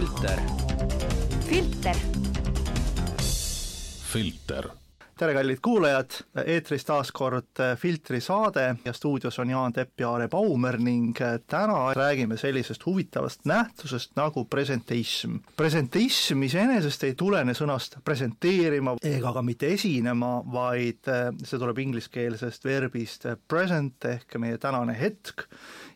filter. 0.00 0.40
filter. 1.48 1.96
filter 4.12 4.70
tere, 5.20 5.34
kallid 5.36 5.58
kuulajad, 5.60 6.14
eetris 6.48 6.86
taas 6.88 7.10
kord 7.12 7.60
Filtri 7.76 8.22
saade 8.24 8.62
ja 8.84 8.92
stuudios 8.96 9.36
on 9.38 9.50
Jaan 9.50 9.74
Tepp 9.76 10.00
ja 10.00 10.14
Are 10.14 10.28
Baumer 10.32 10.78
ning 10.80 11.12
täna 11.46 11.92
räägime 11.94 12.38
sellisest 12.40 12.86
huvitavast 12.86 13.44
nähtusest 13.44 14.16
nagu 14.16 14.44
presenteism. 14.44 15.36
presenteism 15.56 16.42
iseenesest 16.48 17.04
ei 17.04 17.14
tulene 17.14 17.52
sõnast 17.52 17.98
presenteerima 18.04 18.96
ega 19.04 19.32
ka 19.36 19.42
mitte 19.44 19.74
esinema, 19.76 20.38
vaid 20.52 21.12
see 21.44 21.58
tuleb 21.60 21.84
ingliskeelsest 21.84 22.64
verbist 22.64 23.28
present 23.48 24.08
ehk 24.14 24.40
meie 24.40 24.56
tänane 24.58 24.96
hetk 24.96 25.44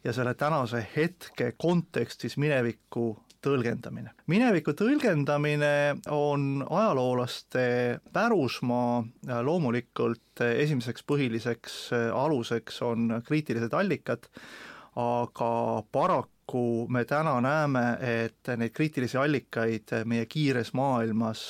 ja 0.04 0.12
selle 0.12 0.34
tänase 0.34 0.84
hetke 0.96 1.54
kontekstis 1.56 2.36
mineviku 2.36 3.14
tõlgendamine. 3.44 4.12
mineviku 4.26 4.74
tõlgendamine 4.76 6.00
on 6.10 6.64
ajaloolaste 6.70 7.64
pärusmaa, 8.12 9.04
loomulikult 9.42 10.42
esimeseks 10.44 11.04
põhiliseks 11.06 11.80
aluseks 12.14 12.82
on 12.82 13.20
kriitilised 13.26 13.74
allikad, 13.74 14.28
aga 14.96 15.82
paraku 15.92 16.86
me 16.88 17.04
täna 17.08 17.38
näeme, 17.40 17.84
et 18.00 18.52
neid 18.56 18.74
kriitilisi 18.76 19.18
allikaid 19.18 19.94
meie 20.04 20.26
kiires 20.30 20.72
maailmas 20.76 21.46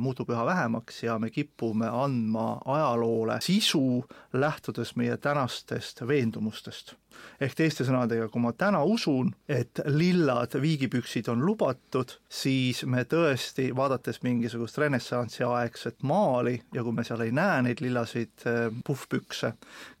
muutub 0.00 0.30
üha 0.30 0.44
vähemaks 0.46 1.02
ja 1.06 1.18
me 1.18 1.30
kipume 1.30 1.88
andma 1.88 2.60
ajaloole 2.64 3.40
sisu, 3.40 4.04
lähtudes 4.32 4.94
meie 4.96 5.16
tänastest 5.16 6.04
veendumustest 6.06 6.94
ehk 7.40 7.54
teiste 7.56 7.84
sõnadega, 7.86 8.28
kui 8.32 8.42
ma 8.42 8.52
täna 8.56 8.82
usun, 8.84 9.32
et 9.48 9.80
lillad 9.92 10.56
viigipüksid 10.60 11.28
on 11.32 11.44
lubatud, 11.46 12.16
siis 12.28 12.84
me 12.88 13.04
tõesti, 13.08 13.70
vaadates 13.76 14.22
mingisugust 14.26 14.78
renessansi 14.82 15.44
aegset 15.46 16.02
maali 16.02 16.58
ja 16.74 16.84
kui 16.84 16.96
me 16.96 17.04
seal 17.06 17.24
ei 17.26 17.34
näe 17.36 17.62
neid 17.68 17.82
lillasid 17.84 18.46
eh, 18.48 18.60
puhvpükse, 18.86 19.52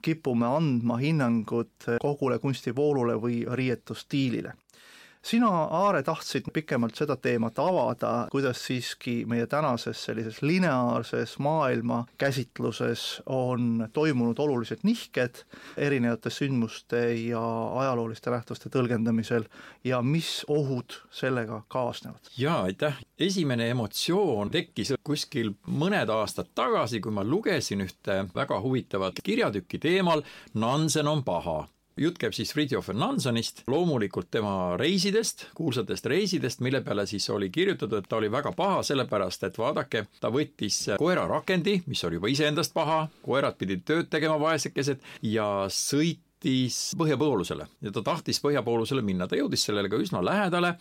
kipume 0.02 0.48
andma 0.48 1.00
hinnangut 1.02 1.90
kogule 2.02 2.38
kunstivoolule 2.42 3.18
või 3.20 3.42
riietusstiilile 3.46 4.54
sina, 5.26 5.48
Aare, 5.48 6.02
tahtsid 6.06 6.50
pikemalt 6.52 6.94
seda 6.98 7.16
teemat 7.18 7.58
avada, 7.58 8.12
kuidas 8.30 8.62
siiski 8.66 9.24
meie 9.28 9.46
tänases 9.50 10.04
sellises 10.06 10.42
lineaarses 10.42 11.36
maailma 11.42 12.04
käsitluses 12.18 13.22
on 13.26 13.88
toimunud 13.92 14.38
olulised 14.38 14.84
nihked 14.86 15.42
erinevate 15.76 16.30
sündmuste 16.30 17.02
ja 17.26 17.42
ajalooliste 17.80 18.30
nähtuste 18.30 18.70
tõlgendamisel 18.70 19.48
ja 19.84 20.02
mis 20.02 20.44
ohud 20.48 21.00
sellega 21.10 21.62
kaasnevad? 21.68 22.32
jaa, 22.38 22.62
aitäh! 22.62 22.98
esimene 23.18 23.70
emotsioon 23.74 24.50
tekkis 24.50 24.94
kuskil 25.04 25.54
mõned 25.66 26.10
aastad 26.12 26.52
tagasi, 26.54 27.00
kui 27.00 27.12
ma 27.12 27.24
lugesin 27.24 27.82
ühte 27.86 28.22
väga 28.34 28.60
huvitavat 28.62 29.24
kirjatükki 29.24 29.82
teemal 29.82 30.22
Nansen 30.54 31.08
on 31.08 31.24
paha 31.24 31.64
jutt 32.00 32.18
käib 32.20 32.34
siis 32.36 32.52
Fridtjof 32.52 32.90
Nansonist, 32.94 33.62
loomulikult 33.70 34.28
tema 34.30 34.76
reisidest, 34.80 35.46
kuulsatest 35.56 36.06
reisidest, 36.12 36.60
mille 36.64 36.82
peale 36.84 37.06
siis 37.08 37.28
oli 37.32 37.48
kirjutatud, 37.50 37.98
et 38.02 38.08
ta 38.10 38.18
oli 38.20 38.30
väga 38.32 38.52
paha, 38.56 38.82
sellepärast 38.86 39.46
et 39.48 39.58
vaadake, 39.58 40.06
ta 40.20 40.30
võttis 40.32 40.82
koerarakendi, 41.00 41.80
mis 41.86 42.04
oli 42.04 42.20
juba 42.20 42.32
iseendast 42.32 42.74
paha, 42.76 43.06
koerad 43.24 43.56
pidid 43.60 43.86
tööd 43.88 44.10
tegema, 44.12 44.36
vaesekesed, 44.40 45.00
ja 45.24 45.48
sõitis 45.72 46.82
põhjapoolusele 47.00 47.68
ja 47.86 47.94
ta 47.94 48.04
tahtis 48.12 48.42
põhjapoolusele 48.44 49.04
minna, 49.04 49.28
ta 49.28 49.40
jõudis 49.40 49.64
sellele 49.64 49.90
ka 49.92 50.00
üsna 50.02 50.20
lähedale, 50.24 50.76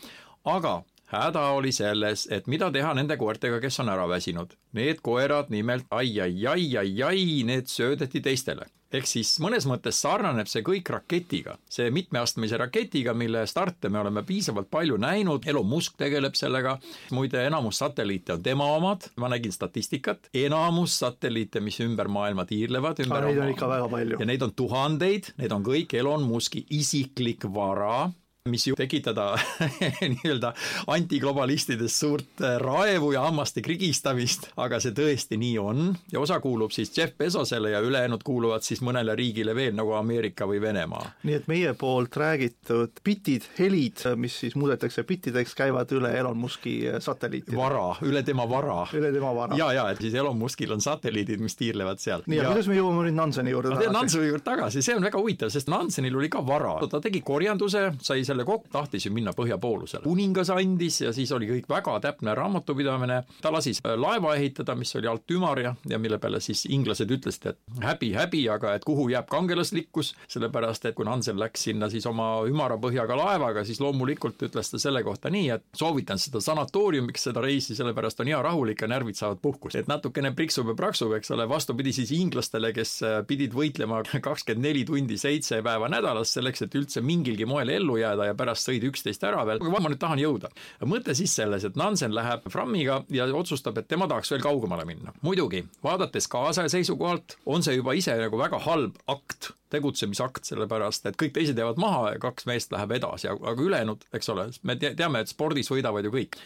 aga 0.51 0.81
häda 1.13 1.47
oli 1.55 1.71
selles, 1.71 2.25
et 2.33 2.47
mida 2.51 2.67
teha 2.73 2.91
nende 2.97 3.15
koertega, 3.17 3.61
kes 3.63 3.79
on 3.83 3.91
ära 3.93 4.07
väsinud. 4.09 4.55
Need 4.75 5.03
koerad 5.05 5.51
nimelt 5.53 5.85
ai-ai-ai-ai-ai, 5.93 7.43
need 7.47 7.69
söödeti 7.71 8.23
teistele 8.25 8.67
ehk 8.95 9.09
siis 9.09 9.35
mõnes 9.43 9.67
mõttes 9.69 9.99
sarnaneb 10.01 10.49
see 10.51 10.63
kõik 10.65 10.89
raketiga, 10.95 11.57
see 11.71 11.91
mitmeastmelise 11.93 12.59
raketiga, 12.61 13.13
mille 13.17 13.45
starte 13.49 13.91
me 13.91 14.01
oleme 14.01 14.23
piisavalt 14.27 14.69
palju 14.71 14.97
näinud, 15.01 15.47
Elon 15.49 15.67
Musk 15.69 15.97
tegeleb 15.99 16.37
sellega, 16.37 16.77
muide 17.15 17.45
enamus 17.45 17.81
satelliite 17.83 18.35
on 18.37 18.43
tema 18.45 18.67
omad, 18.75 19.09
ma 19.21 19.29
nägin 19.31 19.53
statistikat, 19.55 20.29
enamus 20.45 20.99
satelliite, 21.01 21.63
mis 21.63 21.79
ümber 21.85 22.09
maailma 22.11 22.47
tiirlevad, 22.49 23.03
ümber 23.05 23.29
neid 23.29 23.41
on 23.45 23.55
ikka 23.55 23.71
väga 23.71 23.89
palju. 23.95 24.21
ja 24.21 24.29
neid 24.29 24.45
on 24.45 24.53
tuhandeid, 24.55 25.33
need 25.41 25.55
on 25.55 25.65
kõik 25.65 25.97
Elon 25.97 26.25
Muski 26.27 26.65
isiklik 26.73 27.47
vara 27.53 28.05
mis 28.49 28.67
ju 28.67 28.75
tekitada 28.75 29.39
nii-öelda 30.13 30.53
antiglobalistidest 30.87 31.95
suurt 31.95 32.41
äh, 32.41 32.59
raevu 32.61 33.11
ja 33.11 33.23
hammaste 33.25 33.61
krigistamist, 33.65 34.51
aga 34.61 34.77
see 34.83 34.93
tõesti 34.93 35.39
nii 35.41 35.55
on 35.57 35.87
ja 36.13 36.19
osa 36.21 36.37
kuulub 36.43 36.69
siis 36.69 36.91
Jeff 36.93 37.17
Bezosele 37.17 37.71
ja 37.73 37.79
ülejäänud 37.81 38.21
kuuluvad 38.23 38.61
siis 38.61 38.83
mõnele 38.85 39.15
riigile 39.17 39.55
veel, 39.57 39.73
nagu 39.73 39.95
Ameerika 39.97 40.45
või 40.45 40.61
Venemaa. 40.61 41.07
nii 41.25 41.39
et 41.39 41.47
meie 41.49 41.71
poolt 41.73 42.19
räägitud 42.21 43.01
bitid, 43.03 43.47
helid, 43.57 44.03
mis 44.21 44.37
siis 44.43 44.53
muudetakse 44.53 45.03
bittideks, 45.09 45.57
käivad 45.57 45.95
üle 45.97 46.13
Elon 46.13 46.37
Muski 46.37 46.75
äh, 46.91 46.99
satelliitide. 47.01 47.57
vara, 47.57 47.95
üle 48.05 48.21
tema 48.29 48.45
vara. 48.49 48.77
üle 48.93 49.09
tema 49.09 49.33
vara. 49.33 49.57
ja, 49.57 49.71
ja 49.73 49.87
et 49.89 50.05
siis 50.05 50.13
Elon 50.13 50.37
Muskil 50.37 50.77
on 50.77 50.85
satelliidid, 50.85 51.41
mis 51.41 51.57
tiirlevad 51.57 52.03
seal. 52.05 52.21
nii, 52.29 52.43
aga 52.43 52.53
kuidas 52.53 52.69
me 52.69 52.77
jõuame 52.77 53.09
nüüd 53.09 53.17
Nanseni 53.23 53.57
juurde 53.57 53.73
tagasi? 53.73 53.97
Nanseni 53.97 54.29
juurde 54.29 54.47
tagasi, 54.51 54.85
see 54.85 55.01
on 55.01 55.09
väga 55.09 55.25
huvitav, 55.25 55.55
sest 55.57 55.73
Nansenil 55.73 56.21
oli 56.21 56.29
ka 56.29 56.45
vara, 56.45 56.77
ta 56.85 57.01
tegi 57.01 57.25
korjanduse, 57.25 57.87
sai 58.05 58.21
selle 58.21 58.34
selle 58.35 58.45
kokku, 58.47 58.69
tahtis 58.71 59.05
ju 59.07 59.13
minna 59.13 59.31
põhjapoolusele. 59.35 60.03
kuningas 60.03 60.49
andis 60.53 61.01
ja 61.01 61.13
siis 61.15 61.31
oli 61.31 61.47
kõik 61.49 61.69
väga 61.69 61.99
täpne 62.03 62.35
raamatupidamine, 62.35 63.21
ta 63.41 63.51
lasi 63.53 63.73
äh, 63.85 63.95
laeva 63.99 64.35
ehitada, 64.35 64.75
mis 64.75 64.95
oli 64.95 65.07
alt 65.07 65.31
ümar 65.31 65.59
ja, 65.59 65.75
ja 65.89 65.99
mille 65.99 66.19
peale 66.19 66.39
siis 66.43 66.65
inglased 66.69 67.11
ütlesid, 67.11 67.47
et 67.49 67.83
häbi, 67.83 68.11
häbi, 68.15 68.43
aga 68.51 68.75
et 68.75 68.85
kuhu 68.85 69.07
jääb 69.09 69.29
kangelaslikkus, 69.31 70.13
sellepärast 70.27 70.85
et 70.85 70.95
kui 70.95 71.05
Hansen 71.05 71.39
läks 71.39 71.67
sinna 71.69 71.89
siis 71.89 72.05
oma 72.09 72.27
ümara 72.49 72.77
põhjaga 72.81 73.17
laevaga, 73.17 73.63
siis 73.65 73.79
loomulikult 73.79 74.41
ütles 74.47 74.71
ta 74.71 74.79
selle 74.81 75.03
kohta 75.05 75.31
nii, 75.33 75.49
et 75.55 75.65
soovitan 75.77 76.19
seda 76.19 76.41
sanatooriumiks, 76.43 77.27
seda 77.29 77.43
reisi, 77.45 77.75
sellepärast 77.77 78.19
on 78.23 78.31
hea 78.33 78.41
rahulik 78.43 78.81
ja 78.81 78.89
närvid 78.91 79.15
saavad 79.19 79.39
puhkust. 79.41 79.75
et 79.79 79.87
natukene 79.87 80.33
priksub 80.35 80.67
ja 80.71 80.75
praksub, 80.75 81.13
eks 81.15 81.31
ole, 81.31 81.47
vastupidi 81.49 81.93
siis 81.93 82.11
inglastele, 82.11 82.73
kes 82.75 82.97
äh, 83.03 83.17
pidid 83.27 83.55
võitlema 83.55 84.01
kakskümmend 84.27 84.65
neli 84.65 84.85
tundi 84.85 85.17
seitse 85.19 85.61
päeva 85.63 85.89
nädalas 85.91 86.33
selleks, 86.35 86.65
et 86.65 86.75
üldse 86.75 87.01
mingilgi 87.05 87.45
moel 87.45 87.69
ellu 87.69 87.97
jääda 88.01 88.24
ja 88.29 88.37
pärast 88.37 88.67
sõid 88.67 88.85
üksteist 88.89 89.23
ära 89.27 89.43
veel, 89.47 89.61
aga 89.61 89.81
ma 89.81 89.91
nüüd 89.91 90.01
tahan 90.01 90.21
jõuda. 90.21 90.51
mõte 90.85 91.15
siis 91.17 91.35
selles, 91.35 91.65
et 91.65 91.75
Nansen 91.79 92.15
läheb 92.15 92.47
Frammiga 92.51 93.01
ja 93.13 93.27
otsustab, 93.35 93.77
et 93.77 93.87
tema 93.87 94.07
tahaks 94.07 94.31
veel 94.31 94.43
kaugemale 94.45 94.85
minna. 94.85 95.13
muidugi, 95.21 95.65
vaadates 95.83 96.27
kaasaja 96.27 96.69
seisukohalt, 96.69 97.37
on 97.45 97.63
see 97.63 97.75
juba 97.75 97.93
ise 97.93 98.15
nagu 98.19 98.37
väga 98.37 98.59
halb 98.65 98.97
akt, 99.11 99.51
tegutsemisakt, 99.73 100.45
sellepärast 100.47 101.09
et 101.09 101.17
kõik 101.19 101.35
teised 101.35 101.57
jäävad 101.59 101.81
maha 101.81 102.15
ja 102.15 102.21
kaks 102.21 102.47
meest 102.49 102.71
läheb 102.75 102.95
edasi, 102.99 103.29
aga 103.33 103.61
ülejäänud, 103.61 104.07
eks 104.15 104.31
ole, 104.33 104.47
me 104.63 104.77
teame, 104.79 105.21
et 105.21 105.31
spordis 105.31 105.71
võidavad 105.71 106.05
ju 106.05 106.13
kõik. 106.13 106.39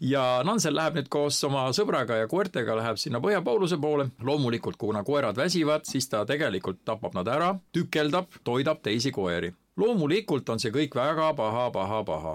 ja 0.00 0.42
Nansen 0.44 0.74
läheb 0.74 0.98
nüüd 0.98 1.08
koos 1.08 1.38
oma 1.46 1.68
sõbraga 1.72 2.18
ja 2.18 2.28
koertega 2.28 2.76
läheb 2.76 2.98
sinna 3.00 3.20
põhjapooluse 3.24 3.78
poole, 3.80 4.08
loomulikult 4.22 4.76
kuna 4.76 5.04
koerad 5.04 5.36
väsivad, 5.36 5.86
siis 5.88 6.08
ta 6.08 6.24
tegelikult 6.26 6.82
tapab 6.84 7.14
nad 7.14 7.28
ära, 7.28 7.54
tükeldab, 7.72 8.42
toidab 8.44 8.82
teisi 8.82 9.14
koeri 9.14 9.54
loomulikult 9.76 10.48
on 10.48 10.62
see 10.62 10.72
kõik 10.74 10.94
väga 10.94 11.32
paha, 11.38 11.70
paha, 11.74 12.02
paha 12.06 12.34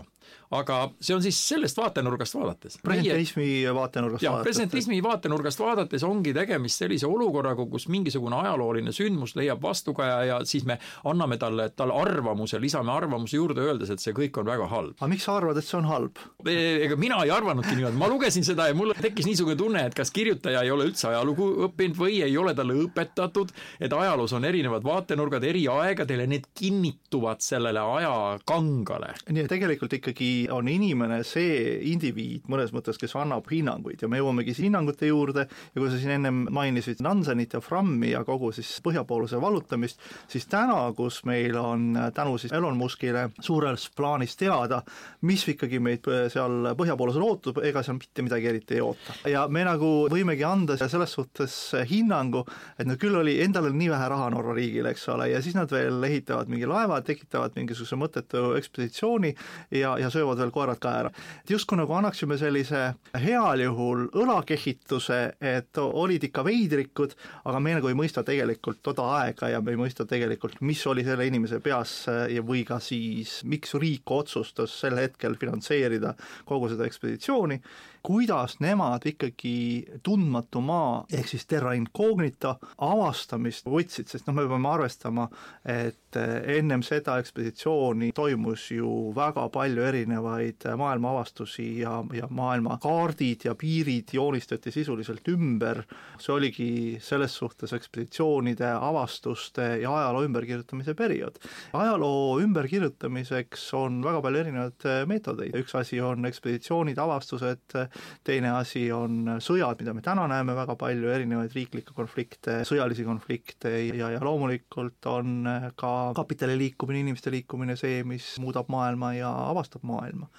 aga 0.49 0.77
see 0.97 1.13
on 1.13 1.21
siis 1.21 1.37
sellest 1.51 1.77
vaatenurgast 1.77 2.33
vaadates. 2.33 2.77
presentismi 2.81 3.49
vaatenurgast 3.75 4.23
jah, 4.23 4.39
presentismi 4.43 4.97
vaatenurgast 5.05 5.61
vaadates 5.61 6.03
ongi 6.07 6.33
tegemist 6.33 6.81
sellise 6.81 7.05
olukorraga, 7.07 7.65
kus 7.69 7.85
mingisugune 7.93 8.39
ajalooline 8.39 8.93
sündmus 8.95 9.35
leiab 9.37 9.61
vastukaja 9.61 10.23
ja 10.25 10.39
siis 10.49 10.65
me 10.65 10.79
anname 11.05 11.37
talle, 11.37 11.69
talle 11.77 11.93
arvamuse, 12.01 12.57
lisame 12.61 12.91
arvamuse 12.91 13.37
juurde, 13.37 13.61
öeldes, 13.61 13.93
et 13.93 14.01
see 14.01 14.15
kõik 14.17 14.41
on 14.41 14.49
väga 14.49 14.65
halb. 14.71 14.95
aga 14.97 15.11
miks 15.11 15.27
sa 15.29 15.37
arvad, 15.37 15.59
et 15.61 15.67
see 15.67 15.77
on 15.77 15.89
halb? 15.89 16.17
E, 16.45 16.57
ega 16.87 16.97
mina 16.97 17.21
ei 17.25 17.33
arvanudki 17.35 17.75
niimoodi, 17.77 18.01
ma 18.01 18.09
lugesin 18.09 18.47
seda 18.47 18.69
ja 18.71 18.77
mul 18.77 18.95
tekkis 18.97 19.29
niisugune 19.29 19.59
tunne, 19.59 19.85
et 19.85 19.97
kas 19.97 20.09
kirjutaja 20.15 20.65
ei 20.65 20.73
ole 20.73 20.89
üldse 20.89 21.11
ajalugu 21.11 21.51
õppinud 21.69 22.01
või 22.01 22.23
ei 22.25 22.37
ole 22.41 22.55
talle 22.57 22.73
õpetatud, 22.87 23.53
et 23.77 23.93
ajaloos 23.93 24.33
on 24.33 24.49
erinevad 24.49 24.87
vaatenurgad 24.87 25.45
eri 25.45 25.67
aegadel 25.69 26.25
ja 26.25 26.29
need 26.33 26.49
kinnituvad 26.57 27.45
sellele 27.45 27.85
ajakangale. 27.99 29.13
nii 29.29 29.45
et 29.45 29.53
tegelikult 29.53 29.93
ikkagi 29.99 30.38
on 30.51 30.67
inimene 30.71 31.21
see 31.27 31.79
indiviid 31.91 32.47
mõnes 32.51 32.73
mõttes, 32.75 32.99
kes 32.99 33.15
annab 33.19 33.47
hinnanguid 33.51 34.01
ja 34.03 34.09
me 34.11 34.19
jõuamegi 34.21 34.55
hinnangute 34.59 35.09
juurde 35.09 35.45
ja 35.47 35.77
kui 35.77 35.89
sa 35.89 35.99
siin 35.99 36.15
ennem 36.17 36.45
mainisid 36.53 37.01
Nansenit 37.05 37.55
ja 37.57 37.61
Frammi 37.63 38.13
ja 38.13 38.23
kogu 38.27 38.51
siis 38.55 38.71
põhjapooluse 38.85 39.39
vallutamist, 39.41 39.99
siis 40.29 40.47
täna, 40.49 40.81
kus 40.97 41.21
meil 41.29 41.57
on 41.59 41.97
tänu 42.15 42.37
siis 42.37 42.53
Elon 42.55 42.77
Muskile 42.77 43.29
suures 43.41 43.89
plaanis 43.95 44.37
teada, 44.39 44.81
mis 45.27 45.45
ikkagi 45.49 45.81
meid 45.83 46.05
seal 46.31 46.71
põhjapoolesel 46.77 47.25
ootab, 47.25 47.61
ega 47.65 47.83
seal 47.85 47.97
mitte 47.99 48.25
midagi 48.25 48.51
eriti 48.51 48.77
ei 48.77 48.83
oota. 48.85 49.15
ja 49.29 49.47
me 49.47 49.65
nagu 49.67 49.91
võimegi 50.11 50.45
anda 50.47 50.77
selles 50.79 51.13
suhtes 51.17 51.55
hinnangu, 51.89 52.45
et 52.79 52.87
no 52.87 52.95
küll 52.99 53.17
oli, 53.19 53.39
endal 53.43 53.69
oli 53.69 53.83
nii 53.83 53.91
vähe 53.93 54.09
raha 54.13 54.29
Norra 54.33 54.53
riigil, 54.55 54.85
eks 54.91 55.07
ole, 55.13 55.31
ja 55.33 55.41
siis 55.41 55.57
nad 55.57 55.71
veel 55.73 56.03
ehitavad 56.05 56.51
mingi 56.51 56.69
laeva, 56.69 57.01
tekitavad 57.05 57.57
mingisuguse 57.57 57.97
mõttetu 57.99 58.53
ekspeditsiooni 58.59 59.33
ja, 59.79 59.95
ja 59.97 60.11
söövad 60.13 60.28
veel 60.37 60.51
koerad 60.51 60.79
ka 60.79 60.91
ära. 61.01 61.11
justkui 61.49 61.77
nagu 61.77 61.93
annaksime 61.93 62.37
sellise 62.37 62.93
heal 63.17 63.59
juhul 63.63 64.05
õlakehituse, 64.13 65.19
et 65.41 65.77
olid 65.77 66.23
ikka 66.23 66.43
veidrikud, 66.45 67.15
aga 67.45 67.59
me 67.59 67.73
nagu 67.73 67.87
ei 67.87 67.97
mõista 67.97 68.23
tegelikult 68.23 68.81
toda 68.83 69.07
aega 69.19 69.49
ja 69.49 69.61
me 69.61 69.71
ei 69.71 69.77
mõista 69.77 70.05
tegelikult, 70.05 70.61
mis 70.61 70.85
oli 70.87 71.03
selle 71.03 71.25
inimese 71.25 71.59
peas 71.59 72.05
ja 72.07 72.43
või 72.45 72.63
ka 72.67 72.79
siis, 72.79 73.41
miks 73.43 73.73
riik 73.73 74.11
otsustas 74.11 74.79
sel 74.79 74.97
hetkel 74.99 75.35
finantseerida 75.39 76.13
kogu 76.45 76.69
seda 76.69 76.85
ekspeditsiooni 76.85 77.61
kuidas 78.03 78.59
nemad 78.63 79.05
ikkagi 79.05 79.85
tundmatu 80.03 80.61
maa 80.61 81.05
ehk 81.13 81.27
siis 81.27 81.45
terra 81.49 81.73
incognita 81.77 82.55
avastamist 82.77 83.67
võtsid, 83.69 84.09
sest 84.11 84.27
noh, 84.27 84.37
me 84.37 84.47
peame 84.49 84.69
arvestama, 84.71 85.27
et 85.65 86.17
ennem 86.17 86.81
seda 86.85 87.17
ekspeditsiooni 87.21 88.11
toimus 88.17 88.69
ju 88.73 89.11
väga 89.15 89.45
palju 89.53 89.83
erinevaid 89.85 90.65
maailma 90.79 91.11
avastusi 91.13 91.67
ja, 91.83 91.99
ja 92.15 92.29
maailmakaardid 92.33 93.45
ja 93.45 93.55
piirid 93.59 94.13
joonistati 94.13 94.71
sisuliselt 94.73 95.27
ümber, 95.29 95.83
see 96.19 96.33
oligi 96.33 96.71
selles 97.03 97.35
suhtes 97.37 97.73
ekspeditsioonide 97.77 98.71
avastuste 98.73 99.67
ja 99.83 99.93
ajaloo 99.99 100.23
ümberkirjutamise 100.25 100.95
periood. 100.97 101.37
ajaloo 101.73 102.39
ümberkirjutamiseks 102.41 103.67
on 103.77 104.01
väga 104.03 104.21
palju 104.21 104.43
erinevaid 104.43 104.87
meetodeid, 105.09 105.55
üks 105.61 105.75
asi 105.77 106.01
on 106.01 106.25
ekspeditsioonid, 106.25 106.97
avastused, 106.97 107.77
teine 108.25 108.53
asi 108.57 108.87
on 108.95 109.37
sõjad, 109.43 109.79
mida 109.81 109.93
me 109.95 110.03
täna 110.05 110.27
näeme 110.31 110.55
väga 110.57 110.75
palju, 110.79 111.11
erinevaid 111.13 111.55
riiklikke 111.55 111.95
konflikte, 111.97 112.61
sõjalisi 112.67 113.05
konflikte 113.07 113.73
ja, 113.89 114.13
ja 114.15 114.23
loomulikult 114.23 115.09
on 115.11 115.47
ka 115.79 115.93
kapitali 116.17 116.57
liikumine, 116.59 117.03
inimeste 117.05 117.33
liikumine 117.33 117.77
see, 117.79 118.03
mis 118.07 118.35
muudab 118.43 118.71
maailma 118.71 119.13
ja 119.17 119.31
avastab 119.49 119.85
maailma 119.87 120.29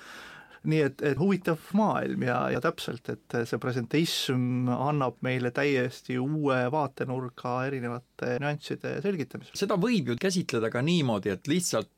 nii 0.68 0.80
et, 0.84 1.02
et 1.06 1.20
huvitav 1.20 1.70
maailm 1.76 2.24
ja, 2.26 2.40
ja 2.52 2.60
täpselt, 2.60 3.08
et 3.12 3.36
see 3.48 3.60
presenteism 3.62 4.68
annab 4.74 5.20
meile 5.24 5.52
täiesti 5.56 6.18
uue 6.20 6.58
vaatenurga 6.72 7.54
erinevate 7.68 8.36
nüansside 8.42 8.98
selgitamisel. 9.04 9.56
seda 9.56 9.78
võib 9.80 10.12
ju 10.12 10.18
käsitleda 10.20 10.68
ka 10.72 10.84
niimoodi, 10.84 11.32
et 11.32 11.48
lihtsalt 11.50 11.90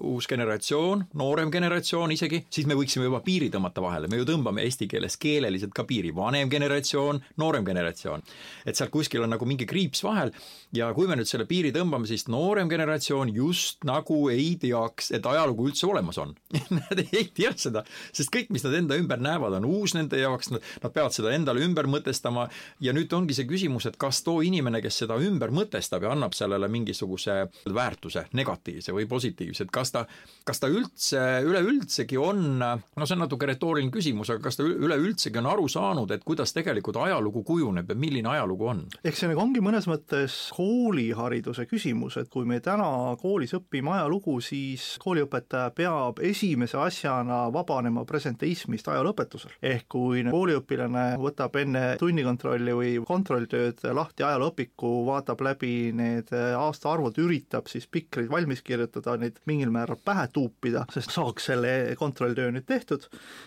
uus 0.00 0.28
generatsioon, 0.30 1.06
noorem 1.18 1.50
generatsioon 1.50 2.14
isegi, 2.14 2.44
siis 2.50 2.68
me 2.70 2.76
võiksime 2.78 3.08
juba 3.08 3.22
piiri 3.24 3.50
tõmmata 3.50 3.82
vahele, 3.82 4.08
me 4.08 4.20
ju 4.20 4.28
tõmbame 4.28 4.64
eesti 4.66 4.88
keeles 4.90 5.16
keeleliselt 5.20 5.74
ka 5.74 5.84
piiri, 5.88 6.14
vanem 6.14 6.50
generatsioon, 6.50 7.20
noorem 7.42 7.66
generatsioon. 7.66 8.22
et 8.66 8.76
seal 8.76 8.90
kuskil 8.90 9.24
on 9.24 9.30
nagu 9.34 9.46
mingi 9.46 9.66
kriips 9.66 10.04
vahel 10.04 10.32
ja 10.72 10.90
kui 10.94 11.08
me 11.10 11.16
nüüd 11.18 11.28
selle 11.28 11.46
piiri 11.48 11.72
tõmbame, 11.74 12.06
siis 12.06 12.26
noorem 12.30 12.68
generatsioon 12.70 13.32
just 13.34 13.84
nagu 13.88 14.20
ei 14.30 14.54
teaks, 14.60 15.10
et 15.16 15.26
ajalugu 15.26 15.70
üldse 15.70 15.86
olemas 15.88 16.18
on. 16.22 16.34
Nad 16.76 17.02
ei 17.02 17.26
tea 17.34 17.52
seda, 17.56 17.82
sest 18.12 18.30
kõik, 18.34 18.50
mis 18.54 18.64
nad 18.66 18.74
enda 18.78 18.98
ümber 19.00 19.20
näevad, 19.22 19.56
on 19.58 19.66
uus 19.68 19.94
nende 19.96 20.20
jaoks, 20.20 20.50
nad 20.52 20.92
peavad 20.92 21.14
seda 21.14 21.32
endale 21.34 21.62
ümber 21.64 21.88
mõtestama. 21.90 22.46
Ja 22.82 22.94
nüüd 22.96 23.12
ongi 23.16 23.34
see 23.36 23.48
küsimus, 23.48 23.86
et 23.88 23.98
kas 24.00 24.22
too 24.26 24.44
inimene, 24.46 24.82
kes 24.84 25.00
seda 25.02 25.16
ümber 25.22 25.52
mõtestab 25.54 26.04
ja 26.06 26.12
annab 26.14 26.36
sellele 26.36 26.68
mingisuguse 26.70 27.36
väärtuse, 27.74 28.26
negatiivse 28.36 28.94
või 28.94 29.08
positiivse, 29.10 29.66
et 29.66 29.72
kas 29.74 29.79
ta, 29.88 30.04
kas 30.44 30.60
ta 30.60 30.68
üldse, 30.68 31.20
üleüldsegi 31.48 32.18
on, 32.20 32.60
no 32.60 33.08
see 33.08 33.16
on 33.16 33.24
natuke 33.24 33.48
retooriline 33.48 33.92
küsimus, 33.94 34.30
aga 34.32 34.44
kas 34.44 34.60
ta 34.60 34.66
üleüldsegi 34.68 35.40
on 35.40 35.48
aru 35.48 35.66
saanud, 35.72 36.12
et 36.12 36.24
kuidas 36.26 36.52
tegelikult 36.56 37.00
ajalugu 37.00 37.42
kujuneb 37.48 37.88
ja 37.88 37.96
milline 37.96 38.28
ajalugu 38.34 38.68
on? 38.74 38.84
eks 39.00 39.22
see 39.22 39.30
nagu 39.30 39.42
ongi 39.42 39.62
mõnes 39.64 39.88
mõttes 39.90 40.36
koolihariduse 40.56 41.66
küsimus, 41.70 42.18
et 42.20 42.28
kui 42.32 42.44
me 42.48 42.60
täna 42.64 43.16
koolis 43.22 43.56
õpime 43.56 43.94
ajalugu, 43.96 44.36
siis 44.44 44.92
kooliõpetaja 45.02 45.72
peab 45.76 46.20
esimese 46.26 46.78
asjana 46.80 47.46
vabanema 47.54 48.04
presenteismist 48.08 48.88
ajalooõpetusel. 48.92 49.56
ehk 49.62 49.88
kui 49.90 50.24
kooliõpilane 50.28 51.06
võtab 51.20 51.56
enne 51.60 51.84
tunnikontrolli 52.00 52.76
või 52.76 52.92
kontrolltööd 53.06 53.82
lahti 53.96 54.26
ajalooõpiku, 54.26 54.92
vaatab 55.08 55.42
läbi 55.44 55.90
need 55.96 56.30
aastaarvud, 56.34 57.18
üritab 57.22 57.70
siis 57.70 57.86
pikreid 57.90 58.30
valmis 58.30 58.62
kirjutada, 58.66 59.16
neid 59.20 59.40
mingil 59.50 59.69
mingil 59.70 59.78
määral 59.78 59.98
pähe 60.04 60.28
tuupida, 60.32 60.84
sest 60.90 61.10
saaks 61.14 61.46
selle 61.50 61.96
kontrolltöö 61.98 62.50
nüüd 62.50 62.66
tehtud. 62.66 63.06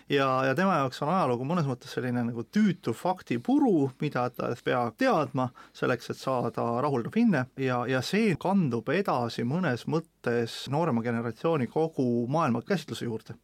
Ja, 0.09 0.45
ja 0.45 0.55
tema 0.55 0.77
jaoks 0.77 1.01
on 1.03 1.11
ajalugu 1.11 1.45
mõnes 1.45 1.67
mõttes 1.67 1.93
selline 1.93 2.23
nagu 2.23 2.43
tüütu 2.43 2.93
faktipuru, 2.93 3.91
mida 4.01 4.29
ta 4.29 4.53
peab 4.63 4.95
teadma 4.97 5.49
selleks, 5.73 6.09
et 6.09 6.17
saada 6.17 6.81
rahuldav 6.81 7.13
hinne. 7.15 7.45
Ja, 7.57 7.85
ja 7.87 8.01
see 8.01 8.35
kandub 8.39 8.89
edasi 8.89 9.43
mõnes 9.43 9.85
mõttes 9.87 10.67
noorema 10.69 11.03
generatsiooni 11.03 11.67
kogu 11.67 12.27
maailmakäsitluse 12.27 13.05
juurde. 13.05 13.35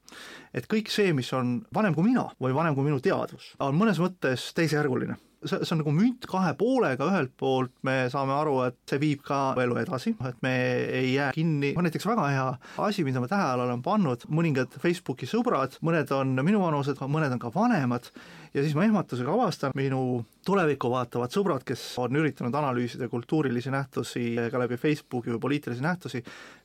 et 0.53 0.65
kõik 0.67 0.89
see, 0.89 1.13
mis 1.13 1.31
on 1.33 1.61
vanem 1.73 1.93
kui 1.93 2.03
mina 2.03 2.29
või 2.41 2.53
vanem 2.53 2.75
kui 2.75 2.83
minu 2.83 2.99
teadvus, 2.99 3.53
on 3.59 3.75
mõnes 3.77 3.99
mõttes 3.99 4.53
teisejärguline 4.53 5.17
see, 5.45 5.59
see 5.63 5.73
on 5.75 5.81
nagu 5.81 5.93
münt 5.95 6.25
kahe 6.29 6.51
poolega, 6.59 7.07
ühelt 7.11 7.31
poolt 7.39 7.71
me 7.87 7.95
saame 8.11 8.33
aru, 8.35 8.55
et 8.67 8.77
see 8.89 8.99
viib 9.01 9.23
ka 9.25 9.39
elu 9.61 9.77
edasi, 9.81 10.13
et 10.27 10.41
me 10.45 10.53
ei 10.99 11.13
jää 11.13 11.31
kinni, 11.35 11.71
näiteks 11.77 12.07
väga 12.09 12.27
hea 12.33 12.47
asi, 12.85 13.05
mida 13.07 13.23
ma 13.23 13.29
tähele 13.31 13.65
olen 13.65 13.83
pannud, 13.85 14.25
mõningad 14.33 14.75
Facebooki 14.81 15.29
sõbrad, 15.29 15.77
mõned 15.85 16.11
on 16.15 16.35
minuvanused, 16.45 16.99
mõned 17.07 17.35
on 17.35 17.41
ka 17.41 17.51
vanemad, 17.55 18.09
ja 18.53 18.63
siis 18.63 18.75
ma 18.77 18.85
ehmatusega 18.87 19.33
avastan, 19.33 19.75
minu 19.77 20.23
tulevikku 20.47 20.91
vaatavad 20.91 21.33
sõbrad, 21.33 21.65
kes 21.67 21.83
on 22.01 22.19
üritanud 22.19 22.55
analüüsida 22.55 23.09
kultuurilisi 23.11 23.71
nähtusi 23.73 24.31
ka 24.51 24.61
läbi 24.61 24.79
Facebooki 24.81 25.33
või 25.35 25.43
poliitilisi 25.47 25.85
nähtusi, 25.85 26.23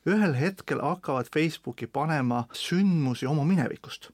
ühel 0.09 0.35
hetkel 0.37 0.81
hakkavad 0.83 1.29
Facebooki 1.33 1.87
panema 1.87 2.45
sündmusi 2.55 3.29
oma 3.29 3.45
minevikust. 3.47 4.09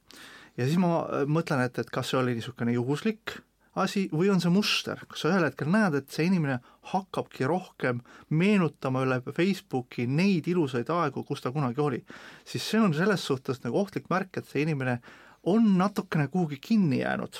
ja 0.57 0.65
siis 0.65 0.77
ma 0.77 1.05
mõtlen, 1.25 1.63
et, 1.65 1.79
et 1.79 1.89
kas 1.89 2.11
see 2.11 2.19
oli 2.19 2.35
niisugune 2.35 2.75
juhuslik 2.75 3.39
asi 3.75 4.07
või 4.11 4.29
on 4.33 4.41
see 4.43 4.51
muster, 4.51 4.99
kus 5.07 5.23
sa 5.23 5.31
ühel 5.31 5.45
hetkel 5.47 5.69
näed, 5.71 5.95
et 5.95 6.11
see 6.11 6.27
inimene 6.27 6.59
hakkabki 6.91 7.47
rohkem 7.47 8.01
meenutama 8.29 9.05
üle 9.05 9.21
Facebooki 9.31 10.07
neid 10.07 10.49
ilusaid 10.51 10.89
aegu, 10.91 11.23
kus 11.23 11.43
ta 11.43 11.53
kunagi 11.55 11.81
oli, 11.81 12.01
siis 12.45 12.67
see 12.67 12.81
on 12.81 12.95
selles 12.97 13.23
suhtes 13.23 13.63
nagu 13.63 13.79
ohtlik 13.79 14.09
märk, 14.11 14.41
et 14.41 14.49
see 14.49 14.65
inimene 14.65 14.99
on 15.43 15.77
natukene 15.77 16.27
kuhugi 16.27 16.57
kinni 16.61 16.99
jäänud. 16.99 17.33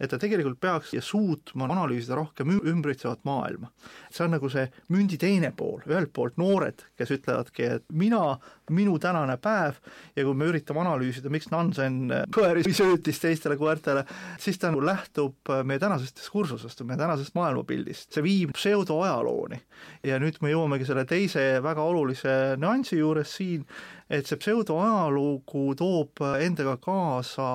et 0.00 0.10
ta 0.10 0.18
tegelikult 0.18 0.60
peaks 0.60 0.92
suutma 1.00 1.64
analüüsida 1.64 2.14
rohkem 2.14 2.50
ümbritsevat 2.50 3.18
maailma. 3.24 3.70
see 4.10 4.24
on 4.24 4.30
nagu 4.30 4.48
see 4.48 4.68
mündi 4.88 5.18
teine 5.18 5.50
pool, 5.56 5.80
ühelt 5.86 6.12
poolt 6.12 6.36
noored, 6.36 6.84
kes 6.96 7.10
ütlevadki, 7.10 7.64
et 7.64 7.84
mina, 7.92 8.38
minu 8.70 8.98
tänane 8.98 9.36
päev 9.36 9.80
ja 10.16 10.24
kui 10.24 10.34
me 10.34 10.46
üritame 10.52 10.84
analüüsida, 10.84 11.30
miks 11.30 11.50
Nansen 11.50 12.12
koeri 12.34 12.62
söötis 12.62 13.18
teistele 13.20 13.56
koertele, 13.56 14.04
siis 14.38 14.58
ta 14.58 14.70
nagu 14.70 14.84
lähtub 14.84 15.52
meie 15.64 15.82
tänasest 15.82 16.22
diskursusest, 16.22 16.84
meie 16.86 16.98
tänasest 16.98 17.34
maailmapildist, 17.34 18.12
see 18.14 18.22
viib 18.22 18.54
pseudoajalooni. 18.54 19.60
ja 20.06 20.18
nüüd 20.22 20.38
me 20.42 20.54
jõuamegi 20.54 20.86
selle 20.86 21.04
teise 21.04 21.62
väga 21.62 21.82
olulise 21.82 22.54
nüansi 22.60 22.98
juures 23.02 23.34
siin, 23.36 23.66
et 24.10 24.26
see 24.26 24.40
pseudoajalugu 24.40 25.74
toob 25.78 26.24
endaga 26.40 26.76
kaasa 26.80 27.48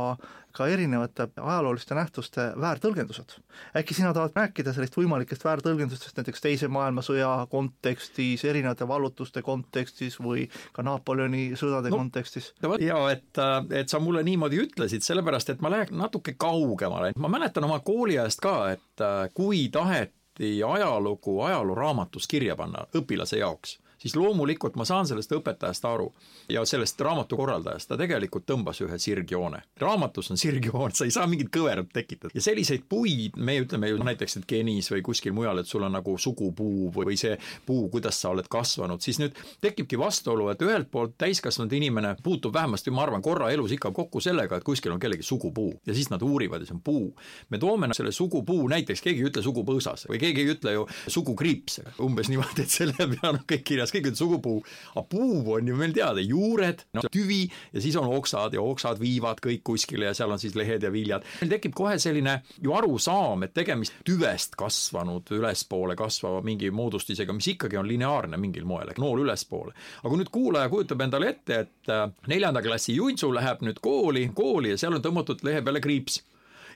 ka 0.54 0.68
erinevate 0.70 1.28
ajalooliste 1.42 1.96
nähtuste 1.98 2.44
väärtõlgendused. 2.62 3.38
äkki 3.78 3.94
sina 3.98 4.14
tahad 4.14 4.36
rääkida 4.36 4.74
sellest 4.74 4.98
võimalikest 4.98 5.46
väärtõlgendustest 5.46 6.18
näiteks 6.18 6.42
Teise 6.42 6.68
maailmasõja 6.68 7.48
kontekstis, 7.50 8.46
erinevate 8.46 8.88
vallutuste 8.88 9.42
kontekstis 9.42 10.20
või 10.22 10.46
ka 10.74 10.86
Napoleoni 10.86 11.56
sõdade 11.58 11.90
no, 11.90 11.98
kontekstis? 11.98 12.52
jaa, 12.80 13.12
et, 13.12 13.42
et 13.74 13.90
sa 13.90 14.00
mulle 14.00 14.24
niimoodi 14.24 14.62
ütlesid, 14.68 15.02
sellepärast 15.02 15.50
et 15.50 15.62
ma 15.62 15.74
lähen 15.74 15.98
natuke 15.98 16.36
kaugemale, 16.38 17.16
ma 17.18 17.32
mäletan 17.34 17.66
oma 17.66 17.80
kooliajast 17.80 18.44
ka, 18.44 18.58
et 18.78 19.08
kui 19.34 19.70
taheti 19.74 20.54
ajalugu 20.68 21.40
ajalooraamatus 21.48 22.30
kirja 22.30 22.56
panna 22.60 22.86
õpilase 22.94 23.42
jaoks, 23.42 23.80
siis 24.04 24.16
loomulikult 24.20 24.76
ma 24.76 24.86
saan 24.86 25.08
sellest 25.08 25.32
õpetajast 25.32 25.86
aru 25.88 26.10
ja 26.52 26.66
sellest 26.68 27.00
raamatu 27.02 27.38
korraldajast, 27.40 27.88
ta 27.90 27.98
tegelikult 28.00 28.46
tõmbas 28.50 28.82
ühe 28.84 28.98
sirgjoone. 29.00 29.62
raamatus 29.80 30.32
on 30.32 30.38
sirgjoon, 30.38 30.92
sa 30.92 31.08
ei 31.08 31.14
saa 31.16 31.28
mingit 31.28 31.52
kõverat 31.54 31.92
tekitada 31.94 32.36
ja 32.36 32.44
selliseid 32.44 32.84
puid, 32.90 33.38
me 33.38 33.56
ütleme 33.64 33.90
ju 33.90 34.02
näiteks, 34.04 34.38
et 34.42 34.48
genis 34.50 34.92
või 34.92 35.02
kuskil 35.06 35.34
mujal, 35.34 35.62
et 35.64 35.70
sul 35.70 35.88
on 35.88 35.96
nagu 35.96 36.18
sugupuu 36.18 36.92
või 36.96 37.16
see 37.20 37.38
puu, 37.66 37.88
kuidas 37.94 38.20
sa 38.20 38.34
oled 38.34 38.50
kasvanud, 38.52 39.02
siis 39.02 39.22
nüüd 39.22 39.40
tekibki 39.64 40.00
vastuolu, 40.00 40.50
et 40.52 40.62
ühelt 40.66 40.92
poolt 40.92 41.16
täiskasvanud 41.18 41.74
inimene 41.74 42.16
puutub 42.24 42.54
vähemasti, 42.54 42.92
ma 42.92 43.06
arvan, 43.08 43.24
korra 43.24 43.52
elus 43.56 43.72
ikka 43.72 43.94
kokku 43.96 44.22
sellega, 44.24 44.60
et 44.60 44.68
kuskil 44.68 44.92
on 44.92 45.00
kellegi 45.00 45.24
sugupuu 45.24 45.72
ja 45.88 45.96
siis 45.96 46.12
nad 46.12 46.22
uurivad 46.22 46.62
ja 46.62 46.70
see 46.70 46.78
on 46.78 46.84
puu. 46.84 47.16
me 47.50 47.58
toome 47.58 47.94
selle 47.94 48.12
sugupuu, 48.12 48.68
näiteks 48.68 49.02
keegi 49.02 49.24
ei 49.24 49.30
ütle 49.30 49.44
sugupõõsas 49.46 50.08
või 50.10 50.20
keegi 50.20 50.44
ei 50.44 50.54
ütle 50.56 50.76
ju 50.76 50.86
sugukriips, 51.08 51.80
umbes 52.04 52.30
niimoodi, 52.32 52.66
et 52.66 52.74
selle 52.74 52.96
peale 52.98 53.34
on 53.34 53.42
kõik 53.48 53.64
kirjas 53.68 53.93
ükskõik, 53.94 54.10
et 54.10 54.18
sugupuu, 54.18 54.64
aga 54.94 55.04
puu 55.10 55.54
on 55.56 55.68
ju 55.68 55.76
meil 55.78 55.94
teada, 55.94 56.22
juured, 56.22 56.84
no 56.94 57.04
tüvi 57.12 57.46
ja 57.74 57.82
siis 57.82 57.96
on 58.00 58.10
oksad 58.14 58.54
ja 58.54 58.62
oksad 58.62 59.00
viivad 59.02 59.42
kõik 59.44 59.64
kuskile 59.64 60.10
ja 60.10 60.14
seal 60.18 60.32
on 60.32 60.42
siis 60.42 60.56
lehed 60.56 60.84
ja 60.84 60.92
viljad. 60.92 61.24
meil 61.42 61.54
tekib 61.54 61.76
kohe 61.78 61.98
selline 62.00 62.42
ju 62.62 62.74
arusaam, 62.74 63.44
et 63.44 63.54
tegemist 63.54 63.94
tüvest 64.06 64.58
kasvanud, 64.60 65.30
ülespoole 65.32 65.96
kasvava 65.96 66.42
mingi 66.42 66.72
moodustisega, 66.72 67.34
mis 67.34 67.54
ikkagi 67.54 67.78
on 67.78 67.88
lineaarne 67.88 68.38
mingil 68.38 68.66
moel, 68.66 68.94
nool 68.98 69.24
ülespoole. 69.26 69.74
aga 70.02 70.10
kui 70.10 70.22
nüüd 70.22 70.34
kuulaja 70.34 70.70
kujutab 70.70 71.02
endale 71.02 71.30
ette, 71.34 71.64
et 71.68 71.94
äh, 71.94 72.10
neljanda 72.28 72.62
klassi 72.62 72.98
Juntsu 72.98 73.34
läheb 73.34 73.64
nüüd 73.66 73.82
kooli, 73.82 74.30
kooli 74.34 74.74
ja 74.74 74.78
seal 74.78 74.98
on 74.98 75.04
tõmmatud 75.04 75.44
lehe 75.46 75.62
peale 75.62 75.82
kriips 75.84 76.22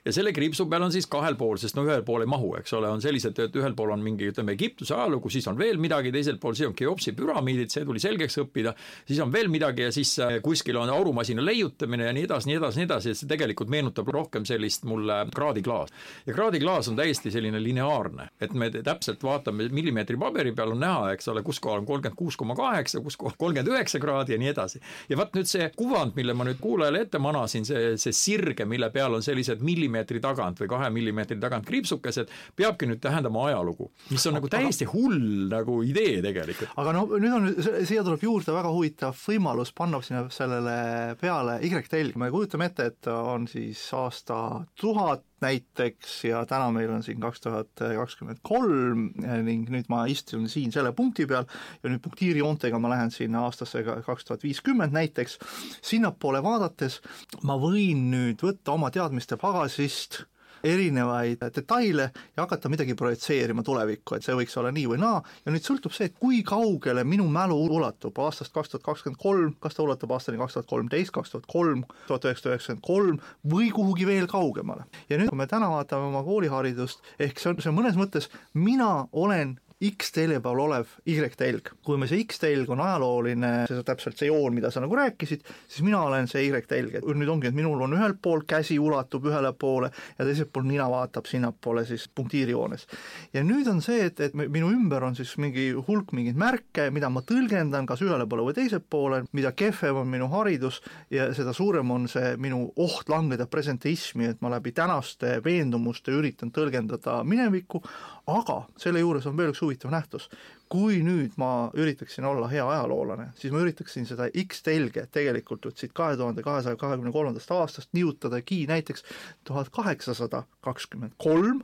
ja 0.08 0.12
selle 0.14 0.32
kriipsu 0.32 0.64
peal 0.70 0.86
on 0.86 0.92
siis 0.92 1.06
kahel 1.10 1.36
pool, 1.36 1.58
sest 1.60 1.76
no 1.76 1.84
ühel 1.84 2.02
pool 2.06 2.24
ei 2.24 2.30
mahu, 2.30 2.54
eks 2.58 2.72
ole, 2.78 2.88
on 2.88 3.02
sellised, 3.04 3.36
et 3.44 3.56
ühel 3.60 3.74
pool 3.76 3.92
on 3.92 4.00
mingi, 4.04 4.30
ütleme, 4.32 4.54
Egiptuse 4.56 4.94
ajalugu, 4.96 5.28
siis 5.32 5.46
on 5.50 5.58
veel 5.58 5.76
midagi, 5.80 6.12
teisel 6.14 6.38
pool 6.40 6.56
siis 6.56 6.70
on 6.70 6.76
Keopsi 6.78 7.12
püramiidid, 7.18 7.72
see 7.72 7.84
tuli 7.84 8.00
selgeks 8.00 8.38
õppida, 8.42 8.72
siis 9.08 9.20
on 9.20 9.32
veel 9.32 9.50
midagi 9.52 9.84
ja 9.84 9.92
siis 9.94 10.14
äh, 10.24 10.38
kuskil 10.44 10.78
on 10.80 10.90
aurumasina 10.92 11.44
leiutamine 11.44 12.08
ja 12.08 12.14
nii 12.16 12.24
edasi, 12.24 12.48
nii 12.48 12.56
edasi, 12.60 12.80
nii 12.80 12.88
edasi, 12.88 13.12
et 13.12 13.20
see 13.20 13.28
tegelikult 13.30 13.72
meenutab 13.72 14.08
rohkem 14.14 14.48
sellist 14.48 14.88
mulle 14.88 15.18
kraadiklaas. 15.34 15.92
ja 16.26 16.36
kraadiklaas 16.36 16.88
on 16.88 16.96
täiesti 16.96 17.32
selline 17.34 17.60
lineaarne, 17.62 18.30
et 18.40 18.56
me 18.56 18.70
täpselt 18.72 19.22
vaatame 19.22 19.68
millimeetri 19.68 20.16
paberi 20.16 20.54
peal 20.56 20.72
on 20.72 20.82
näha, 20.84 21.12
eks 21.18 21.28
ole, 21.28 21.44
kus 21.44 21.60
kohal 21.60 21.82
on 21.82 21.90
kolmkümmend 21.90 22.16
kuus 22.16 22.40
koma 22.40 22.56
kaheksa, 22.56 23.02
kus 23.04 23.20
kohal 23.20 23.36
kolmkümmend 23.36 23.74
üheksa 23.74 24.00
kraadi 24.00 24.38
ja 24.38 24.40
nii 24.40 24.52
edasi. 24.54 24.80
ja 25.08 25.20
vot 25.20 25.36
nüüd 25.36 25.52
see 25.52 25.68
kuvand, 25.76 26.16
mille 26.16 26.32
ma 26.32 26.48
nüüd 26.48 26.62
kuulajale 26.64 27.04
ette 27.04 27.20
manasin, 27.20 27.68
see, 27.68 27.96
see 28.00 28.16
sirge, 28.16 28.64
mille 28.64 28.88
peal 28.94 29.18
on 29.18 29.22
sellised 29.22 29.60
millimeetrid 29.60 29.97
millimeetri 29.98 30.20
tagant 30.22 30.60
või 30.60 30.68
kahe 30.70 30.90
millimeetri 30.92 31.38
tagant 31.40 31.66
kriipsukesed, 31.66 32.30
peabki 32.56 32.88
nüüd 32.88 33.00
tähendama 33.02 33.46
ajalugu, 33.48 33.90
mis 34.10 34.26
on 34.26 34.38
nagu 34.38 34.48
täiesti 34.48 34.86
hull 34.88 35.48
nagu 35.50 35.80
idee 35.82 36.20
tegelikult. 36.22 36.72
aga 36.76 36.94
no 36.96 37.06
nüüd 37.18 37.34
on, 37.34 37.48
siia 37.84 38.04
tuleb 38.06 38.22
juurde 38.22 38.54
väga 38.54 38.72
huvitav 38.72 39.16
võimalus 39.26 39.72
panna 39.74 40.00
sinna 40.02 40.26
sellele 40.30 41.16
peale 41.20 41.58
Y-telg, 41.62 42.16
me 42.16 42.30
kujutame 42.30 42.70
ette, 42.70 42.90
et 42.92 43.10
on 43.12 43.48
siis 43.50 43.82
aasta 43.96 44.64
tuhat 44.78 45.24
näiteks 45.44 46.24
ja 46.28 46.42
täna 46.48 46.70
meil 46.74 46.90
on 46.92 47.02
siin 47.06 47.20
kaks 47.20 47.40
tuhat 47.44 47.70
kakskümmend 47.78 48.40
kolm 48.42 49.08
ning 49.46 49.68
nüüd 49.72 49.90
ma 49.92 50.04
istun 50.10 50.48
siin 50.50 50.72
selle 50.74 50.92
punkti 50.96 51.26
peal 51.30 51.46
ja 51.82 51.92
nüüd 51.92 52.02
punktiirijoontega 52.04 52.80
ma 52.82 52.92
lähen 52.94 53.12
sinna 53.14 53.44
aastasse 53.46 53.84
kaks 53.86 54.28
tuhat 54.28 54.46
viiskümmend 54.46 54.96
näiteks, 54.96 55.38
sinnapoole 55.82 56.42
vaadates 56.42 57.00
ma 57.46 57.58
võin 57.60 58.08
nüüd 58.12 58.42
võtta 58.44 58.74
oma 58.74 58.90
teadmiste 58.94 59.38
pagasist 59.40 60.24
erinevaid 60.64 61.42
detaile 61.54 62.08
ja 62.36 62.42
hakata 62.42 62.70
midagi 62.72 62.94
projitseerima 62.98 63.62
tulevikku, 63.66 64.16
et 64.16 64.26
see 64.26 64.36
võiks 64.38 64.56
olla 64.60 64.72
nii 64.74 64.86
või 64.92 65.00
naa, 65.02 65.20
ja 65.44 65.54
nüüd 65.54 65.66
sõltub 65.66 65.94
see, 65.94 66.10
et 66.10 66.18
kui 66.20 66.42
kaugele 66.46 67.04
minu 67.04 67.28
mälu 67.32 67.58
ulatub 67.78 68.18
aastast 68.24 68.54
kaks 68.54 68.74
tuhat 68.74 68.86
kakskümmend 68.86 69.20
kolm, 69.22 69.54
kas 69.62 69.76
ta 69.76 69.84
ulatub 69.84 70.12
aastani 70.16 70.40
kaks 70.40 70.58
tuhat 70.58 70.70
kolmteist, 70.70 71.14
kaks 71.14 71.34
tuhat 71.34 71.48
kolm, 71.50 71.84
tuhat 72.08 72.28
üheksasada 72.28 72.56
üheksakümmend 72.56 72.84
kolm 72.86 73.22
või 73.54 73.70
kuhugi 73.74 74.08
veel 74.08 74.28
kaugemale. 74.30 74.88
ja 75.08 75.18
nüüd, 75.20 75.30
kui 75.32 75.38
me 75.38 75.46
täna 75.50 75.70
vaatame 75.70 76.10
oma 76.10 76.24
kooliharidust, 76.26 77.02
ehk 77.18 77.40
see 77.40 77.52
on, 77.52 77.62
see 77.62 77.72
on 77.72 77.78
mõnes 77.80 77.98
mõttes, 77.98 78.30
mina 78.54 79.08
olen 79.12 79.56
X-telje 79.78 80.40
peal 80.42 80.58
olev 80.58 80.90
Y-telg. 81.06 81.70
kui 81.86 81.98
me 82.00 82.08
see 82.10 82.24
X-telg 82.24 82.70
on 82.74 82.80
ajalooline, 82.82 83.50
see 83.70 83.84
täpselt 83.86 84.18
see 84.18 84.26
joon, 84.26 84.50
mida 84.56 84.72
sa 84.74 84.82
nagu 84.82 84.96
rääkisid, 84.98 85.44
siis 85.70 85.84
mina 85.86 86.00
olen 86.02 86.26
see 86.30 86.48
Y-telg, 86.48 86.96
et 86.98 87.06
nüüd 87.06 87.30
ongi, 87.30 87.46
et 87.50 87.54
minul 87.54 87.84
on 87.86 87.94
ühelt 87.94 88.18
poolt 88.22 88.48
käsi 88.50 88.78
ulatub 88.82 89.28
ühele 89.30 89.52
poole 89.54 89.92
ja 90.18 90.26
teiselt 90.26 90.50
poolt 90.52 90.66
nina 90.66 90.88
vaatab 90.90 91.30
sinnapoole 91.30 91.84
siis 91.86 92.08
punktiirijoones. 92.10 92.88
ja 93.32 93.44
nüüd 93.46 93.70
on 93.70 93.78
see, 93.84 94.08
et, 94.10 94.20
et 94.20 94.34
minu 94.34 94.72
ümber 94.74 95.06
on 95.06 95.14
siis 95.14 95.36
mingi 95.38 95.70
hulk 95.86 96.10
mingeid 96.12 96.38
märke, 96.38 96.88
mida 96.90 97.10
ma 97.12 97.22
tõlgendan 97.22 97.86
kas 97.86 98.02
ühele 98.02 98.26
poole 98.26 98.48
või 98.50 98.58
teisele 98.58 98.82
poole, 98.82 99.22
mida 99.32 99.54
kehvem 99.54 100.02
on 100.02 100.10
minu 100.10 100.26
haridus 100.34 100.82
ja 101.14 101.30
seda 101.38 101.54
suurem 101.54 101.90
on 101.94 102.10
see 102.10 102.34
minu 102.40 102.64
oht 102.74 103.06
langeda 103.08 103.46
presenteismi, 103.46 104.26
et 104.32 104.42
ma 104.42 104.50
läbi 104.56 104.74
tänaste 104.74 105.38
veendumuste 105.44 106.18
üritan 106.18 106.50
tõlgendada 106.50 107.20
minevikku, 107.22 107.84
aga 108.28 108.58
selle 108.80 109.00
juures 109.02 109.26
on 109.28 109.36
veel 109.38 109.52
üks 109.52 109.62
huvitav 109.64 109.92
nähtus. 109.92 110.28
kui 110.68 110.98
nüüd 111.00 111.32
ma 111.40 111.70
üritaksin 111.72 112.26
olla 112.28 112.48
hea 112.52 112.64
ajaloolane, 112.68 113.30
siis 113.40 113.52
ma 113.54 113.62
üritaksin 113.64 114.04
seda 114.04 114.26
X-telge 114.42 115.06
tegelikult 115.12 115.64
vot 115.64 115.80
siit 115.80 115.94
kahe 115.96 116.16
tuhande 116.16 116.44
kahesaja 116.44 116.76
kahekümne 116.76 117.12
kolmandast 117.12 117.50
aastast 117.56 117.88
nihutadagi 117.96 118.66
näiteks 118.68 119.04
tuhat 119.48 119.72
kaheksasada 119.72 120.42
kakskümmend 120.60 121.16
kolm 121.16 121.62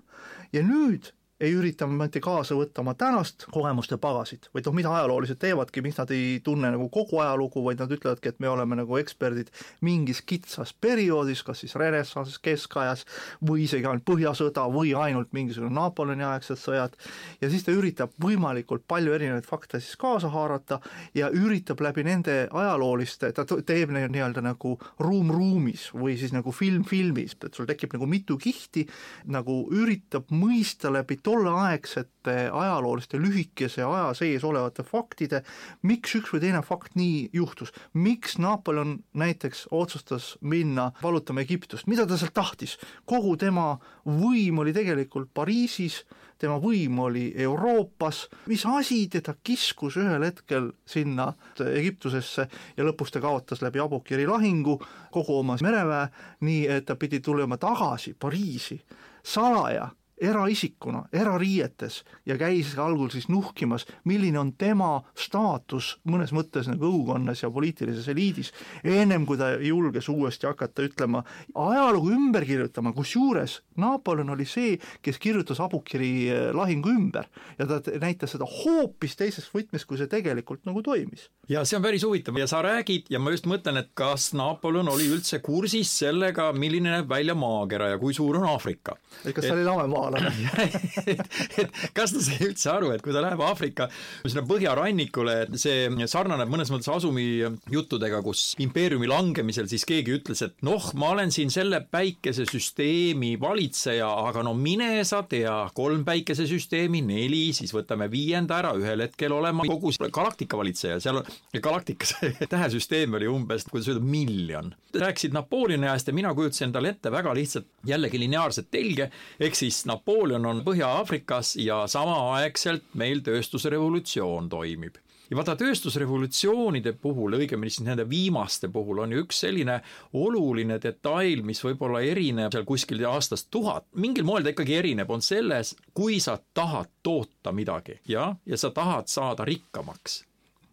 ja 0.56 0.64
nüüd 0.64 1.12
ei 1.44 1.54
ürita 1.56 1.86
mitte 1.90 2.20
kaasa 2.24 2.56
võtta 2.58 2.82
oma 2.82 2.94
tänast 2.98 3.46
kogemuste 3.52 3.98
pagasit, 4.00 4.48
vaid 4.54 4.68
noh, 4.68 4.76
mida 4.76 4.92
ajaloolased 4.98 5.38
teevadki, 5.40 5.82
miks 5.84 5.98
nad 6.00 6.10
ei 6.14 6.38
tunne 6.44 6.70
nagu 6.74 6.88
kogu 6.92 7.20
ajalugu, 7.22 7.62
vaid 7.64 7.82
nad 7.82 7.92
ütlevadki, 7.94 8.32
et 8.32 8.40
me 8.42 8.50
oleme 8.50 8.78
nagu 8.80 8.98
eksperdid 9.00 9.50
mingis 9.84 10.22
kitsas 10.26 10.74
perioodis, 10.74 11.44
kas 11.46 11.64
siis 11.64 11.74
renessansis, 11.80 12.38
keskajas 12.42 13.04
või 13.44 13.64
isegi 13.68 13.88
ainult 13.88 14.04
Põhjasõda 14.04 14.66
või 14.72 14.92
ainult 14.98 15.32
mingisugune 15.34 15.72
Napoleoni 15.74 16.26
aegsed 16.26 16.60
sõjad, 16.60 16.96
ja 17.40 17.50
siis 17.50 17.64
ta 17.66 17.72
üritab 17.74 18.12
võimalikult 18.20 18.84
palju 18.88 19.14
erinevaid 19.16 19.46
fakte 19.48 19.80
siis 19.80 19.96
kaasa 20.00 20.30
haarata 20.32 20.80
ja 21.16 21.30
üritab 21.34 21.80
läbi 21.84 22.04
nende 22.06 22.44
ajalooliste, 22.52 23.32
ta 23.34 23.46
teeb 23.46 23.94
neid 23.94 24.12
nii-öelda 24.14 24.44
nagu 24.44 24.76
ruum 25.02 25.32
ruumis 25.34 25.88
või 25.94 26.18
siis 26.20 26.34
nagu 26.34 26.52
film 26.54 26.84
filmis, 26.88 27.36
et 27.44 27.54
sul 27.54 27.68
tekib 27.68 27.96
nagu 27.96 28.08
mitu 28.10 28.36
kihti, 28.40 28.86
nagu 29.32 29.64
üritab 29.74 30.30
mõista 30.34 30.92
läbi 30.92 31.18
tolleaegsete 31.34 32.50
ajalooliste 32.52 33.18
lühikese 33.18 33.82
aja 33.82 34.12
sees 34.14 34.44
olevate 34.46 34.84
faktide, 34.86 35.42
miks 35.82 36.14
üks 36.18 36.32
või 36.34 36.42
teine 36.44 36.60
fakt 36.62 36.94
nii 36.98 37.30
juhtus, 37.34 37.72
miks 37.94 38.38
Napoleon 38.38 38.96
näiteks 39.18 39.66
otsustas 39.74 40.34
minna 40.40 40.90
vallutama 41.02 41.42
Egiptust, 41.42 41.88
mida 41.90 42.06
ta 42.06 42.18
sealt 42.20 42.34
tahtis, 42.36 42.76
kogu 43.06 43.34
tema 43.40 43.74
võim 44.06 44.60
oli 44.62 44.74
tegelikult 44.76 45.32
Pariisis, 45.34 46.04
tema 46.38 46.60
võim 46.62 46.98
oli 47.02 47.26
Euroopas, 47.46 48.28
mis 48.50 48.66
asi 48.68 49.04
teda 49.10 49.34
kiskus 49.42 49.98
ühel 49.98 50.22
hetkel 50.28 50.70
sinna 50.86 51.32
Egiptusesse 51.58 52.46
ja 52.76 52.86
lõpus 52.86 53.10
ta 53.14 53.22
kaotas 53.24 53.62
läbi 53.64 53.82
Abukiri 53.82 54.28
lahingu 54.30 54.78
kogu 55.14 55.40
oma 55.40 55.58
mereväe, 55.62 56.06
nii 56.46 56.64
et 56.78 56.86
ta 56.86 56.98
pidi 57.00 57.20
tulema 57.24 57.58
tagasi 57.58 58.14
Pariisi 58.18 58.78
salaja 59.24 59.90
eraisikuna, 60.20 61.04
erariietes 61.12 62.02
ja 62.26 62.36
käis 62.38 62.74
algul 62.78 63.10
siis 63.10 63.28
nuhkimas, 63.28 63.86
milline 64.04 64.38
on 64.38 64.52
tema 64.58 65.02
staatus 65.18 65.94
mõnes 66.08 66.32
mõttes 66.34 66.68
nagu 66.70 66.86
õukonnas 66.86 67.42
ja 67.42 67.50
poliitilises 67.50 68.08
eliidis, 68.12 68.52
ennem 68.84 69.26
kui 69.26 69.38
ta 69.40 69.54
julges 69.58 70.08
uuesti 70.08 70.46
hakata 70.46 70.86
ütlema, 70.86 71.24
ajalugu 71.54 72.12
ümber 72.14 72.46
kirjutama, 72.46 72.94
kusjuures 72.94 73.60
Napoleon 73.80 74.30
oli 74.30 74.46
see, 74.46 74.76
kes 75.02 75.18
kirjutas 75.18 75.60
Abukiri 75.60 76.12
eh, 76.30 76.44
lahingu 76.54 76.92
ümber 76.94 77.26
ja 77.58 77.66
ta 77.66 77.80
näitas 78.00 78.36
seda 78.36 78.46
hoopis 78.48 79.16
teises 79.18 79.48
võtmes, 79.50 79.86
kui 79.86 79.98
see 79.98 80.10
tegelikult 80.10 80.64
nagu 80.68 80.82
toimis. 80.82 81.28
ja 81.48 81.64
see 81.64 81.78
on 81.78 81.84
päris 81.84 82.04
huvitav 82.06 82.38
ja 82.38 82.46
sa 82.50 82.62
räägid 82.64 83.10
ja 83.10 83.18
ma 83.18 83.34
just 83.34 83.48
mõtlen, 83.50 83.80
et 83.82 83.90
kas 83.98 84.30
Napoleon 84.36 84.88
oli 84.94 85.08
üldse 85.10 85.40
kursis 85.44 85.90
sellega, 86.04 86.52
milline 86.52 86.94
näeb 86.94 87.10
välja 87.10 87.34
maakera 87.34 87.90
ja 87.94 87.98
kui 87.98 88.14
suur 88.14 88.38
on 88.38 88.48
Aafrika. 88.52 88.96
et 89.24 89.34
kas 89.34 89.48
ta 89.48 89.56
oli 89.56 89.66
lamemaalane? 90.12 90.80
et, 91.12 91.22
et 91.62 91.80
kas 91.96 92.14
ta 92.14 92.22
sai 92.24 92.40
üldse 92.48 92.70
aru, 92.72 92.92
et 92.94 93.04
kui 93.04 93.14
ta 93.14 93.22
läheb 93.24 93.40
Aafrika 93.44 93.88
sinna 94.24 94.44
põhjarannikule, 94.48 95.36
et 95.46 95.58
see 95.60 95.88
sarnaneb 96.10 96.50
mõnes 96.50 96.70
mõttes 96.72 96.90
Asumi 96.92 97.26
juttudega, 97.72 98.20
kus 98.24 98.52
impeeriumi 98.62 99.08
langemisel 99.10 99.68
siis 99.70 99.86
keegi 99.88 100.16
ütles, 100.18 100.42
et 100.46 100.56
noh, 100.66 100.90
ma 100.98 101.12
olen 101.14 101.32
siin 101.34 101.52
selle 101.54 101.80
päikesesüsteemi 101.90 103.34
valitseja, 103.40 104.08
aga 104.28 104.44
no 104.46 104.54
mine 104.58 104.90
sa 105.08 105.22
tea, 105.28 105.54
kolm 105.76 106.04
päikesesüsteemi, 106.06 107.02
neli, 107.04 107.46
siis 107.56 107.74
võtame 107.74 108.08
viienda 108.12 108.58
ära, 108.60 108.74
ühel 108.78 109.04
hetkel 109.06 109.34
olema 109.36 109.66
kogu 109.68 109.92
galaktika 110.14 110.58
valitseja, 110.60 111.00
seal 111.02 111.20
on, 111.22 111.30
galaktikas 111.62 112.16
tähesüsteem 112.52 113.16
oli 113.18 113.28
umbes, 113.30 113.66
kuidas 113.70 113.90
öelda, 113.90 114.04
miljon. 114.04 114.72
rääkisid 114.94 115.34
Napoleoni 115.34 115.88
ajast 115.88 116.08
ja 116.08 116.14
mina 116.16 116.34
kujutasin 116.34 116.68
endale 116.68 116.94
ette 116.94 117.12
väga 117.12 117.34
lihtsalt 117.34 117.66
jällegi 117.86 118.20
lineaarset 118.22 118.70
telge, 118.70 119.10
ehk 119.40 119.58
siis 119.58 119.82
Napoleon 119.94 120.46
on 120.46 120.60
Põhja-Aafrikas 120.66 121.54
ja 121.62 121.84
samaaegselt 121.86 122.96
meil 122.98 123.20
tööstusrevolutsioon 123.22 124.48
toimib. 124.50 124.96
Ja 125.30 125.38
vaata, 125.38 125.54
tööstusrevolutsioonide 125.60 126.92
puhul, 127.00 127.38
õigemini 127.38 127.70
siis 127.70 127.86
nende 127.86 128.04
viimaste 128.10 128.68
puhul 128.74 129.04
on 129.04 129.14
ju 129.14 129.22
üks 129.22 129.44
selline 129.44 129.78
oluline 130.18 130.80
detail, 130.82 131.46
mis 131.46 131.62
võib-olla 131.64 132.02
erineb 132.04 132.52
seal 132.52 132.66
kuskil 132.68 133.06
aastast 133.08 133.48
tuhat, 133.54 133.86
mingil 133.94 134.26
moel 134.26 134.44
ta 134.44 134.52
ikkagi 134.52 134.76
erineb, 134.82 135.14
on 135.14 135.22
selles, 135.22 135.76
kui 135.94 136.18
sa 136.20 136.36
tahad 136.54 136.90
toota 137.06 137.54
midagi, 137.54 138.00
jah, 138.10 138.34
ja 138.44 138.60
sa 138.60 138.74
tahad 138.74 139.08
saada 139.08 139.46
rikkamaks 139.48 140.24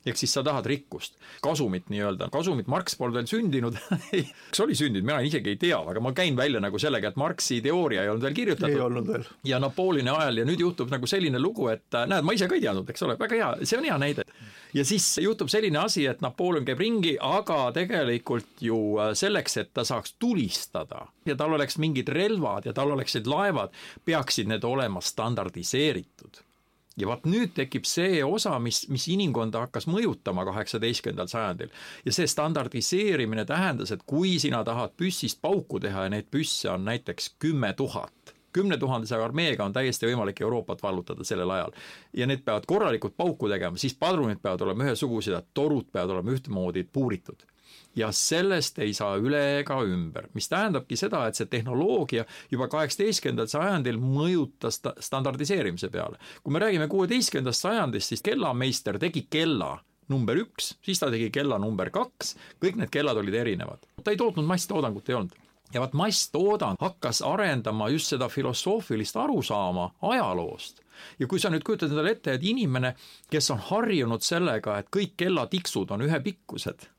ehk 0.05 0.17
siis 0.17 0.33
sa 0.33 0.41
tahad 0.45 0.65
rikkust, 0.65 1.17
kasumit 1.45 1.89
nii-öelda, 1.93 2.29
kasumit 2.33 2.69
Marx 2.71 2.95
polnud 2.97 3.19
veel 3.19 3.27
sündinud. 3.29 3.77
Kas 4.51 4.63
oli 4.63 4.75
sündinud, 4.77 5.05
mina 5.05 5.19
isegi 5.25 5.53
ei 5.53 5.59
tea, 5.61 5.77
aga 5.77 6.01
ma 6.03 6.13
käin 6.17 6.37
välja 6.37 6.61
nagu 6.63 6.79
sellega, 6.81 7.11
et 7.11 7.19
Marxi 7.21 7.59
teooria 7.61 8.05
ei 8.05 8.11
olnud 8.11 8.25
veel 8.25 8.37
kirjutatud. 8.39 8.73
ei 8.73 8.81
olnud 8.81 9.11
veel. 9.11 9.27
ja 9.45 9.61
Napoleoni 9.61 10.09
ajal 10.09 10.41
ja 10.41 10.47
nüüd 10.49 10.65
juhtub 10.65 10.91
nagu 10.93 11.09
selline 11.09 11.41
lugu, 11.41 11.69
et 11.73 11.97
äh, 11.97 12.07
näed, 12.09 12.25
ma 12.25 12.35
ise 12.37 12.49
ka 12.49 12.57
ei 12.57 12.65
teadnud, 12.65 12.89
eks 12.89 13.05
ole, 13.07 13.17
väga 13.21 13.37
hea, 13.37 13.51
see 13.61 13.77
on 13.77 13.89
hea 13.89 13.97
näide. 14.01 14.25
ja 14.73 14.85
siis 14.87 15.07
juhtub 15.21 15.51
selline 15.53 15.83
asi, 15.85 16.07
et 16.09 16.25
Napoleon 16.25 16.65
käib 16.65 16.81
ringi, 16.81 17.15
aga 17.21 17.63
tegelikult 17.77 18.65
ju 18.65 18.81
äh, 18.97 19.13
selleks, 19.17 19.59
et 19.61 19.73
ta 19.77 19.85
saaks 19.87 20.17
tulistada 20.19 21.05
ja 21.29 21.37
tal 21.37 21.53
oleks 21.53 21.77
mingid 21.81 22.09
relvad 22.09 22.65
ja 22.65 22.73
tal 22.73 22.95
oleksid 22.97 23.29
laevad, 23.29 23.75
peaksid 24.05 24.49
need 24.49 24.65
olema 24.65 25.01
standardiseeritud 25.05 26.41
ja 26.99 27.07
vaat 27.07 27.25
nüüd 27.29 27.53
tekib 27.55 27.85
see 27.87 28.19
osa, 28.25 28.57
mis, 28.59 28.83
mis 28.91 29.07
inimkonda 29.13 29.65
hakkas 29.65 29.87
mõjutama 29.91 30.45
kaheksateistkümnendal 30.49 31.29
sajandil. 31.31 31.71
ja 32.05 32.13
see 32.13 32.27
standardiseerimine 32.27 33.45
tähendas, 33.45 33.91
et 33.91 34.03
kui 34.05 34.37
sina 34.39 34.63
tahad 34.67 34.95
püssist 34.97 35.41
pauku 35.41 35.79
teha 35.79 36.07
ja 36.07 36.13
neid 36.13 36.29
püsse 36.31 36.69
on 36.71 36.85
näiteks 36.85 37.35
kümme 37.39 37.73
tuhat, 37.73 38.35
kümne 38.53 38.77
tuhandese 38.77 39.15
armeega 39.15 39.65
on 39.65 39.73
täiesti 39.73 40.09
võimalik 40.09 40.41
Euroopat 40.41 40.83
vallutada 40.83 41.23
sellel 41.23 41.49
ajal. 41.49 41.71
ja 42.13 42.27
need 42.27 42.43
peavad 42.45 42.67
korralikult 42.67 43.17
pauku 43.17 43.49
tegema, 43.49 43.77
siis 43.77 43.95
padrunid 43.95 44.43
peavad 44.43 44.67
olema 44.67 44.89
ühesugused 44.89 45.53
torud 45.53 45.87
peavad 45.91 46.17
olema 46.17 46.35
ühtemoodi 46.35 46.83
puuritud 46.83 47.50
ja 47.95 48.11
sellest 48.15 48.79
ei 48.79 48.93
saa 48.93 49.17
üle 49.19 49.41
ega 49.59 49.77
ümber, 49.83 50.29
mis 50.33 50.49
tähendabki 50.51 50.97
seda, 50.99 51.25
et 51.27 51.39
see 51.39 51.49
tehnoloogia 51.51 52.25
juba 52.51 52.69
kaheksateistkümnendal 52.71 53.49
sajandil 53.51 53.99
mõjutas 54.01 54.81
standardiseerimise 54.99 55.89
peale. 55.89 56.19
kui 56.43 56.53
me 56.53 56.59
räägime 56.59 56.87
kuueteistkümnendast 56.87 57.67
sajandist, 57.67 58.13
siis 58.13 58.21
kellameister 58.21 58.99
tegi 58.99 59.27
kella 59.29 59.77
number 60.09 60.37
üks, 60.37 60.75
siis 60.83 60.99
ta 60.99 61.11
tegi 61.11 61.29
kella 61.31 61.59
number 61.59 61.89
kaks, 61.89 62.35
kõik 62.63 62.79
need 62.79 62.91
kellad 62.91 63.17
olid 63.17 63.33
erinevad. 63.33 63.87
ta 64.03 64.11
ei 64.11 64.17
tootnud 64.17 64.45
masstoodangut, 64.45 65.09
ei 65.09 65.15
olnud 65.15 65.39
ja 65.73 65.81
vot 65.81 65.93
masstoodang 65.95 66.79
hakkas 66.79 67.21
arendama 67.21 67.89
just 67.89 68.11
seda 68.11 68.27
filosoofilist 68.29 69.15
arusaama 69.15 69.91
ajaloost 70.01 70.81
ja 71.19 71.27
kui 71.27 71.39
sa 71.39 71.49
nüüd 71.49 71.63
kujutad 71.65 71.91
endale 71.91 72.11
ette, 72.15 72.35
et 72.35 72.43
inimene, 72.43 72.93
kes 73.31 73.51
on 73.53 73.61
harjunud 73.71 74.23
sellega, 74.25 74.77
et 74.79 74.89
kõik 74.93 75.15
kellatiksud 75.17 75.91
on 75.95 76.03
ühepikkused 76.05 76.90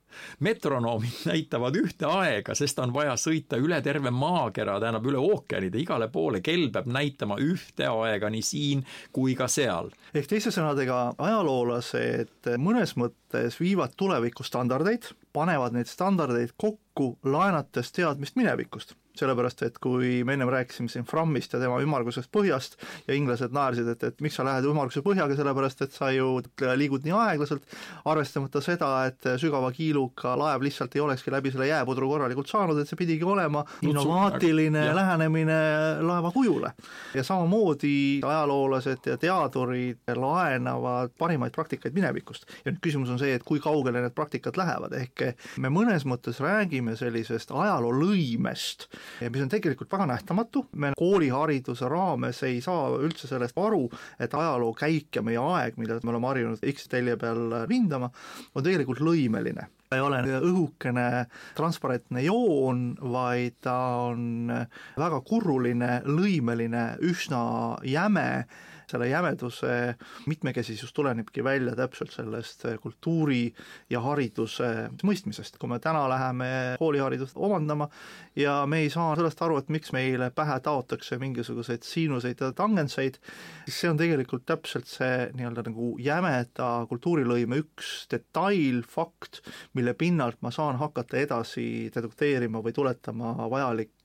metronoomid 0.44 1.26
näitavad 1.30 1.76
ühte 1.80 2.08
aega, 2.08 2.56
sest 2.58 2.78
on 2.82 2.94
vaja 2.94 3.16
sõita 3.20 3.58
üle 3.60 3.80
terve 3.84 4.12
maakera, 4.14 4.78
tähendab 4.82 5.06
üle 5.10 5.20
ookeanide, 5.22 5.80
igale 5.82 6.08
poole, 6.12 6.42
kell 6.44 6.68
peab 6.72 6.88
näitama 6.92 7.38
ühte 7.42 7.88
aega 7.90 8.30
nii 8.32 8.46
siin 8.46 8.86
kui 9.12 9.36
ka 9.38 9.48
seal. 9.48 9.92
ehk 10.14 10.30
teiste 10.30 10.54
sõnadega, 10.54 11.14
ajaloolased 11.18 12.52
mõnes 12.62 12.96
mõttes 13.00 13.60
viivad 13.60 13.96
tuleviku 13.96 14.44
standardeid, 14.46 15.12
panevad 15.32 15.76
neid 15.76 15.90
standardeid 15.90 16.56
kokku, 16.56 17.16
laenates 17.24 17.92
teadmist 17.92 18.36
minevikust 18.36 18.96
sellepärast 19.18 19.62
et 19.66 19.78
kui 19.82 20.22
me 20.24 20.36
ennem 20.36 20.50
rääkisime 20.52 20.88
siin 20.88 21.04
Frammist 21.08 21.52
ja 21.52 21.60
tema 21.60 21.78
ümmargusest 21.84 22.30
põhjast 22.32 22.78
ja 23.08 23.16
inglased 23.16 23.52
naersid, 23.52 23.88
et, 23.92 24.04
et 24.08 24.22
miks 24.24 24.38
sa 24.38 24.46
lähed 24.46 24.66
ümmarguse 24.68 25.02
põhjaga, 25.04 25.36
sellepärast 25.36 25.84
et 25.84 25.96
sa 25.96 26.08
ju 26.14 26.38
liigud 26.78 27.04
nii 27.04 27.14
aeglaselt, 27.16 27.66
arvestamata 28.08 28.62
seda, 28.64 28.90
et 29.10 29.28
sügava 29.40 29.72
kiiluga 29.76 30.34
laev 30.40 30.64
lihtsalt 30.64 30.96
ei 30.96 31.04
olekski 31.04 31.34
läbi 31.34 31.52
selle 31.52 31.68
jääpudru 31.68 32.08
korralikult 32.08 32.48
saanud, 32.50 32.80
et 32.80 32.88
see 32.88 33.00
pidigi 33.00 33.26
olema 33.28 33.64
innovaatiline 33.84 34.86
ja. 34.88 34.96
lähenemine 34.96 35.58
laeva 36.02 36.32
kujule. 36.32 36.72
ja 37.14 37.24
samamoodi 37.24 38.20
ajaloolased 38.24 39.10
ja 39.12 39.18
teadurid 39.20 40.16
laenavad 40.16 41.12
parimaid 41.18 41.52
praktikaid 41.52 41.94
minevikust. 41.94 42.48
ja 42.64 42.72
nüüd 42.72 42.80
küsimus 42.84 43.12
on 43.12 43.20
see, 43.20 43.36
et 43.36 43.44
kui 43.44 43.60
kaugele 43.60 44.00
need 44.00 44.16
praktikad 44.16 44.56
lähevad, 44.56 44.96
ehk 44.96 45.26
me 45.60 45.68
mõnes 45.72 46.06
mõttes 46.08 46.40
räägime 46.40 46.96
sellisest 46.96 47.52
ajaloo 47.52 47.92
lõimest, 49.20 49.32
mis 49.32 49.42
on 49.42 49.52
tegelikult 49.52 49.92
väga 49.92 50.06
nähtamatu, 50.06 50.66
me 50.76 50.92
koolihariduse 50.98 51.88
raames 51.88 52.42
ei 52.48 52.60
saa 52.60 52.90
üldse 52.98 53.28
sellest 53.28 53.58
aru, 53.58 53.88
et 54.20 54.34
ajaloo 54.34 54.72
käik 54.74 55.16
ja 55.16 55.22
meie 55.22 55.38
aeg, 55.38 55.78
mida 55.80 55.98
me 56.02 56.10
oleme 56.10 56.30
harjunud 56.30 56.66
X-telje 56.72 57.16
peal 57.20 57.66
rindama, 57.68 58.10
on 58.54 58.64
tegelikult 58.64 59.00
lõimeline. 59.00 59.68
Ei 59.92 60.00
ole 60.00 60.22
õhukene 60.40 61.26
transparentne 61.56 62.22
joon, 62.24 62.94
vaid 63.12 63.58
ta 63.60 63.76
on 64.08 64.48
väga 64.96 65.20
kurruline, 65.28 66.00
lõimeline, 66.08 66.86
üsna 67.04 67.42
jäme 67.84 68.46
selle 68.90 69.08
jämeduse 69.08 69.94
mitmekesisus 70.26 70.92
tulenebki 70.92 71.44
välja 71.44 71.76
täpselt 71.76 72.12
sellest 72.12 72.66
kultuuri 72.82 73.52
ja 73.90 74.00
hariduse 74.00 74.88
mõistmisest. 75.02 75.58
kui 75.58 75.68
me 75.68 75.78
täna 75.78 76.04
läheme 76.08 76.76
kooliharidust 76.78 77.36
omandama 77.36 77.88
ja 78.36 78.62
me 78.66 78.82
ei 78.84 78.90
saa 78.90 79.14
sellest 79.16 79.42
aru, 79.42 79.58
et 79.58 79.68
miks 79.68 79.92
meile 79.92 80.30
pähe 80.30 80.58
taotakse 80.60 81.18
mingisuguseid 81.18 81.82
siinuseid 81.86 82.40
ja 82.40 82.52
tangentseid, 82.56 83.18
siis 83.64 83.80
see 83.80 83.90
on 83.90 84.00
tegelikult 84.00 84.46
täpselt 84.46 84.88
see 84.90 85.28
nii-öelda 85.36 85.66
nagu 85.68 85.92
jämeda 86.02 86.70
kultuurilõime 86.90 87.60
üks 87.62 87.92
detail, 88.12 88.82
fakt, 88.88 89.42
mille 89.74 89.94
pinnalt 89.94 90.40
ma 90.42 90.50
saan 90.54 90.78
hakata 90.80 91.20
edasi 91.20 91.90
dedukteerima 91.94 92.62
või 92.64 92.74
tuletama 92.76 93.34
vajalikke 93.50 94.01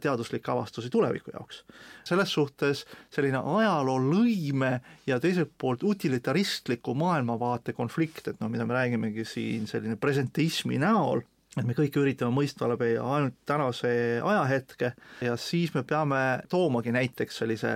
teaduslikke 0.00 0.52
avastusi 0.52 0.90
tuleviku 0.90 1.30
jaoks. 1.34 1.64
selles 2.04 2.32
suhtes 2.32 2.84
selline 3.10 3.38
ajaloo 3.38 3.98
lõime 4.02 4.80
ja 5.06 5.20
teiselt 5.20 5.52
poolt 5.58 5.82
utilitaristliku 5.82 6.94
maailmavaate 6.94 7.72
konflikt, 7.72 8.28
et 8.28 8.40
noh, 8.40 8.50
mida 8.50 8.66
me 8.66 8.74
räägimegi 8.74 9.24
siin 9.24 9.66
selline 9.66 9.96
presentismi 9.96 10.78
näol, 10.78 11.22
et 11.52 11.66
me 11.68 11.74
kõike 11.76 12.00
üritame 12.00 12.32
mõista 12.32 12.64
läbi 12.70 12.94
ainult 12.96 13.36
tänase 13.48 13.90
ajahetke 14.24 14.92
ja 15.24 15.34
siis 15.40 15.74
me 15.74 15.82
peame 15.84 16.20
toomagi 16.52 16.94
näiteks 16.96 17.42
sellise 17.42 17.74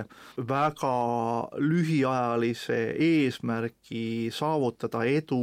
väga 0.49 0.93
lühiajalise 1.61 2.79
eesmärgi 3.07 4.31
saavutada 4.33 5.03
edu 5.05 5.41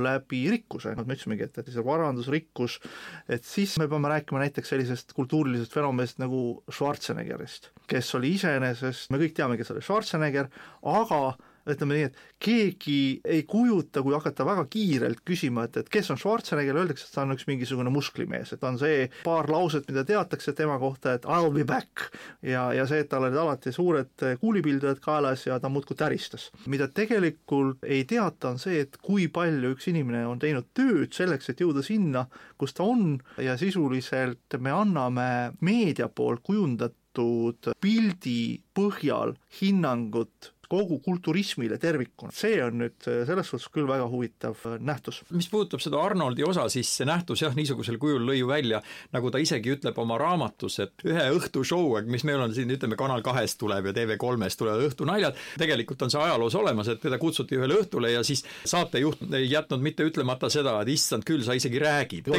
läbi 0.00 0.46
rikkuse, 0.54 0.94
noh 0.96 1.04
me 1.04 1.18
ütlesimegi, 1.18 1.48
et, 1.50 1.60
et 1.60 1.72
see 1.74 1.84
varandusrikkus, 1.84 2.78
et 3.28 3.44
siis 3.44 3.76
me 3.82 3.88
peame 3.90 4.12
rääkima 4.14 4.46
näiteks 4.46 4.72
sellisest 4.72 5.12
kultuurilisest 5.16 5.76
fenomenist 5.76 6.22
nagu 6.24 6.44
Schwarzeneggerist, 6.72 7.74
kes 7.90 8.14
oli 8.16 8.32
iseenesest, 8.38 9.12
me 9.12 9.20
kõik 9.20 9.36
teame, 9.36 9.60
kes 9.60 9.74
oli 9.76 9.84
Schwarzenegger, 9.84 10.48
aga 10.88 11.20
ütleme 11.70 11.96
nii, 11.96 12.08
et 12.10 12.18
keegi 12.44 12.98
ei 13.24 13.42
kujuta, 13.48 14.02
kui 14.04 14.14
hakata 14.14 14.46
väga 14.46 14.66
kiirelt 14.70 15.22
küsima, 15.26 15.66
et, 15.68 15.78
et 15.80 15.90
kes 15.92 16.10
on 16.12 16.20
Schwarzenegger, 16.20 16.76
öeldakse, 16.80 17.06
et 17.08 17.14
ta 17.16 17.24
on 17.24 17.34
üks 17.34 17.46
mingisugune 17.48 17.92
musklimees, 17.94 18.54
et 18.54 18.64
on 18.66 18.78
see 18.80 19.08
paar 19.24 19.48
lauset, 19.52 19.86
mida 19.88 20.04
teatakse 20.08 20.54
tema 20.56 20.76
kohta, 20.82 21.16
et 21.16 21.28
I 21.28 21.38
will 21.40 21.54
be 21.56 21.64
back 21.68 22.08
ja, 22.44 22.66
ja 22.76 22.86
see, 22.90 23.04
et 23.04 23.10
tal 23.12 23.26
olid 23.26 23.38
alati 23.40 23.72
suured 23.74 24.26
kuulipildujad 24.40 25.00
kaelas 25.04 25.46
ja 25.48 25.58
ta 25.60 25.70
muudkui 25.72 25.96
täristas. 25.98 26.50
mida 26.66 26.88
tegelikult 26.88 27.84
ei 27.84 28.04
teata, 28.08 28.54
on 28.54 28.60
see, 28.60 28.82
et 28.84 28.98
kui 29.02 29.28
palju 29.32 29.74
üks 29.74 29.88
inimene 29.92 30.24
on 30.28 30.40
teinud 30.42 30.68
tööd 30.76 31.12
selleks, 31.16 31.50
et 31.50 31.64
jõuda 31.64 31.84
sinna, 31.84 32.26
kus 32.60 32.76
ta 32.76 32.84
on 32.84 33.16
ja 33.40 33.56
sisuliselt 33.60 34.58
me 34.60 34.74
anname 34.74 35.28
meedia 35.64 36.08
poolt 36.08 36.44
kujundatud 36.44 37.72
pildi 37.80 38.60
põhjal 38.74 39.36
hinnangut 39.60 40.52
kogu 40.74 40.98
kulturismile 41.04 41.78
tervikuna. 41.78 42.32
see 42.34 42.58
on 42.64 42.80
nüüd 42.82 43.06
selles 43.28 43.50
suhtes 43.50 43.70
küll 43.74 43.88
väga 43.88 44.08
huvitav 44.10 44.58
nähtus. 44.80 45.22
mis 45.30 45.48
puudutab 45.50 45.82
seda 45.84 46.00
Arnoldi 46.02 46.44
osa, 46.46 46.66
siis 46.72 46.90
see 46.98 47.06
nähtus 47.08 47.44
jah, 47.44 47.54
niisugusel 47.56 47.98
kujul 48.02 48.24
lõi 48.26 48.40
ju 48.40 48.50
välja, 48.50 48.80
nagu 49.14 49.30
ta 49.30 49.40
isegi 49.42 49.74
ütleb 49.76 49.98
oma 50.00 50.18
raamatus, 50.20 50.78
et 50.84 51.06
ühe 51.06 51.26
õhtu 51.36 51.64
show, 51.66 51.94
mis 52.10 52.24
meil 52.26 52.42
on 52.42 52.54
siin, 52.54 52.70
ütleme, 52.74 52.98
Kanal 52.98 53.22
kahest 53.26 53.58
tuleb 53.60 53.90
ja 53.90 53.94
TV3-st 53.96 54.60
tulevad 54.60 54.84
õhtunaljad, 54.88 55.38
tegelikult 55.60 56.04
on 56.06 56.12
see 56.12 56.22
ajaloos 56.22 56.56
olemas, 56.58 56.90
et 56.92 57.02
teda 57.02 57.18
kutsuti 57.22 57.58
ühele 57.58 57.78
õhtule 57.82 58.12
ja 58.14 58.24
siis 58.26 58.44
saatejuht 58.64 59.24
ei 59.34 59.50
jätnud 59.50 59.82
mitte 59.84 60.06
ütlemata 60.06 60.50
seda, 60.52 60.76
et 60.82 60.92
issand 60.94 61.26
küll, 61.26 61.44
sa 61.46 61.56
isegi 61.56 61.80
räägid. 61.82 62.30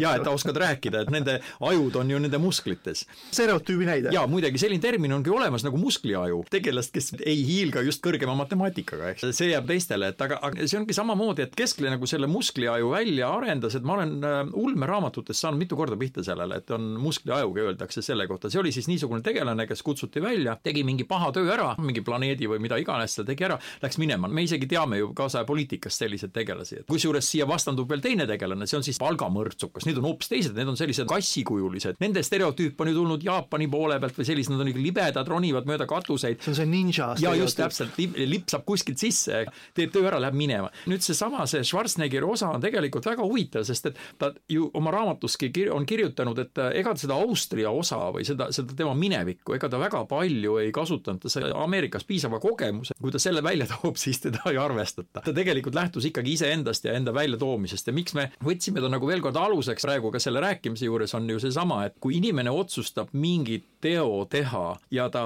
jaa, 0.00 0.14
et 0.16 0.24
sa 0.24 0.34
oskad 0.34 0.56
rääkida, 0.60 1.04
et 1.04 1.12
nende 1.14 1.38
ajud 1.70 1.96
on 2.00 2.10
ju 2.10 2.18
nende 2.18 2.38
musklites. 2.42 3.06
stereotüübi 3.30 3.88
näide. 3.88 4.14
jaa, 4.14 4.26
muidugi 4.26 4.58
selline 4.60 4.82
termin 4.82 5.12
ongi 5.12 5.30
olemas 5.30 5.64
nagu 5.66 5.80
muskliaju, 5.80 6.44
tegelast, 6.50 6.92
kes 6.94 7.14
ei 7.24 7.44
hiili 7.46 7.69
hiilga 7.70 7.84
just 7.86 8.02
kõrgema 8.02 8.34
matemaatikaga, 8.38 9.12
eks. 9.12 9.28
See 9.36 9.50
jääb 9.52 9.68
teistele, 9.68 10.10
et 10.10 10.22
aga, 10.22 10.40
aga 10.42 10.66
see 10.66 10.78
ongi 10.80 10.94
samamoodi, 10.96 11.46
et 11.46 11.54
Kesklane 11.58 11.94
nagu 11.94 12.08
selle 12.10 12.28
muskliaju 12.30 12.90
välja 12.92 13.30
arendas, 13.30 13.76
et 13.78 13.86
ma 13.86 13.96
olen 13.96 14.26
äh, 14.26 14.40
ulmeraamatutes 14.58 15.40
saanud 15.40 15.60
mitu 15.60 15.78
korda 15.78 15.98
pihta 16.00 16.24
sellele, 16.26 16.60
et 16.60 16.70
on 16.74 16.96
muskliajuga 17.00 17.68
öeldakse 17.68 18.02
selle 18.04 18.26
kohta, 18.30 18.50
see 18.50 18.60
oli 18.62 18.72
siis 18.74 18.88
niisugune 18.90 19.22
tegelane, 19.26 19.66
kes 19.70 19.84
kutsuti 19.86 20.22
välja, 20.22 20.56
tegi 20.62 20.82
mingi 20.86 21.06
paha 21.08 21.30
töö 21.36 21.50
ära, 21.54 21.72
mingi 21.80 22.02
planeedi 22.06 22.48
või 22.50 22.60
mida 22.64 22.78
iganes 22.80 23.16
ta 23.18 23.26
tegi 23.28 23.46
ära, 23.46 23.58
läks 23.82 24.00
minema, 24.02 24.28
me 24.28 24.44
isegi 24.46 24.68
teame 24.70 25.00
ju 25.00 25.12
kaasaja 25.16 25.46
poliitikast 25.48 26.04
selliseid 26.04 26.34
tegelasi, 26.34 26.82
et 26.82 26.90
kusjuures 26.90 27.30
siia 27.30 27.46
vastandub 27.48 27.90
veel 27.90 28.02
teine 28.04 28.26
tegelane, 28.30 28.68
see 28.70 28.80
on 28.80 28.86
siis 28.86 28.98
palgamõrtsukas, 29.02 29.86
need 29.86 30.00
on 30.00 30.10
hoopis 30.10 30.32
teised, 30.32 30.56
need 30.58 30.70
on 30.70 30.78
sellised 30.80 31.08
kassikujulised, 31.10 32.00
nende 32.02 32.24
stereotüüp 32.26 32.80
on 32.80 32.90
ju 32.92 32.98
tulnud 32.98 33.26
Jaapani 33.26 33.68
poole 33.70 34.00
pealt 34.02 34.18
või 34.18 34.28
sellised, 34.28 34.54
nad 34.54 34.64
on 34.64 34.72
ikka 34.72 34.82
libedad, 34.82 35.30
ronivad 35.30 35.68
mööda 35.68 35.86
katuseid. 35.90 36.40
see 36.40 36.54
on 36.54 36.58
see 36.58 36.70
ninja 36.70 37.12
ja 37.20 37.34
just 37.50 37.60
täpselt, 37.60 37.98
lipp 38.30 38.50
saab 38.50 38.64
kuskilt 38.68 39.00
sisse, 39.02 39.44
teeb 39.76 39.92
töö 39.94 40.06
ära, 40.08 40.20
läheb 40.22 40.36
minema. 40.38 40.70
nüüd 40.90 41.04
seesama, 41.04 41.46
see 41.50 41.64
Schwarzeneggeri 41.66 42.26
osa 42.26 42.50
on 42.54 42.62
tegelikult 42.62 43.06
väga 43.10 43.26
huvitav, 43.26 43.66
sest 43.68 43.90
et 43.90 44.00
ta 44.20 44.32
ju 44.50 44.70
oma 44.78 44.92
raamatuski 44.94 45.50
kir 45.54 45.72
on 45.74 45.86
kirjutanud, 45.88 46.38
et 46.42 46.62
ega 46.80 46.94
ta 46.94 47.04
seda 47.04 47.18
Austria 47.20 47.72
osa 47.74 48.00
või 48.14 48.26
seda, 48.26 48.50
seda 48.54 48.76
tema 48.76 48.94
minevikku, 48.98 49.54
ega 49.56 49.70
ta 49.70 49.80
väga 49.80 50.04
palju 50.10 50.58
ei 50.62 50.72
kasutanud, 50.74 51.22
ta 51.22 51.32
sai 51.32 51.50
Ameerikas 51.50 52.06
piisava 52.08 52.40
kogemuse, 52.42 52.96
kui 53.00 53.12
ta 53.14 53.20
selle 53.22 53.42
välja 53.44 53.68
toob, 53.70 53.98
siis 54.00 54.22
teda 54.22 54.44
ei 54.50 54.60
arvestata. 54.60 55.22
ta 55.24 55.34
tegelikult 55.36 55.76
lähtus 55.78 56.08
ikkagi 56.10 56.36
iseendast 56.38 56.86
ja 56.86 56.94
enda 56.98 57.14
väljatoomisest. 57.14 57.90
Ja 57.90 57.96
miks 57.96 58.16
me 58.16 58.30
võtsime 58.44 58.82
ta 58.82 58.90
nagu 58.92 59.08
veel 59.08 59.22
kord 59.24 59.38
aluseks 59.40 59.86
praegu 59.86 60.12
ka 60.14 60.22
selle 60.22 60.42
rääkimise 60.44 60.88
juures, 60.88 61.14
on 61.18 61.28
ju 61.30 61.40
seesama, 61.42 61.84
et 61.88 61.98
kui 62.00 62.18
inimene 62.20 62.52
otsustab 62.54 63.12
mingit 63.12 63.66
teo 63.80 64.24
teha 64.30 64.64
ja 64.90 65.08
ta 65.12 65.22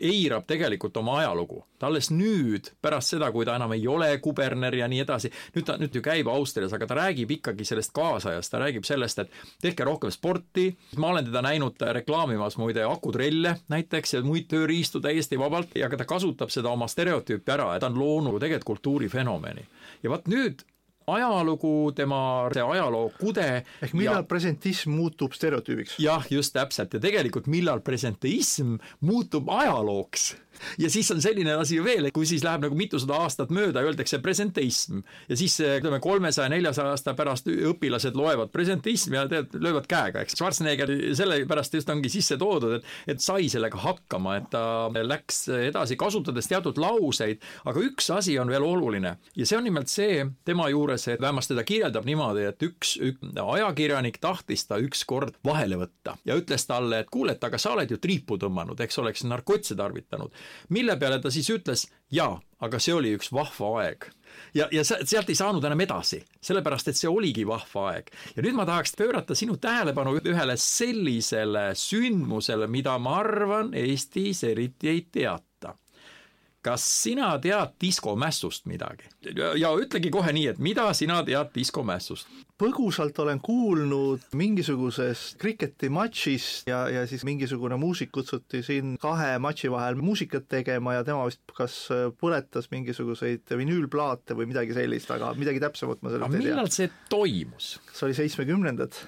eirab 0.00 0.46
tegelikult 0.46 0.96
oma 0.96 1.18
ajalugu, 1.20 1.62
ta 1.78 1.88
alles 1.90 2.10
nüüd, 2.14 2.70
pärast 2.82 3.14
seda, 3.14 3.30
kui 3.34 3.46
ta 3.46 3.56
enam 3.58 3.74
ei 3.76 3.86
ole 3.88 4.10
kuberner 4.22 4.74
ja 4.74 4.88
nii 4.90 5.02
edasi, 5.04 5.30
nüüd 5.56 5.66
ta 5.68 5.76
nüüd 5.80 5.96
ju 5.96 6.02
käib 6.04 6.30
Austrias, 6.32 6.74
aga 6.76 6.88
ta 6.88 6.98
räägib 7.00 7.34
ikkagi 7.38 7.66
sellest 7.68 7.94
kaasajast, 7.96 8.52
ta 8.52 8.62
räägib 8.62 8.86
sellest, 8.88 9.24
et 9.24 9.34
tehke 9.62 9.86
rohkem 9.88 10.14
sporti, 10.14 10.68
ma 11.00 11.10
olen 11.12 11.28
teda 11.28 11.42
näinud 11.46 11.82
reklaamimas 12.00 12.58
muide 12.62 12.86
akutrelle 12.86 13.56
näiteks 13.72 14.16
ja 14.16 14.22
muid 14.26 14.48
tööriistu 14.52 15.02
täiesti 15.04 15.38
vabalt 15.40 15.76
ja 15.78 15.90
ka 15.92 16.00
ta 16.00 16.08
kasutab 16.08 16.54
seda 16.54 16.72
oma 16.72 16.88
stereotüüpi 16.90 17.56
ära, 17.56 17.72
et 17.74 17.84
ta 17.84 17.90
on 17.90 18.00
loonud 18.00 18.40
tegelikult 18.40 18.66
kultuurifenomeni. 18.76 19.62
ja 20.02 20.10
vot 20.10 20.26
nüüd 20.28 20.62
ajalugu, 21.06 21.92
tema 21.96 22.20
see 22.54 22.64
ajaloo 22.64 23.10
kude. 23.20 23.46
ehk 23.82 23.94
millal 23.94 24.22
ja... 24.22 24.26
presentism 24.26 24.96
muutub 24.98 25.36
stereotüübiks? 25.36 26.00
jah, 26.02 26.26
just 26.30 26.54
täpselt 26.56 26.96
ja 26.96 27.02
tegelikult 27.02 27.46
millal 27.50 27.82
presentism 27.86 28.76
muutub 29.06 29.50
ajalooks 29.54 30.32
ja 30.78 30.90
siis 30.90 31.10
on 31.10 31.22
selline 31.22 31.52
asi 31.52 31.78
veel, 31.84 32.08
et 32.08 32.14
kui 32.14 32.26
siis 32.28 32.44
läheb 32.44 32.64
nagu 32.66 32.78
mitusada 32.78 33.18
aastat 33.24 33.52
mööda, 33.54 33.82
öeldakse 33.86 34.18
presenteism 34.24 35.02
ja 35.28 35.38
siis 35.38 35.56
ütleme, 35.60 36.00
kolmesaja, 36.04 36.48
neljasaja 36.52 36.94
aasta 36.94 37.14
pärast 37.18 37.48
õpilased 37.52 38.16
loevad 38.18 38.52
presenteism 38.54 39.16
ja 39.16 39.26
tead, 39.30 39.56
löövad 39.60 39.88
käega, 39.90 40.22
eks. 40.24 40.36
Schwarzenegger 40.36 40.92
sellepärast 41.16 41.76
just 41.78 41.90
ongi 41.92 42.10
sisse 42.12 42.38
toodud, 42.40 42.78
et, 42.78 42.90
et 43.14 43.22
sai 43.22 43.50
sellega 43.52 43.80
hakkama, 43.82 44.38
et 44.40 44.48
ta 44.52 44.64
läks 44.96 45.46
edasi, 45.68 45.98
kasutades 46.00 46.48
teatud 46.50 46.80
lauseid, 46.80 47.42
aga 47.68 47.84
üks 47.84 48.10
asi 48.14 48.38
on 48.40 48.50
veel 48.52 48.64
oluline 48.66 49.16
ja 49.36 49.48
see 49.48 49.58
on 49.58 49.66
nimelt 49.68 49.92
see 49.92 50.24
tema 50.46 50.68
juures, 50.72 50.95
et 51.08 51.20
vähemasti 51.20 51.56
ta 51.56 51.64
kirjeldab 51.66 52.06
niimoodi, 52.08 52.46
et 52.50 52.62
üks, 52.66 52.96
üks 53.02 53.40
ajakirjanik 53.42 54.18
tahtis 54.22 54.66
ta 54.66 54.80
ükskord 54.82 55.36
vahele 55.44 55.78
võtta 55.80 56.16
ja 56.24 56.36
ütles 56.38 56.66
talle, 56.66 57.04
et 57.04 57.12
kuule, 57.12 57.36
et 57.36 57.44
aga 57.44 57.58
sa 57.60 57.74
oled 57.76 57.90
ju 57.90 58.00
triipu 58.02 58.38
tõmmanud, 58.40 58.80
eks 58.80 59.02
oleks 59.02 59.26
narkotse 59.28 59.76
tarvitanud 59.78 60.32
mille 60.68 60.96
peale 60.96 61.18
ta 61.22 61.30
siis 61.32 61.48
ütles, 61.52 61.86
jaa, 62.12 62.36
aga 62.62 62.80
see 62.82 62.94
oli 62.94 63.14
üks 63.16 63.32
vahva 63.34 63.72
aeg. 63.82 64.06
ja, 64.54 64.68
ja 64.72 64.84
sealt 64.84 65.30
ei 65.30 65.38
saanud 65.38 65.64
enam 65.64 65.80
edasi, 65.80 66.20
sellepärast 66.42 66.90
et 66.90 66.98
see 66.98 67.10
oligi 67.10 67.46
vahva 67.48 67.88
aeg. 67.92 68.10
ja 68.36 68.44
nüüd 68.44 68.58
ma 68.58 68.66
tahaks 68.68 68.96
pöörata 68.98 69.36
sinu 69.38 69.56
tähelepanu 69.60 70.16
ühele 70.24 70.56
sellisele 70.60 71.68
sündmusele, 71.74 72.66
mida 72.66 72.98
ma 72.98 73.20
arvan, 73.22 73.74
Eestis 73.76 74.44
eriti 74.44 74.92
ei 74.92 75.04
teata 75.12 75.45
kas 76.66 76.86
sina 77.04 77.34
tead 77.42 77.76
diskomässust 77.82 78.66
midagi? 78.70 79.08
ja 79.36 79.72
ütlegi 79.78 80.10
kohe 80.14 80.34
nii, 80.34 80.50
et 80.54 80.60
mida 80.62 80.88
sina 80.96 81.22
tead 81.26 81.52
diskomässust? 81.54 82.28
põgusalt 82.56 83.18
olen 83.20 83.40
kuulnud 83.44 84.30
mingisugusest 84.36 85.36
kriketimatšist 85.42 86.70
ja, 86.70 86.86
ja 86.88 87.02
siis 87.08 87.24
mingisugune 87.28 87.76
muusik 87.80 88.14
kutsuti 88.16 88.62
siin 88.64 88.94
kahe 89.00 89.34
matši 89.42 89.70
vahel 89.72 89.98
muusikat 90.00 90.48
tegema 90.48 90.96
ja 90.96 91.04
tema 91.04 91.26
vist 91.28 91.42
kas 91.56 91.76
põletas 92.20 92.70
mingisuguseid 92.72 93.52
vinüülplaate 93.60 94.38
või 94.38 94.48
midagi 94.52 94.76
sellist, 94.76 95.12
aga 95.12 95.34
midagi 95.36 95.60
täpsemat 95.62 96.00
ma 96.00 96.14
sellest 96.14 96.32
ei 96.32 96.40
tea. 96.40 96.48
millal 96.48 96.72
see 96.72 96.90
toimus? 97.12 97.76
kas 97.90 98.06
oli 98.08 98.16
seitsmekümnendad? 98.16 99.04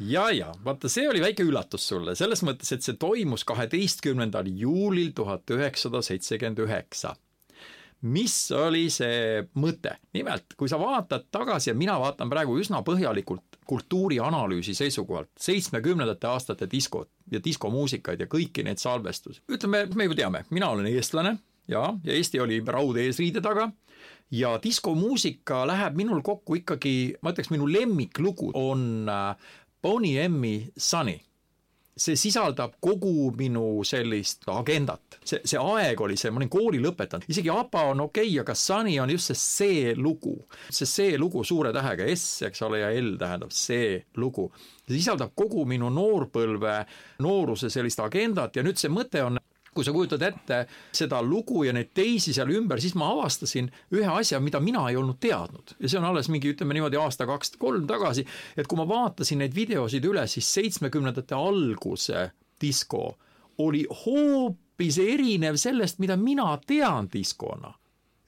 Ja, 0.00 0.30
ja 0.30 0.52
vaata, 0.64 0.88
see 0.88 1.08
oli 1.08 1.22
väike 1.22 1.46
üllatus 1.46 1.88
sulle, 1.88 2.14
selles 2.18 2.42
mõttes, 2.46 2.72
et 2.74 2.84
see 2.86 2.98
toimus 3.00 3.44
kaheteistkümnendal 3.48 4.50
juulil 4.60 5.14
tuhat 5.16 5.50
üheksasada 5.50 6.02
seitsekümmend 6.02 6.66
üheksa 6.66 7.16
mis 8.06 8.34
oli 8.54 8.86
see 8.92 9.42
mõte? 9.58 9.96
nimelt, 10.14 10.54
kui 10.56 10.70
sa 10.70 10.78
vaatad 10.80 11.26
tagasi 11.34 11.72
ja 11.72 11.76
mina 11.76 11.98
vaatan 12.00 12.30
praegu 12.30 12.58
üsna 12.60 12.82
põhjalikult 12.86 13.58
kultuurianalüüsi 13.68 14.74
seisukohalt 14.74 15.30
seitsmekümnendate 15.40 16.26
aastate 16.30 16.68
diskot 16.70 17.10
ja 17.32 17.42
diskomuusikaid 17.44 18.20
ja 18.20 18.28
kõiki 18.30 18.64
neid 18.64 18.78
salvestusi. 18.78 19.42
ütleme, 19.50 19.86
me 19.94 20.08
ju 20.08 20.14
teame, 20.14 20.44
mina 20.50 20.70
olen 20.70 20.86
eestlane 20.86 21.36
ja, 21.68 21.90
ja 22.04 22.14
Eesti 22.14 22.40
oli 22.40 22.62
raud 22.66 22.96
eesriide 22.96 23.42
taga 23.44 23.70
ja 24.30 24.54
diskomuusika 24.62 25.64
läheb 25.66 25.96
minul 25.98 26.22
kokku 26.22 26.60
ikkagi, 26.62 27.16
ma 27.22 27.34
ütleks, 27.34 27.50
minu 27.50 27.66
lemmiklugu 27.66 28.52
on 28.54 29.08
äh, 29.10 29.50
Boney 29.82 30.18
M-i 30.28 30.72
Sunny 30.76 31.20
see 31.98 32.16
sisaldab 32.16 32.76
kogu 32.82 33.32
minu 33.36 33.82
sellist 33.86 34.46
agendat. 34.52 35.18
see, 35.24 35.40
see 35.44 35.58
aeg 35.58 36.00
oli 36.00 36.16
see, 36.16 36.30
ma 36.30 36.40
olin 36.40 36.50
kooli 36.52 36.80
lõpetanud, 36.82 37.26
isegi 37.30 37.50
ABBA 37.52 37.82
on 37.92 38.04
okei 38.06 38.28
okay,, 38.28 38.40
aga 38.42 38.54
Sunny 38.54 38.98
on 39.02 39.10
just 39.10 39.32
see 39.32 39.42
see 39.42 39.94
lugu. 39.98 40.36
see 40.70 40.86
see 40.86 41.18
lugu 41.18 41.44
suure 41.44 41.72
tähega, 41.74 42.06
S, 42.14 42.42
eks 42.48 42.62
ole, 42.66 42.82
ja 42.84 42.92
L 42.94 43.16
tähendab 43.20 43.52
see 43.54 43.98
lugu. 44.16 44.48
see 44.86 44.96
sisaldab 45.00 45.34
kogu 45.36 45.66
minu 45.68 45.90
noorpõlve, 45.90 46.78
nooruse 47.24 47.70
sellist 47.70 48.00
agendat 48.04 48.56
ja 48.56 48.66
nüüd 48.66 48.78
see 48.78 48.92
mõte 48.92 49.24
on 49.26 49.40
kui 49.78 49.86
sa 49.86 49.94
kujutad 49.94 50.24
ette 50.26 50.60
seda 50.92 51.20
lugu 51.22 51.62
ja 51.68 51.72
neid 51.76 51.92
teisi 51.94 52.34
seal 52.34 52.50
ümber, 52.58 52.82
siis 52.82 52.96
ma 52.98 53.12
avastasin 53.14 53.70
ühe 53.94 54.10
asja, 54.10 54.40
mida 54.42 54.60
mina 54.60 54.88
ei 54.90 54.98
olnud 54.98 55.20
teadnud. 55.22 55.76
Ja 55.78 55.88
see 55.88 56.00
on 56.00 56.08
alles 56.10 56.30
mingi, 56.32 56.50
ütleme 56.54 56.74
niimoodi 56.74 56.98
aasta 56.98 57.28
kaks-kolm 57.30 57.86
tagasi, 57.86 58.26
et 58.58 58.66
kui 58.66 58.80
ma 58.80 58.88
vaatasin 58.90 59.44
neid 59.44 59.54
videosid 59.54 60.04
üle, 60.08 60.26
siis 60.26 60.50
seitsmekümnendate 60.58 61.38
alguse 61.38 62.28
disko 62.60 63.12
oli 63.62 63.84
hoopis 64.04 64.98
erinev 65.02 65.58
sellest, 65.58 66.02
mida 66.02 66.18
mina 66.18 66.52
tean 66.66 67.10
diskona 67.12 67.72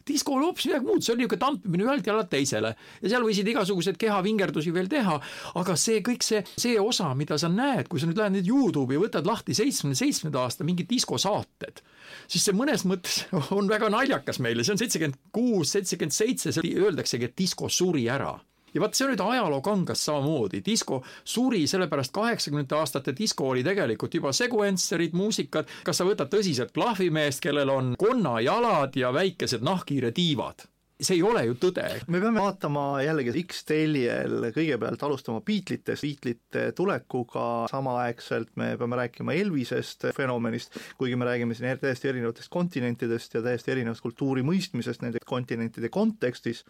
disko 0.09 0.35
oli 0.37 0.49
hoopis 0.49 0.69
midagi 0.71 0.89
muud, 0.89 1.05
see 1.05 1.15
oli 1.15 1.25
niisugune 1.25 1.43
tampimine 1.43 1.87
ühelt 1.87 2.07
jalalt 2.07 2.31
teisele. 2.33 2.75
Ja 3.03 3.13
seal 3.13 3.27
võisid 3.27 3.49
igasuguseid 3.53 4.01
kehavingerdusi 4.01 4.75
veel 4.75 4.91
teha, 4.91 5.17
aga 5.61 5.77
see 5.81 6.01
kõik 6.07 6.27
see, 6.27 6.43
see 6.57 6.77
osa, 6.81 7.13
mida 7.19 7.39
sa 7.41 7.51
näed, 7.53 7.89
kui 7.91 8.03
sa 8.03 8.09
nüüd 8.11 8.21
lähed 8.21 8.39
nüüd 8.39 8.51
Youtube'i 8.51 9.01
võtad 9.01 9.29
lahti 9.29 9.57
seitsmekümne 9.57 9.99
seitsmenda 9.99 10.45
aasta 10.45 10.67
mingid 10.67 10.91
diskosaated, 10.91 11.83
siis 12.31 12.47
see 12.47 12.57
mõnes 12.57 12.87
mõttes 12.89 13.25
on 13.59 13.71
väga 13.71 13.91
naljakas 13.93 14.41
meile, 14.43 14.67
see 14.67 14.77
on 14.77 14.83
seitsekümmend 14.83 15.21
kuus, 15.35 15.75
seitsekümmend 15.77 16.17
seitse, 16.17 16.55
öeldaksegi, 16.61 17.31
et 17.31 17.39
disko 17.39 17.71
suri 17.73 18.09
ära 18.11 18.37
ja 18.75 18.83
vaat 18.83 18.95
see 18.95 19.07
on 19.07 19.15
nüüd 19.15 19.25
ajalookangas 19.25 20.05
samamoodi, 20.09 20.63
disko 20.67 21.03
suri 21.25 21.67
sellepärast 21.71 22.15
kaheksakümnendate 22.17 22.79
aastate 22.79 23.15
disko 23.19 23.51
oli 23.55 23.65
tegelikult 23.67 24.15
juba 24.15 24.33
sequencerid, 24.37 25.17
muusikad, 25.17 25.71
kas 25.85 26.01
sa 26.01 26.09
võtad 26.09 26.33
tõsiselt 26.33 26.75
klahvimeest, 26.77 27.43
kellel 27.45 27.73
on 27.73 27.95
konnajalad 27.99 28.97
ja 28.97 29.15
väikesed 29.15 29.65
nahkhiire 29.67 30.13
tiivad? 30.17 30.71
See 31.01 31.17
ei 31.17 31.23
ole 31.25 31.47
ju 31.47 31.55
tõde. 31.57 31.85
me 32.13 32.19
peame 32.21 32.43
vaatama 32.45 33.01
jällegi 33.01 33.33
X-teljel, 33.47 34.51
kõigepealt 34.53 35.01
alustama 35.07 35.41
Beatlesitest, 35.41 36.05
Beatlesite 36.05 36.65
tulekuga. 36.77 37.45
Samaaegselt 37.73 38.53
me 38.61 38.75
peame 38.77 38.99
rääkima 39.01 39.33
Elvisest 39.33 40.11
fenomenist, 40.17 40.77
kuigi 41.01 41.17
me 41.17 41.25
räägime 41.25 41.57
siin 41.57 41.81
täiesti 41.81 42.11
erinevatest 42.13 42.53
kontinentidest 42.53 43.39
ja 43.39 43.43
täiesti 43.47 43.73
erinevast 43.73 44.05
kultuuri 44.05 44.45
mõistmisest 44.45 45.01
nende 45.01 45.25
kontinentide 45.25 45.89
kontekstis, 45.89 46.67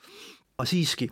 siiski, 0.69 1.09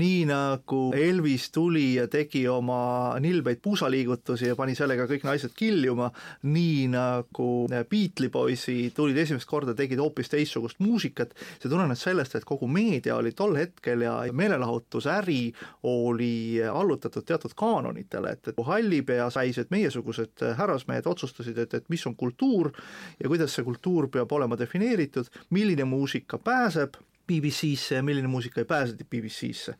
nii 0.00 0.24
nagu 0.28 0.80
Elvis 0.96 1.50
tuli 1.50 1.94
ja 1.94 2.06
tegi 2.08 2.44
oma 2.48 3.16
nilbeid 3.20 3.60
puusaliigutusi 3.62 4.50
ja 4.50 4.56
pani 4.56 4.74
sellega 4.78 5.06
kõik 5.10 5.24
naised 5.26 5.54
kiljuma, 5.56 6.10
nii 6.46 6.86
nagu 6.92 7.50
Beatle'i 7.70 8.30
poisid 8.32 8.94
tulid 8.96 9.18
esimest 9.18 9.48
korda, 9.50 9.74
tegid 9.74 10.00
hoopis 10.02 10.30
teistsugust 10.32 10.80
muusikat, 10.84 11.34
see 11.58 11.70
tulenes 11.70 12.04
sellest, 12.06 12.36
et 12.38 12.46
kogu 12.48 12.68
meedia 12.70 13.16
oli 13.18 13.34
tol 13.36 13.56
hetkel 13.58 14.06
ja 14.06 14.16
meelelahutusäri 14.32 15.52
oli 15.90 16.62
allutatud 16.64 17.26
teatud 17.26 17.54
kaanonitele, 17.56 18.36
et, 18.36 18.52
et 18.52 18.64
hallipeasäised 18.66 19.70
meiesugused 19.74 20.46
härrasmehed 20.58 21.06
otsustasid, 21.10 21.58
et, 21.58 21.74
et 21.74 21.92
mis 21.92 22.06
on 22.06 22.16
kultuur 22.16 22.72
ja 23.20 23.28
kuidas 23.28 23.54
see 23.54 23.66
kultuur 23.66 24.08
peab 24.12 24.32
olema 24.32 24.58
defineeritud, 24.58 25.30
milline 25.50 25.84
muusika 25.84 26.38
pääseb 26.38 27.00
BBC-sse 27.30 28.00
ja 28.00 28.04
milline 28.06 28.28
muusika 28.28 28.60
ei 28.60 28.68
pääsenud 28.68 29.06
BBC-sse. 29.10 29.74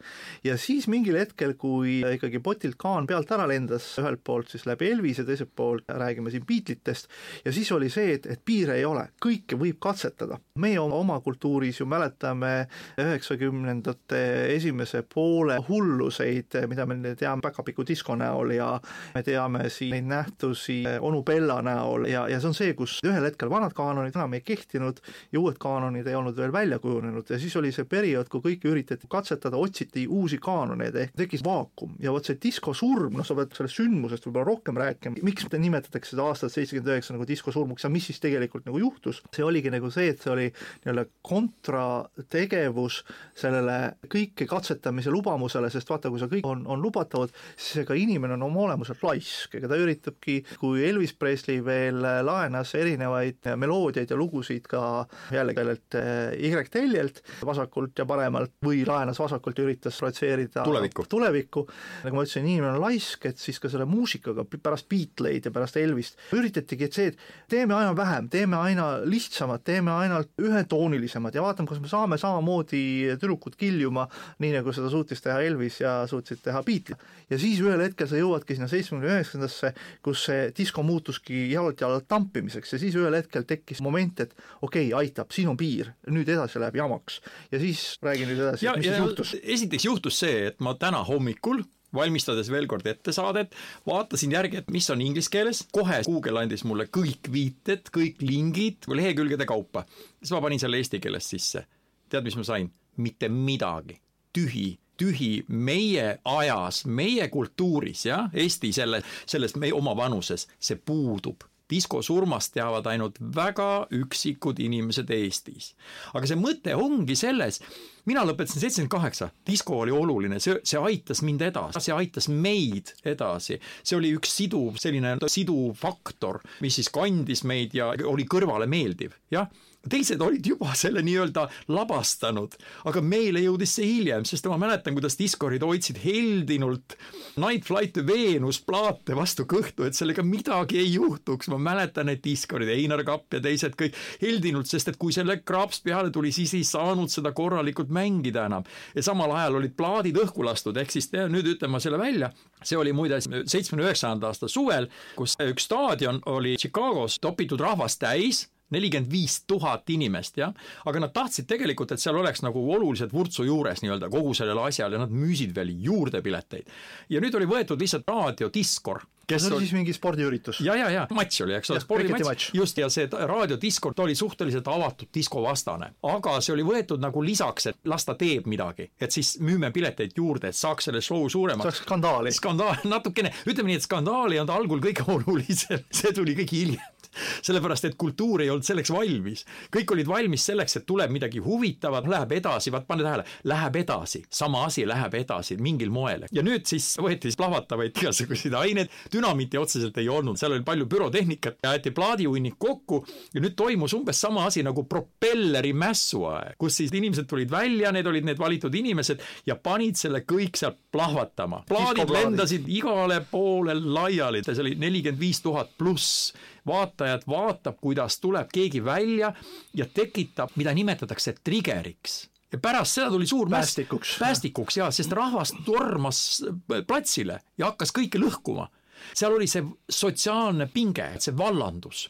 ja 0.44 0.56
siis 0.58 0.88
mingil 0.88 1.18
hetkel, 1.18 1.54
kui 1.58 2.00
ikkagi 2.14 2.38
potilt 2.38 2.78
kaan 2.78 3.06
pealt 3.10 3.30
ära 3.34 3.48
lendas, 3.50 3.86
ühelt 4.00 4.22
poolt 4.24 4.52
siis 4.52 4.66
läbi 4.68 4.90
Elvise, 4.90 5.24
teiselt 5.26 5.52
poolt 5.56 5.88
räägime 5.88 6.30
siin 6.30 6.46
Beatlesitest, 6.46 7.10
ja 7.44 7.52
siis 7.52 7.72
oli 7.72 7.90
see, 7.90 8.14
et, 8.18 8.26
et 8.30 8.42
piire 8.44 8.78
ei 8.78 8.84
ole, 8.86 9.08
kõike 9.22 9.58
võib 9.58 9.80
katsetada. 9.82 10.38
meie 10.60 10.78
oma 10.80 11.20
kultuuris 11.24 11.80
ju 11.80 11.86
mäletame 11.88 12.66
üheksakümnendate 13.00 14.20
esimese 14.54 15.02
poole 15.14 15.56
hulluseid, 15.68 16.58
mida 16.68 16.86
me 16.86 17.14
teame 17.16 17.42
Päkapiku 17.42 17.84
disko 17.86 18.16
näol 18.16 18.54
ja 18.54 18.72
me 19.14 19.22
teame 19.26 19.68
siin 19.70 19.94
neid 19.96 20.08
nähtusi 20.10 20.82
onu 21.00 21.22
Bella 21.26 21.60
näol 21.64 22.06
ja, 22.10 22.26
ja 22.28 22.40
see 22.40 22.50
on 22.50 22.56
see, 22.56 22.74
kus 22.78 22.98
ühel 23.06 23.24
hetkel 23.26 23.50
vanad 23.50 23.74
kaanonid 23.76 24.16
enam 24.16 24.36
ei 24.36 24.44
kehtinud 24.44 25.00
ja 25.32 25.40
uued 25.40 25.58
kaanonid 25.60 26.06
ei 26.06 26.18
olnud 26.18 26.36
veel 26.36 26.52
välja 26.52 26.78
kujunenud 26.82 27.30
ja 27.30 27.39
siis 27.42 27.56
oli 27.58 27.72
see 27.74 27.86
periood, 27.88 28.28
kui 28.30 28.42
kõike 28.44 28.70
üritati 28.70 29.08
katsetada, 29.10 29.58
otsiti 29.60 30.06
uusi 30.10 30.38
kaanoneid 30.42 30.96
ehk 30.96 31.16
tekkis 31.18 31.44
vaakum. 31.46 31.94
Ja 32.02 32.14
vot 32.14 32.26
see 32.26 32.38
diskosurm, 32.40 33.16
noh, 33.18 33.26
sa 33.26 33.36
pead 33.38 33.54
sellest 33.56 33.80
sündmusest 33.80 34.26
võib-olla 34.26 34.48
rohkem 34.50 34.78
rääkima, 34.80 35.22
miks 35.26 35.48
nimetatakse 35.50 36.14
seda 36.14 36.26
aastat 36.30 36.54
seitsekümmend 36.54 36.92
üheksa 36.94 37.16
nagu 37.16 37.26
diskosurmuks 37.28 37.86
ja 37.86 37.92
mis 37.92 38.08
siis 38.10 38.20
tegelikult 38.22 38.66
nagu 38.68 38.80
juhtus, 38.82 39.22
see 39.34 39.44
oligi 39.46 39.72
nagu 39.72 39.90
see, 39.92 40.10
et 40.14 40.22
see 40.22 40.32
oli 40.32 40.46
nii-öelda 40.50 41.06
kontrategevus 41.26 43.00
sellele 43.38 43.78
kõike 44.10 44.46
katsetamise 44.50 45.12
lubamusele, 45.12 45.70
sest 45.72 45.90
vaata, 45.90 46.12
kui 46.12 46.22
see 46.22 46.32
kõik 46.36 46.48
on, 46.48 46.64
on 46.70 46.82
lubatavad, 46.82 47.32
siis 47.56 47.84
ega 47.84 47.96
inimene 47.98 48.36
on 48.36 48.46
oma 48.48 48.66
olemuselt 48.68 49.02
laisk, 49.06 49.56
ega 49.58 49.70
ta 49.70 49.78
üritabki, 49.80 50.40
kui 50.60 50.84
Elvis 50.86 51.14
Presley 51.18 51.64
veel 51.64 52.00
laenas 52.00 52.74
erinevaid 52.78 53.50
meloodiaid 53.60 54.10
ja 54.10 54.18
lugusid 54.18 54.68
ka 54.70 55.04
jälle 55.34 55.54
kellelt 55.56 55.98
Y 56.40 56.50
teljelt 56.70 57.22
vasakult 57.46 57.98
ja 57.98 58.06
paremalt 58.08 58.56
või 58.64 58.82
laenas 58.86 59.18
vasakult 59.20 59.58
ja 59.58 59.66
üritas 59.66 59.98
projitseerida 60.00 60.64
tulevikku, 60.66 61.06
tulevikku., 61.10 61.64
nagu 62.04 62.16
ma 62.16 62.24
ütlesin, 62.24 62.46
inimene 62.46 62.74
on 62.76 62.84
laisk, 62.84 63.26
et 63.30 63.40
siis 63.40 63.60
ka 63.62 63.70
selle 63.72 63.86
muusikaga 63.88 64.44
pärast 64.50 64.88
Beatleid 64.90 65.48
ja 65.48 65.54
pärast 65.54 65.78
Elvist 65.80 66.20
üritatigi, 66.36 66.88
et 66.88 66.96
see, 66.96 67.12
et 67.12 67.50
teeme 67.50 67.76
aina 67.76 67.94
vähem, 67.96 68.28
teeme 68.32 68.58
aina 68.60 68.88
lihtsamad, 69.04 69.64
teeme 69.66 69.92
ainult 69.94 70.32
ühetoonilisemad 70.40 71.34
ja 71.34 71.44
vaatame, 71.44 71.70
kas 71.70 71.82
me 71.82 71.90
saame 71.90 72.18
samamoodi 72.20 72.82
tüdrukud 73.20 73.56
kiljuma, 73.60 74.06
nii 74.42 74.54
nagu 74.58 74.74
seda 74.76 74.90
suutis 74.92 75.22
teha 75.24 75.40
Elvis 75.46 75.80
ja 75.82 76.00
suutsid 76.10 76.42
teha 76.44 76.62
Beatleid. 76.66 77.08
ja 77.30 77.38
siis 77.38 77.60
ühel 77.62 77.82
hetkel 77.84 78.08
sa 78.10 78.18
jõuadki 78.18 78.56
sinna 78.56 78.68
seitsmekümne 78.70 79.14
üheksandasse, 79.16 79.74
kus 80.02 80.24
see 80.28 80.50
disko 80.56 80.82
muutuski 80.86 81.46
jalalt 81.52 81.80
jalalt 81.80 82.08
tampimiseks 82.08 82.74
ja 82.74 82.80
siis 82.82 82.96
ühel 82.98 83.16
hetkel 83.18 83.46
tekkis 83.48 83.82
moment, 83.84 84.20
et 84.20 84.34
okei 84.62 84.90
okay,, 84.90 84.98
aitab, 85.04 85.32
siin 85.34 85.50
on 85.50 85.58
piir, 85.60 85.92
nüüd 86.10 86.28
edasi 86.28 86.60
läheb 86.62 86.78
jamaks. 86.80 87.09
Ja 87.52 87.60
siis 87.62 87.84
räägi 88.04 88.28
nüüd 88.28 88.40
edasi, 88.40 88.64
mis 88.64 88.86
ja, 88.86 88.96
siis 88.96 89.04
juhtus? 89.04 89.34
esiteks 89.42 89.86
juhtus 89.88 90.18
see, 90.24 90.48
et 90.50 90.60
ma 90.64 90.74
täna 90.78 91.02
hommikul 91.06 91.62
valmistades 91.94 92.50
veel 92.52 92.68
kord 92.70 92.86
ette 92.86 93.12
saadet, 93.14 93.54
vaatasin 93.86 94.34
järgi, 94.36 94.60
et 94.60 94.68
mis 94.70 94.86
on 94.94 95.00
inglise 95.02 95.30
keeles, 95.32 95.64
kohe 95.74 96.00
Google 96.06 96.44
andis 96.44 96.62
mulle 96.68 96.86
kõik 96.92 97.30
viited, 97.34 97.90
kõik 97.94 98.22
lingid 98.22 98.86
lehekülgede 98.90 99.46
kaupa. 99.48 99.84
siis 100.20 100.34
ma 100.36 100.42
panin 100.44 100.62
selle 100.62 100.78
eesti 100.78 101.00
keeles 101.02 101.30
sisse. 101.34 101.64
tead, 102.08 102.24
mis 102.26 102.38
ma 102.38 102.46
sain? 102.46 102.70
mitte 103.00 103.28
midagi, 103.32 104.00
tühi 104.34 104.70
tühi 105.00 105.44
meie 105.48 106.18
ajas, 106.28 106.82
meie 106.84 107.28
kultuuris, 107.32 108.04
jah, 108.04 108.26
Eesti 108.36 108.72
selle, 108.76 109.00
selles 109.24 109.56
meie 109.56 109.72
oma 109.72 109.94
vanuses, 109.96 110.44
see 110.60 110.76
puudub 110.76 111.46
diskosurmast 111.70 112.54
teavad 112.56 112.86
ainult 112.90 113.18
väga 113.36 113.86
üksikud 113.94 114.60
inimesed 114.62 115.10
Eestis. 115.14 115.74
aga 116.14 116.26
see 116.26 116.38
mõte 116.40 116.74
ongi 116.76 117.16
selles, 117.18 117.60
mina 118.08 118.24
lõpetasin 118.26 118.62
seitsekümmend 118.62 118.92
kaheksa, 118.92 119.30
disko 119.46 119.80
oli 119.84 119.94
oluline, 119.94 120.40
see, 120.42 120.58
see 120.64 120.80
aitas 120.80 121.22
mind 121.26 121.44
edasi, 121.50 121.82
see 121.84 121.96
aitas 121.96 122.28
meid 122.28 122.94
edasi. 123.04 123.60
see 123.82 123.96
oli 123.98 124.14
üks 124.16 124.36
siduv, 124.40 124.78
selline 124.80 125.16
siduv 125.26 125.74
faktor, 125.78 126.40
mis 126.64 126.78
siis 126.80 126.92
kandis 126.92 127.44
meid 127.44 127.74
ja 127.76 127.92
oli 128.08 128.28
kõrvale 128.30 128.68
meeldiv, 128.70 129.16
jah 129.30 129.50
teised 129.88 130.20
olid 130.20 130.44
juba 130.44 130.74
selle 130.76 131.00
nii-öelda 131.04 131.46
labastanud, 131.72 132.56
aga 132.90 133.00
meile 133.04 133.40
jõudis 133.40 133.72
see 133.78 133.86
hiljem, 133.88 134.26
sest 134.28 134.48
ma 134.50 134.58
mäletan, 134.60 134.92
kuidas 134.96 135.16
diskorid 135.16 135.64
hoidsid 135.64 136.00
heldinult 136.02 136.96
Night 137.40 137.64
Flight 137.68 137.94
to 137.96 138.04
Venus 138.06 138.60
plaate 138.64 139.16
vastu 139.16 139.46
kõhtu, 139.48 139.86
et 139.86 139.96
sellega 139.96 140.24
midagi 140.26 140.80
ei 140.82 140.92
juhtuks. 140.92 141.48
ma 141.48 141.58
mäletan 141.58 142.10
neid 142.10 142.20
diskorid, 142.24 142.68
Einar 142.68 143.02
Kapp 143.04 143.32
ja 143.34 143.40
teised 143.40 143.76
kõik 143.78 143.96
heldinult, 144.20 144.68
sest 144.68 144.92
et 144.92 144.98
kui 145.00 145.12
selle 145.16 145.40
kraps 145.40 145.80
peale 145.80 146.10
tuli, 146.10 146.32
siis 146.32 146.54
ei 146.54 146.64
saanud 146.64 147.10
seda 147.10 147.32
korralikult 147.32 147.89
mängida 147.94 148.46
enam. 148.50 148.64
ja 148.94 149.02
samal 149.02 149.32
ajal 149.36 149.60
olid 149.60 149.74
plaadid 149.76 150.16
õhku 150.22 150.44
lastud, 150.46 150.76
ehk 150.76 150.92
siis 150.92 151.10
nüüd 151.12 151.54
ütlen 151.54 151.70
ma 151.70 151.80
selle 151.80 151.98
välja, 151.98 152.30
see 152.62 152.78
oli 152.78 152.92
muide 152.96 153.20
seitsmekümne 153.20 153.88
üheksanda 153.88 154.30
aasta 154.30 154.48
suvel, 154.48 154.88
kus 155.16 155.36
üks 155.44 155.68
staadion 155.68 156.22
oli 156.30 156.56
Chicagos 156.60 157.18
topitud 157.20 157.60
rahvast 157.60 158.00
täis 158.02 158.46
nelikümmend 158.70 159.10
viis 159.10 159.40
tuhat 159.50 159.90
inimest, 159.90 160.38
jah, 160.40 160.54
aga 160.86 161.02
nad 161.02 161.14
tahtsid 161.14 161.48
tegelikult, 161.50 161.92
et 161.94 162.02
seal 162.02 162.18
oleks 162.20 162.44
nagu 162.46 162.62
oluliselt 162.74 163.12
vurtsu 163.14 163.46
juures 163.48 163.82
nii-öelda 163.82 164.10
kogu 164.12 164.34
sellele 164.36 164.68
asjale 164.68 164.98
ja 164.98 165.04
nad 165.04 165.14
müüsid 165.14 165.54
veel 165.56 165.72
juurde 165.84 166.22
pileteid. 166.22 166.70
ja 167.10 167.22
nüüd 167.22 167.34
oli 167.34 167.48
võetud 167.50 167.80
lihtsalt 167.82 168.08
raadiodiskor, 168.08 169.02
kes 169.30 169.46
see 169.46 169.54
oli 169.56 169.66
siis 169.66 169.76
mingi 169.78 169.94
spordiüritus? 169.96 170.60
ja, 170.66 170.76
ja, 170.78 170.90
ja 170.92 171.06
matš 171.14 171.44
oli, 171.46 171.56
eks 171.58 171.72
ole, 171.74 171.82
spordimatš, 171.84 172.50
just, 172.56 172.78
ja 172.80 172.90
see 172.92 173.08
raadiodiskord 173.10 173.98
oli 174.04 174.14
suhteliselt 174.18 174.68
avatud 174.68 175.10
diskovastane. 175.14 175.92
aga 176.12 176.36
see 176.44 176.54
oli 176.56 176.66
võetud 176.66 177.02
nagu 177.02 177.24
lisaks, 177.24 177.70
et 177.72 177.80
las 177.90 178.06
ta 178.08 178.16
teeb 178.18 178.48
midagi, 178.50 178.90
et 179.00 179.12
siis 179.14 179.36
müüme 179.44 179.72
pileteid 179.74 180.16
juurde, 180.16 180.50
et 180.50 180.58
saaks 180.58 180.90
selle 180.90 181.02
show 181.04 181.28
suuremaks. 181.28 181.68
saaks 181.70 181.84
skandaali. 181.86 182.34
skandaal, 182.36 182.86
natukene, 182.94 183.34
ütleme 183.46 183.72
nii, 183.72 183.80
et 183.80 183.88
skandaal 183.88 184.32
ei 184.32 184.42
olnud 184.42 184.56
algul 184.56 184.84
kõige 184.90 185.06
olulisem, 185.16 185.86
see 185.90 186.14
tuli 186.16 186.36
kõik 186.42 186.56
hiljem 186.56 186.99
sellepärast 187.46 187.88
et 187.90 187.96
kultuur 188.00 188.44
ei 188.44 188.50
olnud 188.50 188.66
selleks 188.66 188.92
valmis. 188.94 189.44
kõik 189.74 189.94
olid 189.94 190.08
valmis 190.08 190.44
selleks, 190.46 190.76
et 190.80 190.86
tuleb 190.86 191.12
midagi 191.12 191.42
huvitavat, 191.42 192.08
läheb 192.10 192.32
edasi, 192.38 192.72
vaat 192.72 192.86
pane 192.88 193.04
tähele, 193.06 193.24
läheb 193.50 193.76
edasi, 193.82 194.22
sama 194.30 194.64
asi 194.68 194.86
läheb 194.88 195.14
edasi 195.14 195.56
mingil 195.56 195.90
moel. 195.90 196.26
ja 196.32 196.44
nüüd 196.46 196.66
siis 196.70 196.92
võeti 197.00 197.32
plahvatavaid 197.36 197.96
igasuguseid 197.96 198.54
aineid, 198.58 198.90
dünamiiti 199.12 199.58
otseselt 199.58 199.98
ei 199.98 200.08
olnud, 200.08 200.38
seal 200.40 200.54
oli 200.56 200.66
palju 200.66 200.86
pürotehnikat, 200.90 201.60
aeti 201.70 201.92
plaadihunnik 201.94 202.58
kokku 202.58 203.02
ja 203.34 203.42
nüüd 203.42 203.56
toimus 203.58 203.94
umbes 203.96 204.20
sama 204.20 204.46
asi 204.46 204.64
nagu 204.66 204.84
propelleri 204.88 205.72
mässuaeg, 205.76 206.56
kus 206.60 206.80
siis 206.80 206.94
inimesed 206.94 207.28
tulid 207.30 207.50
välja, 207.50 207.92
need 207.94 208.06
olid 208.06 208.26
need 208.28 208.40
valitud 208.40 208.74
inimesed 208.74 209.22
ja 209.46 209.56
panid 209.56 209.98
selle 210.00 210.22
kõik 210.28 210.58
seal 210.60 210.76
plahvatama. 210.92 211.64
plaadid 211.68 212.10
lendasid 212.12 212.68
igale 212.68 213.20
poole 213.30 213.74
laiali, 213.74 214.44
see 214.44 214.60
oli 214.60 214.76
nelikümmend 214.80 215.20
viis 215.20 215.42
tuhat 215.44 215.72
pluss 215.78 216.32
vaatajat 216.66 217.26
vaatab, 217.28 217.78
kuidas 217.80 218.20
tuleb 218.20 218.48
keegi 218.52 218.84
välja 218.84 219.32
ja 219.74 219.86
tekitab, 219.94 220.50
mida 220.56 220.74
nimetatakse 220.74 221.34
trigeriks. 221.44 222.28
Ja 222.52 222.58
pärast 222.58 222.98
seda 222.98 223.10
tuli 223.10 223.26
suur 223.26 223.50
päästikuks, 223.50 224.16
päästikuks 224.18 224.76
ja, 224.76 224.90
sest 224.90 225.12
rahvas 225.12 225.52
tormas 225.64 226.42
platsile 226.86 227.40
ja 227.58 227.70
hakkas 227.70 227.94
kõike 227.94 228.18
lõhkuma. 228.18 228.68
seal 229.14 229.32
oli 229.32 229.46
see 229.46 229.62
sotsiaalne 229.88 230.66
pinge, 230.66 231.06
see 231.18 231.36
vallandus 231.36 232.08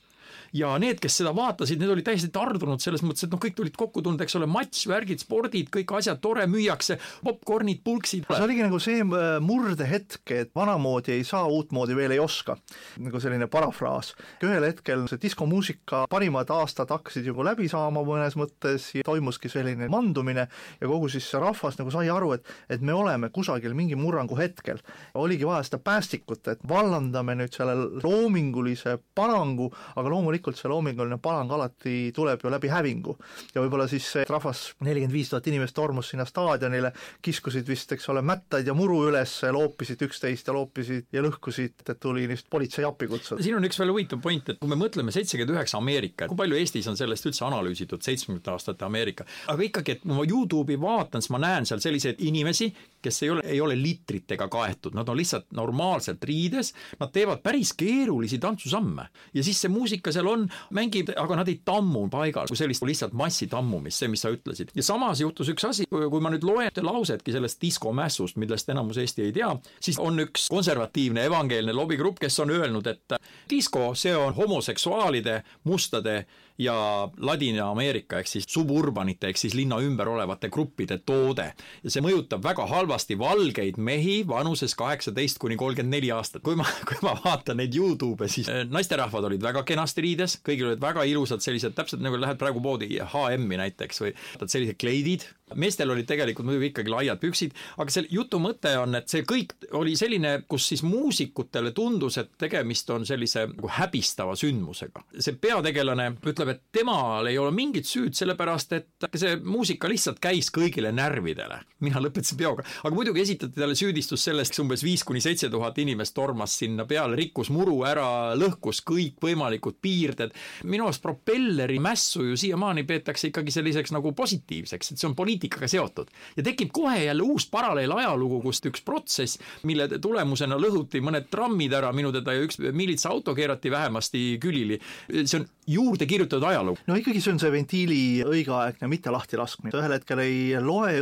ja 0.56 0.72
need, 0.82 0.98
kes 1.02 1.20
seda 1.20 1.32
vaatasid, 1.36 1.80
need 1.80 1.92
olid 1.94 2.06
täiesti 2.06 2.30
tardunud 2.34 2.82
selles 2.82 3.04
mõttes, 3.06 3.26
et 3.26 3.32
noh, 3.32 3.40
kõik 3.42 3.56
tulid 3.58 3.76
kokku 3.78 4.02
tulnud, 4.04 4.20
eks 4.24 4.36
ole, 4.38 4.48
matš, 4.50 4.86
värgid, 4.90 5.22
spordid, 5.22 5.70
kõik 5.72 5.94
asjad, 5.98 6.20
tore, 6.22 6.46
müüakse, 6.50 6.98
popkornid, 7.26 7.82
pulksid. 7.86 8.26
see 8.30 8.46
oligi 8.46 8.66
nagu 8.66 8.80
see 8.82 9.04
äh, 9.04 9.28
murdehetk, 9.44 10.34
et 10.34 10.52
vanamoodi 10.56 11.14
ei 11.16 11.26
saa, 11.26 11.46
uutmoodi 11.50 11.96
veel 11.98 12.16
ei 12.16 12.22
oska. 12.22 12.56
nagu 12.98 13.20
selline 13.22 13.46
parafraas. 13.50 14.14
ühel 14.44 14.66
hetkel 14.66 15.06
see 15.10 15.22
diskomuusika 15.22 16.04
parimad 16.10 16.50
aastad 16.54 16.90
hakkasid 16.90 17.26
juba 17.30 17.46
läbi 17.50 17.68
saama 17.70 18.02
mõnes 18.06 18.36
mõttes 18.38 18.90
ja 18.96 19.06
toimuski 19.06 19.48
selline 19.52 19.88
mandumine 19.88 20.48
ja 20.80 20.88
kogu 20.88 21.08
siis 21.08 21.28
see 21.30 21.40
rahvas 21.40 21.78
nagu 21.78 21.92
sai 21.94 22.10
aru, 22.10 22.34
et, 22.38 22.46
et 22.68 22.82
me 22.82 22.94
oleme 22.96 23.30
kusagil 23.30 23.74
mingi 23.78 23.98
murrangu 23.98 24.38
hetkel. 24.38 24.80
oligi 25.14 25.46
vaja 25.46 25.62
seda 25.68 25.78
päästikut, 25.84 26.48
et 26.48 26.60
vallandame 26.68 27.36
nüüd 27.38 27.54
selle 27.54 27.76
loomingulise 28.02 28.98
parangu, 29.14 29.70
aga 29.96 30.08
loomulikult 30.10 30.39
loomulikult 30.40 30.58
see 30.58 30.70
loominguline 30.70 31.18
palang 31.20 31.50
alati 31.52 32.12
tuleb 32.14 32.40
ju 32.42 32.50
läbi 32.50 32.68
hävingu. 32.68 33.16
ja 33.54 33.60
võib-olla 33.60 33.86
siis 33.88 34.06
rahvas, 34.28 34.74
nelikümmend 34.80 35.12
viis 35.12 35.30
tuhat 35.30 35.46
inimest 35.46 35.74
tormus 35.74 36.10
sinna 36.10 36.24
staadionile, 36.24 36.92
kiskusid 37.22 37.66
vist, 37.68 37.92
eks 37.92 38.08
ole, 38.08 38.22
mättaid 38.22 38.66
ja 38.66 38.74
muru 38.74 39.02
üles, 39.08 39.40
loopisid 39.52 40.00
üksteist 40.02 40.46
ja 40.46 40.54
loopisid 40.54 41.06
ja 41.12 41.22
lõhkusid, 41.22 41.84
et 41.86 42.00
tuli 42.00 42.26
vist 42.28 42.48
politsei 42.50 42.84
appi 42.84 43.08
kutsuda. 43.10 43.42
siin 43.42 43.56
on 43.56 43.64
üks 43.64 43.78
veel 43.78 43.90
huvitav 43.90 44.20
point, 44.20 44.48
et 44.48 44.60
kui 44.60 44.70
me 44.70 44.78
mõtleme 44.78 45.12
seitsekümmend 45.12 45.56
üheksa 45.56 45.78
Ameerika, 45.78 46.28
kui 46.28 46.36
palju 46.36 46.56
Eestis 46.56 46.88
on 46.88 46.96
sellest 46.96 47.26
üldse 47.26 47.44
analüüsitud, 47.46 48.02
seitsmekümnendate 48.02 48.54
aastate 48.54 48.86
Ameerika, 48.86 49.26
aga 49.48 49.66
ikkagi, 49.66 49.98
et 49.98 50.04
kui 50.04 50.14
ma 50.14 50.26
Youtube'i 50.26 50.80
vaatan, 50.80 51.22
siis 51.22 51.34
ma 51.34 51.42
näen 51.42 51.68
seal 51.68 51.82
selliseid 51.82 52.22
inimesi, 52.24 52.70
kes 53.02 53.22
ei 53.24 53.30
ole, 53.34 53.44
ei 53.48 53.60
ole 53.60 53.76
litritega 53.80 54.48
kaetud, 54.52 54.94
nad 54.96 55.08
on 55.08 55.18
lihtsalt 55.18 55.50
normaalselt 55.56 56.24
riides, 56.24 56.74
nad 57.00 57.12
teevad 57.12 57.42
päris 57.44 57.72
keerulisi 57.76 58.38
tantsusamme 58.40 59.08
ja 59.34 59.44
siis 59.44 59.60
see 59.60 59.72
muusika 59.72 60.12
seal 60.14 60.28
on, 60.30 60.46
mängib, 60.76 61.12
aga 61.18 61.40
nad 61.40 61.50
ei 61.50 61.60
tammu 61.64 62.06
paigal, 62.12 62.48
kui 62.50 62.58
sellist 62.58 62.84
lihtsalt 62.86 63.14
massi 63.16 63.48
tammumist, 63.50 64.00
see, 64.00 64.10
mis 64.12 64.24
sa 64.24 64.32
ütlesid. 64.34 64.72
ja 64.76 64.84
samas 64.86 65.22
juhtus 65.22 65.50
üks 65.52 65.66
asi, 65.68 65.86
kui 65.90 66.22
ma 66.22 66.32
nüüd 66.32 66.46
loen 66.46 66.84
lausetki 66.86 67.34
sellest 67.34 67.60
diskomässust, 67.62 68.38
millest 68.40 68.68
enamus 68.72 69.00
Eesti 69.00 69.26
ei 69.28 69.32
tea, 69.34 69.50
siis 69.82 69.98
on 70.02 70.20
üks 70.22 70.48
konservatiivne 70.52 71.24
evangeelne 71.28 71.74
lobigrupp, 71.76 72.20
kes 72.22 72.38
on 72.44 72.54
öelnud, 72.54 72.86
et 72.90 73.18
disko, 73.50 73.90
see 73.98 74.14
on 74.16 74.34
homoseksuaalide, 74.36 75.40
mustade 75.68 76.24
ja 76.60 76.74
Ladina-Ameerika 77.16 78.20
ehk 78.20 78.28
siis 78.28 78.46
suburbanite 78.48 79.30
ehk 79.30 79.40
siis 79.40 79.54
linna 79.56 79.78
ümber 79.80 80.08
olevate 80.12 80.50
gruppide 80.52 80.98
toode. 81.06 81.46
ja 81.84 81.92
see 81.92 82.04
mõjutab 82.04 82.44
väga 82.44 82.66
halvasti 82.68 83.16
valgeid 83.18 83.78
mehi 83.80 84.20
vanuses 84.28 84.74
kaheksateist 84.76 85.40
kuni 85.40 85.56
kolmkümmend 85.56 85.96
neli 85.96 86.10
aastat. 86.12 86.42
kui 86.42 86.56
ma, 86.60 86.66
kui 86.88 87.00
ma 87.02 87.16
vaatan 87.24 87.60
neid 87.62 87.76
Youtube'e, 87.76 88.28
siis 88.28 88.48
eh, 88.52 88.64
naisterahvad 88.68 89.30
olid 89.30 89.42
väga 89.42 89.64
kenasti 89.68 90.04
riides, 90.04 90.38
kõigil 90.46 90.72
olid 90.72 90.82
väga 90.82 91.04
ilusad 91.08 91.44
sellised, 91.44 91.76
täpselt 91.76 92.04
nagu 92.04 92.20
lähed 92.20 92.40
praegu 92.40 92.62
poodi 92.64 92.92
HM-i 93.00 93.60
näiteks 93.60 94.04
või 94.04 94.14
sellised 94.44 94.76
kleidid, 94.80 95.26
meestel 95.58 95.90
olid 95.90 96.06
tegelikult 96.08 96.46
muidugi 96.46 96.70
ikkagi 96.70 96.92
laiad 96.92 97.20
püksid, 97.22 97.56
aga 97.80 97.92
selle 97.92 98.10
jutu 98.12 98.40
mõte 98.42 98.72
on, 98.78 98.94
et 98.98 99.10
see 99.10 99.24
kõik 99.26 99.56
oli 99.78 99.96
selline, 99.98 100.36
kus 100.50 100.68
siis 100.70 100.84
muusikutele 100.86 101.72
tundus, 101.76 102.18
et 102.20 102.30
tegemist 102.38 102.90
on 102.94 103.06
sellise 103.08 103.46
nagu 103.50 103.72
häbistava 103.80 104.36
sündmusega. 104.38 105.04
see 105.18 105.36
peategelane 105.40 106.10
ütleb, 106.20 106.49
et 106.50 106.62
temal 106.72 107.28
ei 107.30 107.38
ole 107.38 107.52
mingit 107.54 107.88
süüd, 107.88 108.14
sellepärast 108.16 108.74
et 108.76 109.08
see 109.18 109.36
muusika 109.44 109.88
lihtsalt 109.90 110.20
käis 110.22 110.50
kõigile 110.54 110.92
närvidele. 110.94 111.60
mina 111.80 112.00
lõpetasin 112.02 112.36
peoga, 112.36 112.64
aga 112.84 112.92
muidugi 112.94 113.22
esitati 113.22 113.56
talle 113.56 113.74
süüdistus 113.78 114.24
sellest, 114.26 114.58
umbes 114.60 114.82
viis 114.84 115.04
kuni 115.06 115.22
seitse 115.24 115.48
tuhat 115.50 115.78
inimest 115.80 116.14
tormas 116.14 116.58
sinna 116.60 116.84
peale, 116.84 117.16
rikkus 117.16 117.48
muru 117.50 117.78
ära, 117.88 118.34
lõhkus 118.36 118.82
kõikvõimalikud 118.86 119.78
piirded. 119.80 120.34
minu 120.64 120.86
arust 120.86 121.02
propelleri 121.02 121.78
mässu 121.80 122.24
ju 122.28 122.36
siiamaani 122.36 122.84
peetakse 122.84 123.30
ikkagi 123.30 123.54
selliseks 123.54 123.94
nagu 123.96 124.12
positiivseks, 124.12 124.92
et 124.92 124.98
see 125.00 125.08
on 125.08 125.16
poliitikaga 125.16 125.68
seotud. 125.68 126.10
ja 126.36 126.42
tekib 126.42 126.72
kohe 126.72 127.04
jälle 127.04 127.22
uus 127.22 127.48
paralleel 127.50 127.92
ajalugu, 127.96 128.42
kust 128.42 128.66
üks 128.66 128.84
protsess, 128.84 129.38
mille 129.62 129.88
tulemusena 129.98 130.58
lõhuti 130.60 131.00
mõned 131.00 131.30
trammid 131.30 131.72
ära 131.72 131.92
minu 131.96 132.12
teada 132.12 132.36
ja 132.36 132.44
üks 132.44 132.60
miilitsaauto 132.60 133.34
keerati 133.34 133.70
vähemasti 133.70 134.38
külili. 134.42 134.80
see 135.24 135.40
on 135.40 135.46
juurde 135.66 136.06
kirjutatud 136.06 136.39
ajalugu. 136.46 136.80
no 136.86 136.96
ikkagi 136.98 137.22
see 137.22 137.34
on 137.34 137.40
see 137.42 137.52
ventiili 137.54 138.00
õigeaegne 138.26 138.88
mitte 138.90 139.12
lahtilaskmine, 139.14 139.74
ühel 139.76 139.96
hetkel 139.96 140.22
ei 140.24 140.40
loe 140.64 140.96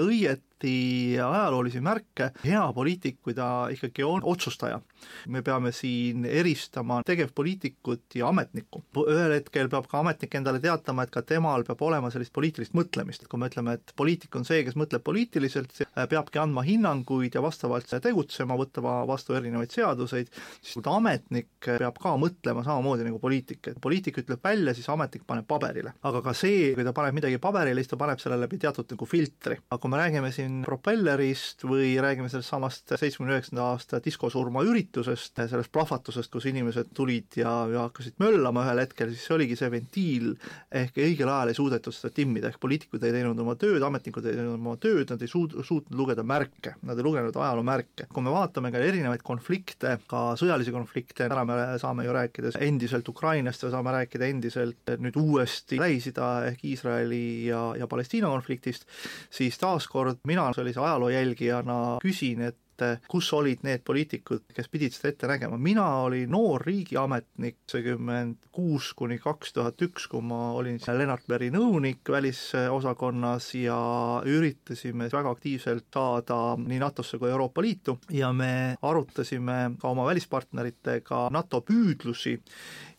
õieti 0.59 1.19
ajaloolisi 1.23 1.81
märke, 1.81 2.33
hea 2.45 2.73
poliitik, 2.75 3.21
kui 3.23 3.35
ta 3.35 3.69
ikkagi 3.71 4.03
on 4.05 4.23
otsustaja 4.25 4.81
me 5.29 5.43
peame 5.43 5.73
siin 5.73 6.25
eristama 6.25 7.01
tegevpoliitikut 7.07 8.17
ja 8.19 8.29
ametnikku. 8.29 8.83
ühel 9.07 9.35
hetkel 9.37 9.69
peab 9.69 9.87
ka 9.91 10.01
ametnik 10.01 10.35
endale 10.35 10.61
teatama, 10.61 11.05
et 11.05 11.13
ka 11.15 11.23
temal 11.23 11.65
peab 11.67 11.83
olema 11.83 12.11
sellist 12.11 12.33
poliitilist 12.35 12.75
mõtlemist, 12.79 13.27
kui 13.29 13.41
me 13.41 13.51
ütleme, 13.51 13.77
et 13.79 13.93
poliitik 13.97 14.35
on 14.37 14.47
see, 14.49 14.63
kes 14.67 14.77
mõtleb 14.79 15.05
poliitiliselt, 15.07 15.75
peabki 16.11 16.43
andma 16.43 16.65
hinnanguid 16.67 17.39
ja 17.39 17.43
vastavalt 17.45 17.91
tegutsema, 18.03 18.59
võtma 18.59 19.01
vastu 19.09 19.37
erinevaid 19.39 19.75
seaduseid, 19.75 20.33
siis 20.63 20.79
ametnik 20.89 21.51
peab 21.69 21.99
ka 22.03 22.15
mõtlema 22.21 22.65
samamoodi 22.67 23.07
nagu 23.07 23.21
poliitik, 23.23 23.63
et 23.73 23.81
poliitik 23.83 24.23
ütleb 24.25 24.43
välja, 24.45 24.75
siis 24.75 24.89
ametnik 24.93 25.27
paneb 25.27 25.47
paberile. 25.49 25.95
aga 26.03 26.23
ka 26.25 26.35
see, 26.35 26.73
kui 26.75 26.85
ta 26.85 26.95
paneb 26.97 27.15
midagi 27.15 27.39
paberile, 27.43 27.83
siis 27.83 27.93
ta 27.93 28.01
paneb 28.01 28.21
selle 28.23 28.39
läbi 28.41 28.59
teatud 28.59 28.89
nagu 28.95 29.07
filtri. 29.07 29.59
aga 29.71 29.79
kui 29.79 29.91
me 29.91 30.01
räägime 30.01 30.33
siin 30.33 30.48
propellerist 30.67 31.65
või 31.69 31.95
räägime 32.03 32.31
sellest 32.33 32.53
samast 32.53 32.95
seitsmekümne 32.95 33.37
üheksanda 33.37 33.71
aasta 33.73 34.03
diskosurma 34.05 34.65
üritusest, 34.67 35.09
üritusest, 35.09 35.39
sellest 35.51 35.73
plahvatusest, 35.73 36.31
kus 36.33 36.47
inimesed 36.49 36.93
tulid 36.97 37.39
ja, 37.39 37.51
ja 37.71 37.87
hakkasid 37.87 38.19
möllama 38.23 38.65
ühel 38.67 38.83
hetkel, 38.83 39.13
siis 39.13 39.27
see 39.27 39.35
oligi 39.37 39.57
see 39.59 39.71
ventiil, 39.73 40.29
ehk 40.71 40.99
õigel 41.03 41.31
ajal 41.31 41.53
ei 41.53 41.59
suudetud 41.59 41.95
seda 41.95 42.13
timmida, 42.15 42.51
ehk 42.51 42.61
poliitikud 42.63 43.05
ei 43.05 43.15
teinud 43.15 43.39
oma 43.43 43.57
tööd, 43.61 43.83
ametnikud 43.85 44.27
ei 44.27 44.37
teinud 44.37 44.59
oma 44.59 44.77
tööd, 44.81 45.07
nad 45.11 45.23
ei 45.23 45.31
suud-, 45.31 45.57
suutnud 45.67 45.99
lugeda 45.99 46.25
märke, 46.27 46.75
nad 46.89 46.99
ei 46.99 47.07
lugenud 47.07 47.37
ajaloo 47.37 47.67
märke. 47.67 48.09
kui 48.13 48.25
me 48.25 48.35
vaatame 48.35 48.73
ka 48.75 48.83
erinevaid 48.83 49.25
konflikte, 49.27 49.97
ka 50.11 50.23
sõjalisi 50.39 50.75
konflikte, 50.75 51.29
täna 51.29 51.45
me 51.49 51.59
saame 51.81 52.07
ju 52.07 52.15
rääkida 52.17 52.55
endiselt 52.65 53.09
Ukrainast 53.09 53.63
ja 53.63 53.73
saame 53.75 53.95
rääkida 53.95 54.29
endiselt 54.29 54.95
nüüd 54.99 55.19
uuesti 55.19 55.81
Lähis-Ida 55.81 56.31
ehk 56.53 56.65
Iisraeli 56.65 57.49
ja, 57.49 57.63
ja 57.79 57.89
Palestiina 57.91 58.31
konfliktist, 58.33 58.89
siis 59.35 59.59
taaskord 59.61 60.23
mina 60.29 60.38
sellise 60.55 60.81
ajaloo 60.81 61.09
jälgijana 61.13 61.99
küsin, 62.03 62.41
et 62.49 62.59
et 62.85 63.09
kus 63.09 63.33
olid 63.37 63.65
need 63.67 63.83
poliitikud, 63.87 64.47
kes 64.55 64.69
pidid 64.71 64.95
seda 64.95 65.13
ette 65.13 65.31
nägema, 65.31 65.59
mina 65.59 65.87
olin 66.05 66.31
noor 66.31 66.63
riigiametnik, 66.67 67.59
seitsekümmend 67.69 68.49
kuus 68.53 68.93
kuni 68.99 69.19
kaks 69.23 69.53
tuhat 69.55 69.81
üks, 69.87 70.09
kui 70.11 70.23
ma 70.25 70.53
olin 70.59 70.81
Lennart 70.83 71.29
Meri 71.31 71.51
nõunik 71.55 72.09
välisosakonnas 72.11 73.53
ja 73.55 73.79
üritasime 74.27 75.09
väga 75.13 75.31
aktiivselt 75.31 75.87
saada 75.95 76.57
nii 76.59 76.81
NATO-sse 76.83 77.21
kui 77.21 77.31
Euroopa 77.31 77.63
Liitu. 77.63 77.99
Ja 78.11 78.33
me 78.33 78.77
arutasime 78.83 79.77
ka 79.81 79.93
oma 79.93 80.09
välispartneritega 80.09 81.29
NATO 81.35 81.63
püüdlusi. 81.63 82.39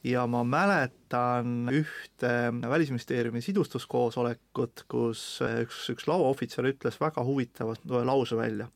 Ja 0.08 0.24
ma 0.32 0.46
mäletan 0.48 1.68
ühte 1.76 2.32
Välisministeeriumi 2.70 3.42
sidustuskoosolekut, 3.44 4.86
kus 4.88 5.42
üks, 5.44 5.82
üks 5.92 6.08
lauaohvitser 6.08 6.70
ütles 6.72 7.02
väga 7.02 7.26
huvitava 7.28 7.76
lause 8.08 8.40
välja 8.40 8.70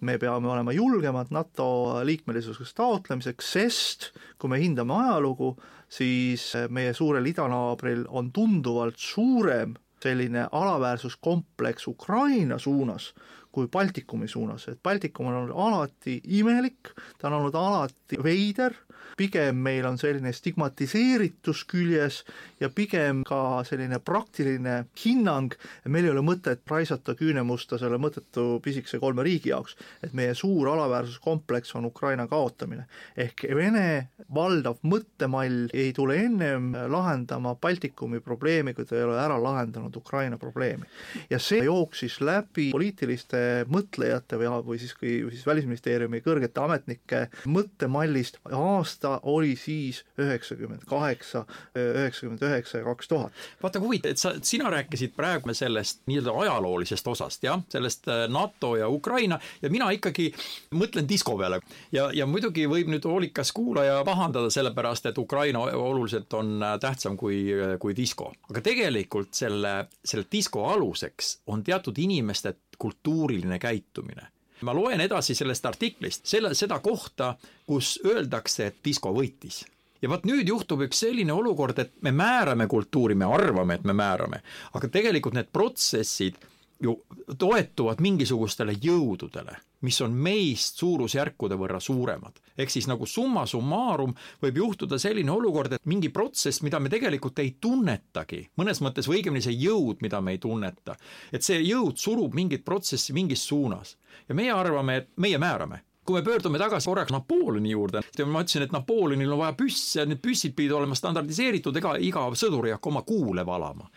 me 0.00 0.18
peame 0.18 0.48
olema 0.48 0.72
julgemad 0.72 1.32
NATO 1.34 2.00
liikmelisuseks 2.04 2.74
taotlemiseks, 2.78 3.52
sest 3.52 4.10
kui 4.38 4.50
me 4.52 4.60
hindame 4.62 4.94
ajalugu, 4.94 5.54
siis 5.88 6.52
meie 6.70 6.94
suurel 6.94 7.26
idanaabril 7.26 8.04
on 8.08 8.32
tunduvalt 8.32 8.98
suurem 8.98 9.74
selline 10.02 10.46
alaväärsuskompleks 10.52 11.88
Ukraina 11.90 12.58
suunas 12.58 13.12
kui 13.52 13.66
Baltikumi 13.72 14.28
suunas, 14.28 14.68
et 14.68 14.78
Baltikum 14.82 15.26
on 15.26 15.34
olnud 15.34 15.56
alati 15.56 16.20
imelik, 16.38 16.92
ta 17.18 17.26
on 17.26 17.40
olnud 17.40 17.56
alati 17.58 18.18
veider, 18.22 18.76
pigem 19.18 19.58
meil 19.62 19.86
on 19.88 19.98
selline 19.98 20.32
stigmatiseeritus 20.34 21.64
küljes 21.68 22.22
ja 22.60 22.70
pigem 22.70 23.24
ka 23.26 23.64
selline 23.66 23.98
praktiline 24.04 24.76
hinnang, 25.02 25.54
meil 25.90 26.06
ei 26.06 26.12
ole 26.12 26.22
mõtet 26.26 26.62
raisata 26.70 27.16
küünemusta 27.18 27.80
selle 27.80 27.98
mõttetu 28.00 28.58
pisikese 28.64 29.00
kolme 29.02 29.24
riigi 29.26 29.50
jaoks, 29.52 29.76
et 30.04 30.14
meie 30.16 30.34
suur 30.38 30.70
alaväärsuskompleks 30.74 31.74
on 31.78 31.88
Ukraina 31.90 32.28
kaotamine. 32.30 32.86
ehk 33.16 33.46
Vene 33.58 34.08
valdav 34.34 34.78
mõttemall 34.86 35.68
ei 35.74 35.92
tule 35.96 36.18
ennem 36.22 36.70
lahendama 36.92 37.54
Baltikumi 37.54 38.20
probleemi, 38.20 38.74
kui 38.74 38.86
ta 38.86 38.96
ei 38.96 39.06
ole 39.06 39.18
ära 39.18 39.38
lahendanud 39.42 39.96
Ukraina 39.96 40.38
probleemi. 40.38 40.84
ja 41.30 41.38
see 41.38 41.64
jooksis 41.64 42.20
läbi 42.20 42.70
poliitiliste 42.72 43.64
mõtlejate 43.68 44.38
või, 44.38 44.52
või 44.66 44.78
siis, 44.78 44.94
kui 44.94 45.20
siis 45.30 45.46
Välisministeeriumi 45.46 46.22
kõrgete 46.22 46.62
ametnike 46.62 47.26
mõttemallist 47.46 48.38
aasta 48.52 49.07
aasta 49.08 49.28
oli 49.28 49.56
siis 49.56 50.04
üheksakümmend 50.18 50.82
kaheksa, 50.86 51.44
üheksakümmend 51.74 52.42
üheksa 52.42 52.78
ja 52.78 52.84
kaks 52.84 53.08
tuhat. 53.08 53.32
vaata 53.62 53.78
kui 53.78 53.86
huvitav, 53.86 54.10
et 54.10 54.18
sa, 54.18 54.32
sina 54.42 54.70
rääkisid 54.70 55.14
praegu 55.16 55.54
sellest 55.54 56.02
nii-öelda 56.06 56.34
ajaloolisest 56.42 57.06
osast, 57.08 57.42
jah, 57.44 57.60
sellest 57.68 58.08
äh, 58.08 58.26
NATO 58.28 58.76
ja 58.76 58.88
Ukraina 58.88 59.38
ja 59.62 59.70
mina 59.70 59.90
ikkagi 59.90 60.30
mõtlen 60.74 61.08
disko 61.08 61.36
peale. 61.38 61.60
ja, 61.92 62.10
ja 62.12 62.26
muidugi 62.26 62.66
võib 62.68 62.90
nüüd 62.92 63.04
hoolikas 63.04 63.52
kuulaja 63.52 64.02
pahandada 64.04 64.50
sellepärast, 64.50 65.06
et 65.06 65.18
Ukraina 65.18 65.60
oluliselt 65.60 66.32
on 66.34 66.62
äh, 66.62 66.78
tähtsam 66.80 67.16
kui, 67.16 67.44
äh, 67.52 67.76
kui 67.78 67.96
disko. 67.96 68.32
aga 68.50 68.60
tegelikult 68.60 69.34
selle, 69.34 69.88
selle 70.04 70.26
disko 70.32 70.68
aluseks 70.72 71.38
on 71.46 71.64
teatud 71.64 71.98
inimeste 71.98 72.54
kultuuriline 72.78 73.58
käitumine 73.58 74.37
ma 74.66 74.74
loen 74.74 75.00
edasi 75.00 75.34
sellest 75.34 75.66
artiklist 75.66 76.26
selle, 76.26 76.54
seda 76.54 76.80
kohta, 76.84 77.34
kus 77.66 77.98
öeldakse, 78.04 78.66
et 78.66 78.78
disko 78.84 79.12
võitis. 79.14 79.64
Ja 80.02 80.10
vot 80.12 80.26
nüüd 80.28 80.48
juhtub 80.48 80.84
üks 80.86 81.00
selline 81.02 81.34
olukord, 81.34 81.78
et 81.82 81.96
me 82.06 82.12
määrame 82.14 82.68
kultuuri, 82.70 83.16
me 83.18 83.26
arvame, 83.26 83.78
et 83.78 83.86
me 83.86 83.94
määrame, 83.98 84.42
aga 84.78 84.90
tegelikult 84.94 85.34
need 85.34 85.50
protsessid 85.52 86.38
ju 86.82 86.94
toetuvad 87.38 87.98
mingisugustele 88.00 88.76
jõududele, 88.82 89.56
mis 89.80 90.00
on 90.02 90.14
meist 90.14 90.80
suurusjärkude 90.80 91.56
võrra 91.58 91.80
suuremad. 91.80 92.40
ehk 92.58 92.70
siis 92.70 92.88
nagu 92.90 93.06
summa 93.06 93.46
summarum 93.46 94.14
võib 94.42 94.56
juhtuda 94.58 94.98
selline 94.98 95.30
olukord, 95.30 95.72
et 95.72 95.86
mingi 95.86 96.08
protsess, 96.08 96.62
mida 96.62 96.80
me 96.80 96.90
tegelikult 96.90 97.38
ei 97.38 97.56
tunnetagi, 97.60 98.48
mõnes 98.58 98.82
mõttes 98.82 99.08
või 99.08 99.20
õigemini 99.20 99.42
see 99.42 99.54
jõud, 99.54 100.02
mida 100.02 100.20
me 100.20 100.34
ei 100.34 100.38
tunneta, 100.42 100.96
et 101.32 101.42
see 101.42 101.60
jõud 101.62 101.96
surub 101.96 102.34
mingit 102.34 102.64
protsessi 102.64 103.12
mingis 103.12 103.46
suunas. 103.46 103.96
Ja 104.28 104.34
meie 104.34 104.52
arvame, 104.52 104.96
et 104.96 105.08
meie 105.16 105.38
määrame. 105.38 105.84
Kui 106.04 106.16
me 106.16 106.24
pöördume 106.24 106.58
tagasi 106.58 106.88
korraks 106.88 107.12
Napoleoni 107.12 107.70
juurde, 107.70 108.00
ma 108.26 108.40
ütlesin, 108.40 108.64
et 108.64 108.72
Napoleonil 108.72 109.32
on 109.32 109.42
vaja 109.42 109.52
püsse, 109.52 110.06
need 110.08 110.22
püssid 110.24 110.54
pidid 110.56 110.72
olema 110.72 110.96
standardiseeritud, 110.96 111.76
ega 111.76 111.98
iga 112.00 112.24
sõdur 112.32 112.66
ei 112.66 112.72
hakka 112.72 112.88
oma 112.88 113.02
kuule 113.06 113.44
valama 113.46 113.90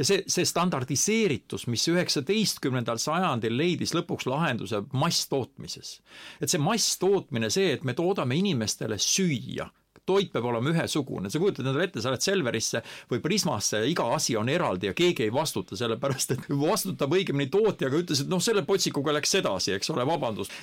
ja 0.00 0.06
see, 0.06 0.22
see 0.30 0.46
standardiseeritus, 0.48 1.66
mis 1.70 1.84
üheksateistkümnendal 1.92 3.00
sajandil 3.02 3.56
leidis 3.56 3.92
lõpuks 3.96 4.28
lahenduse 4.30 4.82
masstootmises. 4.96 5.98
et 6.40 6.50
see 6.50 6.62
masstootmine, 6.62 7.50
see, 7.52 7.74
et 7.76 7.84
me 7.84 7.94
toodame 7.96 8.38
inimestele 8.40 8.98
süüa, 9.00 9.68
toit 10.08 10.32
peab 10.32 10.48
olema 10.50 10.72
ühesugune, 10.72 11.30
sa 11.30 11.38
kujutad 11.38 11.66
endale 11.66 11.86
ette, 11.86 12.02
sa 12.02 12.12
lähed 12.12 12.24
Selverisse 12.24 12.82
või 13.10 13.20
Prismasse 13.22 13.82
ja 13.82 13.90
iga 13.90 14.08
asi 14.16 14.36
on 14.40 14.48
eraldi 14.50 14.90
ja 14.90 14.96
keegi 14.96 15.28
ei 15.28 15.34
vastuta, 15.34 15.78
sellepärast 15.78 16.34
et 16.34 16.48
vastutab 16.50 17.14
õigemini 17.14 17.50
tootja, 17.52 17.90
aga 17.90 18.00
ütles, 18.02 18.24
et 18.24 18.32
noh, 18.32 18.42
selle 18.42 18.64
potsikuga 18.66 19.14
läks 19.18 19.36
edasi, 19.42 19.76
eks 19.76 19.92
ole, 19.94 20.06
vabandust. 20.08 20.54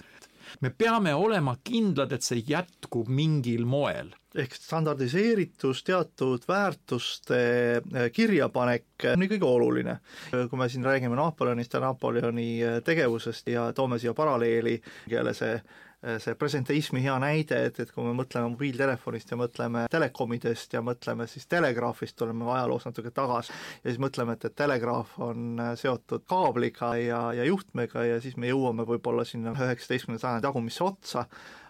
Me 0.62 0.70
peame 0.70 1.14
olema 1.14 1.58
kindlad, 1.64 2.14
et 2.14 2.26
see 2.26 2.44
jätkub 2.48 3.10
mingil 3.10 3.66
moel 3.66 4.14
ehk 4.38 4.54
standardiseeritus, 4.54 5.82
teatud 5.88 6.44
väärtuste 6.48 7.40
eh, 7.80 8.10
kirjapanek 8.14 9.08
on 9.14 9.26
kõige 9.32 9.48
oluline. 9.48 9.98
kui 10.30 10.60
me 10.60 10.70
siin 10.70 10.86
räägime 10.86 11.18
Napoleonist 11.18 11.74
ja 11.74 11.82
Napoleoni 11.82 12.48
eh, 12.62 12.80
tegevusest 12.86 13.50
ja 13.50 13.72
toome 13.74 14.00
siia 14.00 14.14
paralleeli, 14.14 14.78
jälle 15.10 15.34
see 15.34 15.58
Äh, 15.58 15.87
see 16.22 16.36
presenteismi 16.38 17.02
hea 17.02 17.16
näide, 17.22 17.58
et, 17.70 17.80
et 17.82 17.92
kui 17.94 18.06
me 18.06 18.14
mõtleme 18.18 18.52
mobiiltelefonist 18.54 19.34
ja 19.34 19.40
mõtleme 19.40 19.86
telekomidest 19.92 20.76
ja 20.78 20.84
mõtleme 20.86 21.26
siis 21.30 21.48
telegraafist, 21.50 22.18
tuleme 22.20 22.46
ajaloos 22.54 22.86
natuke 22.86 23.12
tagasi, 23.16 23.54
ja 23.82 23.90
siis 23.90 24.02
mõtleme, 24.02 24.38
et, 24.38 24.46
et 24.46 24.58
telegraaf 24.58 25.18
on 25.26 25.62
äh, 25.64 25.74
seotud 25.80 26.28
kaabliga 26.30 26.94
ja, 27.02 27.22
ja 27.38 27.48
juhtmega 27.50 28.06
ja 28.06 28.20
siis 28.22 28.38
me 28.38 28.52
jõuame 28.52 28.86
võib-olla 28.88 29.26
sinna 29.26 29.56
üheksateistkümnenda 29.58 30.22
sajandi 30.22 30.46
tagumisse 30.46 30.86
otsa, 30.86 31.26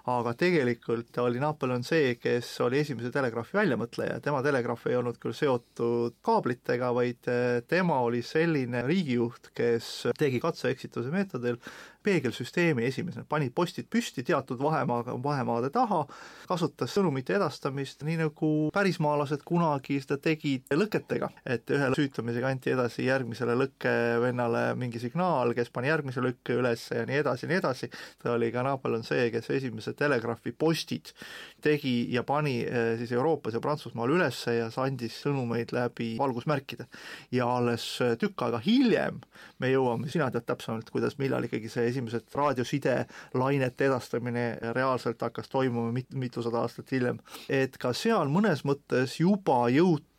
aga 0.08 0.32
tegelikult 0.40 1.18
oli 1.20 1.40
Napoleon 1.44 1.84
see, 1.84 2.14
kes 2.20 2.50
oli 2.64 2.80
esimese 2.80 3.12
telegraafi 3.16 3.58
väljamõtleja, 3.58 4.22
tema 4.24 4.40
telegraaf 4.46 4.86
ei 4.88 4.96
olnud 5.00 5.20
küll 5.24 5.36
seotud 5.36 6.16
kaablitega, 6.24 6.94
vaid 6.96 7.32
äh, 7.32 7.60
tema 7.68 8.00
oli 8.06 8.22
selline 8.26 8.84
riigijuht, 8.88 9.52
kes 9.56 10.10
tegi 10.20 10.44
katse-eksituse 10.44 11.12
meetodil 11.16 11.60
peegelsüsteemi 12.04 12.86
esimesena, 12.88 13.26
pani 13.30 13.50
postid 13.54 13.88
püsti 13.92 14.24
teatud 14.28 14.60
vahemaaga, 14.62 15.16
vahemaade 15.24 15.70
taha, 15.74 16.04
kasutas 16.48 16.94
sõnumite 16.96 17.36
edastamist, 17.38 18.04
nii 18.08 18.20
nagu 18.22 18.52
pärismaalased 18.76 19.44
kunagi 19.48 20.00
seda 20.04 20.20
tegid 20.22 20.68
lõketega, 20.74 21.30
et 21.46 21.70
ühe 21.74 21.90
süütamisega 21.98 22.52
anti 22.52 22.74
edasi 22.74 23.08
järgmisele 23.08 23.58
lõkkevennale 23.62 24.64
mingi 24.80 25.02
signaal, 25.04 25.54
kes 25.58 25.72
pani 25.74 25.92
järgmise 25.92 26.24
lõkke 26.24 26.58
üles 26.62 26.88
ja 26.94 27.06
nii 27.08 27.22
edasi 27.24 27.46
ja 27.46 27.52
nii 27.52 27.60
edasi, 27.62 27.92
ta 28.24 28.36
oli 28.36 28.52
ka 28.56 28.64
Napoleon 28.68 29.06
see, 29.08 29.30
kes 29.34 29.52
esimesed 29.58 29.98
telegraafi 30.00 30.54
postid 30.58 31.14
tegi 31.64 31.96
ja 32.14 32.24
pani 32.28 32.60
eh, 32.64 32.94
siis 33.00 33.12
Euroopas 33.16 33.58
ja 33.58 33.64
Prantsusmaal 33.64 34.16
üles 34.16 34.44
ja 34.54 34.70
andis 34.84 35.18
sõnumeid 35.26 35.74
läbi 35.76 36.14
valgusmärkide. 36.20 36.88
ja 37.32 37.48
alles 37.58 37.84
tükk 38.20 38.46
aega 38.46 38.60
hiljem 38.64 39.20
me 39.62 39.72
jõuame, 39.72 40.10
sina 40.12 40.30
tead 40.32 40.46
täpsemalt, 40.48 40.90
kuidas, 40.94 41.18
millal 41.22 41.46
ikkagi 41.48 41.70
see 41.72 41.87
esimesed 41.92 42.28
raadioside 42.36 42.96
lainete 43.38 43.88
edastamine 43.88 44.46
reaalselt 44.76 45.22
hakkas 45.22 45.50
toimuma 45.52 45.92
mit-, 45.96 46.14
mitusada 46.14 46.64
aastat 46.64 46.92
hiljem. 46.92 47.20
et 47.50 47.78
ka 47.78 47.94
seal 47.94 48.32
mõnes 48.32 48.64
mõttes 48.68 49.20
juba 49.22 49.68
jõuti 49.74 50.17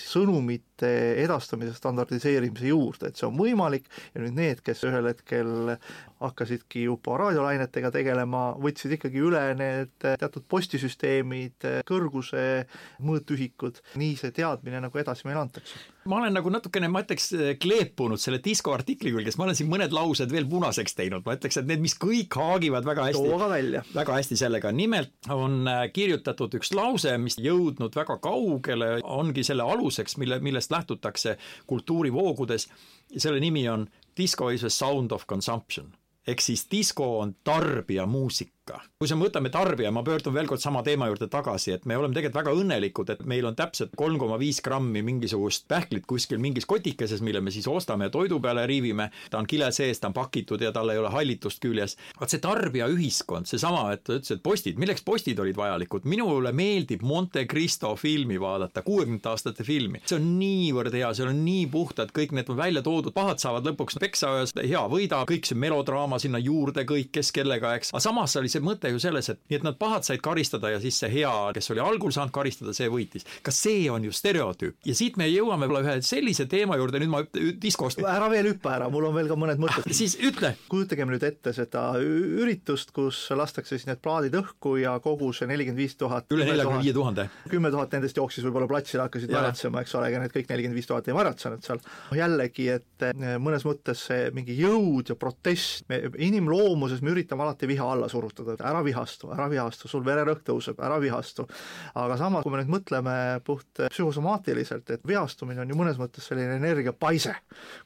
sõnumite 0.00 0.90
edastamise 1.24 1.74
standardiseerimise 1.74 2.70
juurde, 2.70 3.10
et 3.10 3.18
see 3.18 3.26
on 3.26 3.36
võimalik 3.38 3.88
ja 4.14 4.22
nüüd 4.22 4.36
need, 4.38 4.62
kes 4.64 4.84
ühel 4.88 5.10
hetkel 5.10 5.76
hakkasidki 6.20 6.84
juba 6.84 7.16
raadiolainetega 7.20 7.90
tegelema, 7.94 8.50
võtsid 8.60 8.96
ikkagi 8.98 9.22
üle 9.24 9.42
need 9.56 9.94
teatud 10.04 10.44
postisüsteemid, 10.52 11.64
kõrguse 11.88 12.66
mõõtühikud, 13.04 13.80
nii 14.00 14.18
see 14.20 14.34
teadmine 14.36 14.82
nagu 14.84 15.00
edasi 15.00 15.28
meile 15.28 15.46
antakse. 15.46 15.80
ma 16.10 16.18
olen 16.20 16.32
nagu 16.36 16.50
natukene, 16.52 16.88
ma 16.88 17.02
ütleks, 17.04 17.30
kleepunud 17.60 18.20
selle 18.20 18.40
disko 18.44 18.72
artikli 18.76 19.12
külge, 19.14 19.30
sest 19.30 19.40
ma 19.40 19.46
olen 19.46 19.56
siin 19.56 19.70
mõned 19.72 19.94
laused 19.94 20.32
veel 20.32 20.48
punaseks 20.48 20.96
teinud, 20.98 21.24
ma 21.24 21.36
ütleks, 21.36 21.60
et 21.60 21.68
need, 21.68 21.80
mis 21.84 21.96
kõik 22.00 22.36
haagivad 22.36 22.88
väga 22.88 23.08
hästi. 23.10 23.84
väga 23.94 24.16
hästi 24.18 24.38
sellega, 24.40 24.72
nimelt 24.76 25.30
on 25.32 25.68
äh, 25.68 25.86
kirjutatud 25.92 26.56
üks 26.60 26.74
lause, 26.76 27.16
mis 27.20 27.38
jõudnud 27.40 27.96
väga 27.96 28.18
kaugele, 28.20 28.90
ongi 29.04 29.39
selle 29.44 29.62
aluseks, 29.62 30.16
mille, 30.16 30.38
millest 30.40 30.70
lähtutakse 30.70 31.36
kultuurivoogudes, 31.66 32.68
selle 33.16 33.40
nimi 33.40 33.68
on 33.68 33.86
Disco 34.16 34.48
is 34.48 34.64
a 34.64 34.70
sound 34.70 35.10
of 35.10 35.26
consumption. 35.26 35.92
Ehk 36.26 36.40
siis 36.40 36.66
disko 36.70 37.18
on 37.20 37.34
tarbijamuusika 37.44 38.59
ikka. 38.70 38.88
kui 39.00 39.08
me 39.16 39.24
võtame 39.24 39.50
tarbija, 39.52 39.90
ma 39.90 40.02
pöördun 40.04 40.34
veel 40.34 40.48
kord 40.48 40.60
sama 40.60 40.82
teema 40.84 41.08
juurde 41.08 41.26
tagasi, 41.32 41.72
et 41.72 41.86
me 41.88 41.96
oleme 41.96 42.14
tegelikult 42.14 42.40
väga 42.40 42.52
õnnelikud, 42.60 43.12
et 43.14 43.22
meil 43.24 43.46
on 43.48 43.56
täpselt 43.56 43.94
kolm 43.96 44.18
koma 44.20 44.36
viis 44.38 44.60
grammi 44.60 45.02
mingisugust 45.02 45.66
pähklit 45.68 46.06
kuskil 46.06 46.40
mingis 46.42 46.68
kotikeses, 46.68 47.22
mille 47.24 47.40
me 47.40 47.50
siis 47.50 47.68
ostame 47.68 48.10
ja 48.10 48.12
toidu 48.12 48.40
peale 48.40 48.66
riivime, 48.68 49.08
ta 49.30 49.40
on 49.40 49.48
kile 49.48 49.70
sees, 49.72 50.00
ta 50.00 50.10
on 50.10 50.16
pakitud 50.16 50.60
ja 50.60 50.72
tal 50.72 50.92
ei 50.92 51.00
ole 51.00 51.10
hallitust 51.10 51.62
küljes. 51.62 51.96
vaat 52.20 52.34
see 52.34 52.42
tarbijaühiskond, 52.44 53.48
seesama, 53.48 53.86
et 53.94 54.04
ta 54.04 54.18
ütles, 54.18 54.34
et 54.36 54.42
postid, 54.44 54.78
milleks 54.80 55.04
postid 55.06 55.40
olid 55.40 55.56
vajalikud, 55.56 56.04
minule 56.04 56.52
meeldib 56.52 57.02
Monte 57.02 57.46
Cristo 57.48 57.94
filmi 57.96 58.36
vaadata, 58.40 58.84
kuuekümnendate 58.84 59.32
aastate 59.32 59.64
filmi, 59.64 60.02
see 60.04 60.18
on 60.20 60.28
niivõrd 60.38 60.94
hea, 60.94 61.08
seal 61.16 61.32
on 61.32 61.40
nii 61.46 61.64
puhtad, 61.72 62.12
kõik 62.12 62.36
need 62.36 62.52
välja 62.52 62.84
toodud, 62.84 63.14
pahad 63.16 63.40
saavad 63.40 63.64
lõpuks 63.70 63.96
peksa, 64.00 64.36
hea 64.60 64.84
võida, 64.92 65.24
kõik 65.28 65.48
see 65.48 65.58
melodraama 65.58 66.20
sinna 66.20 66.38
juurde, 66.42 66.84
kõik, 66.88 67.10
kes 67.16 67.32
kellega, 67.32 67.74
eks, 67.80 67.94
aga 67.94 68.04
samas 68.04 68.36
oli 68.36 68.50
see 68.52 68.59
see 68.60 68.66
mõte 68.66 68.92
ju 68.92 69.00
selles, 69.02 69.28
et 69.32 69.40
nii 69.50 69.60
et 69.60 69.66
nad 69.66 69.78
pahad 69.80 70.06
said 70.06 70.22
karistada 70.24 70.70
ja 70.74 70.80
siis 70.82 70.98
see 71.00 71.10
hea, 71.18 71.32
kes 71.56 71.72
oli 71.74 71.82
algul 71.82 72.12
saanud 72.14 72.34
karistada, 72.34 72.74
see 72.76 72.88
võitis. 72.92 73.26
ka 73.42 73.54
see 73.54 73.88
on 73.90 74.04
ju 74.04 74.12
stereotüüp 74.14 74.86
ja 74.86 74.96
siit 74.96 75.16
me 75.20 75.28
jõuame 75.30 75.66
võib-olla 75.66 75.82
ühe 75.86 76.04
sellise 76.04 76.46
teema 76.50 76.76
juurde, 76.80 77.00
nüüd 77.02 77.12
ma 77.12 77.22
diskost. 77.62 78.02
ära 78.04 78.28
veel 78.32 78.50
hüppa 78.52 78.74
ära, 78.76 78.90
mul 78.92 79.08
on 79.08 79.16
veel 79.16 79.30
ka 79.30 79.38
mõned 79.38 79.60
mõtted. 79.62 79.88
siis 79.96 80.16
ütle. 80.20 80.52
kujutagem 80.70 81.10
nüüd 81.12 81.24
ette 81.26 81.52
seda 81.56 81.84
üritust, 82.00 82.92
kus 82.96 83.22
lastakse 83.36 83.76
siis 83.76 83.86
need 83.88 84.02
plaadid 84.02 84.36
õhku 84.40 84.76
ja 84.80 84.96
kogu 85.02 85.32
see 85.36 85.48
nelikümmend 85.50 85.80
viis 85.80 85.96
tuhat. 86.00 86.28
üle 86.34 86.48
neljakümne 86.48 86.82
viie 86.84 86.94
tuhande. 86.96 87.28
kümme 87.50 87.72
tuhat 87.72 87.96
nendest 87.96 88.18
jooksis 88.18 88.44
võib-olla 88.46 88.68
platsile, 88.70 89.06
hakkasid 89.06 89.32
märatsema, 89.34 89.84
eks 89.84 89.96
ole, 89.98 90.10
ega 90.10 90.22
need 90.24 90.34
kõik 90.34 90.50
nelikümmend 90.52 90.80
viis 90.80 90.90
tuhat 90.90 91.08
ei 91.08 91.16
märatsenud 91.16 91.64
seal. 91.66 91.82
jällegi, 92.16 92.68
et 92.76 93.06
eh, 93.06 93.36
mõnes 93.42 93.66
mõttes 93.68 94.06
see 94.10 94.30
mingi 94.34 94.56
jõud 94.58 95.12
ja 95.12 95.18
protest, 95.20 95.86
me 95.88 96.02
inimloomuses 96.18 97.04
me 97.04 97.14
üritame 97.14 97.46
alati 97.46 97.68
viha 97.70 97.86
alla 97.92 98.08
surutada, 98.10 98.39
et 98.54 98.64
ära 98.64 98.82
vihastu, 98.84 99.30
ära 99.34 99.48
vihastu, 99.50 99.88
sul 99.88 100.04
vererõhk 100.06 100.44
tõuseb, 100.46 100.80
ära 100.82 101.00
vihastu. 101.02 101.46
aga 101.94 102.16
samas, 102.16 102.42
kui 102.44 102.52
me 102.54 102.62
nüüd 102.62 102.72
mõtleme 102.72 103.14
puht 103.44 103.82
psühhosomaatiliselt, 103.90 104.90
et 104.90 105.06
vihastumine 105.06 105.60
on 105.60 105.70
ju 105.70 105.76
mõnes 105.78 105.98
mõttes 106.00 106.26
selline 106.30 106.56
energiapaise 106.60 107.34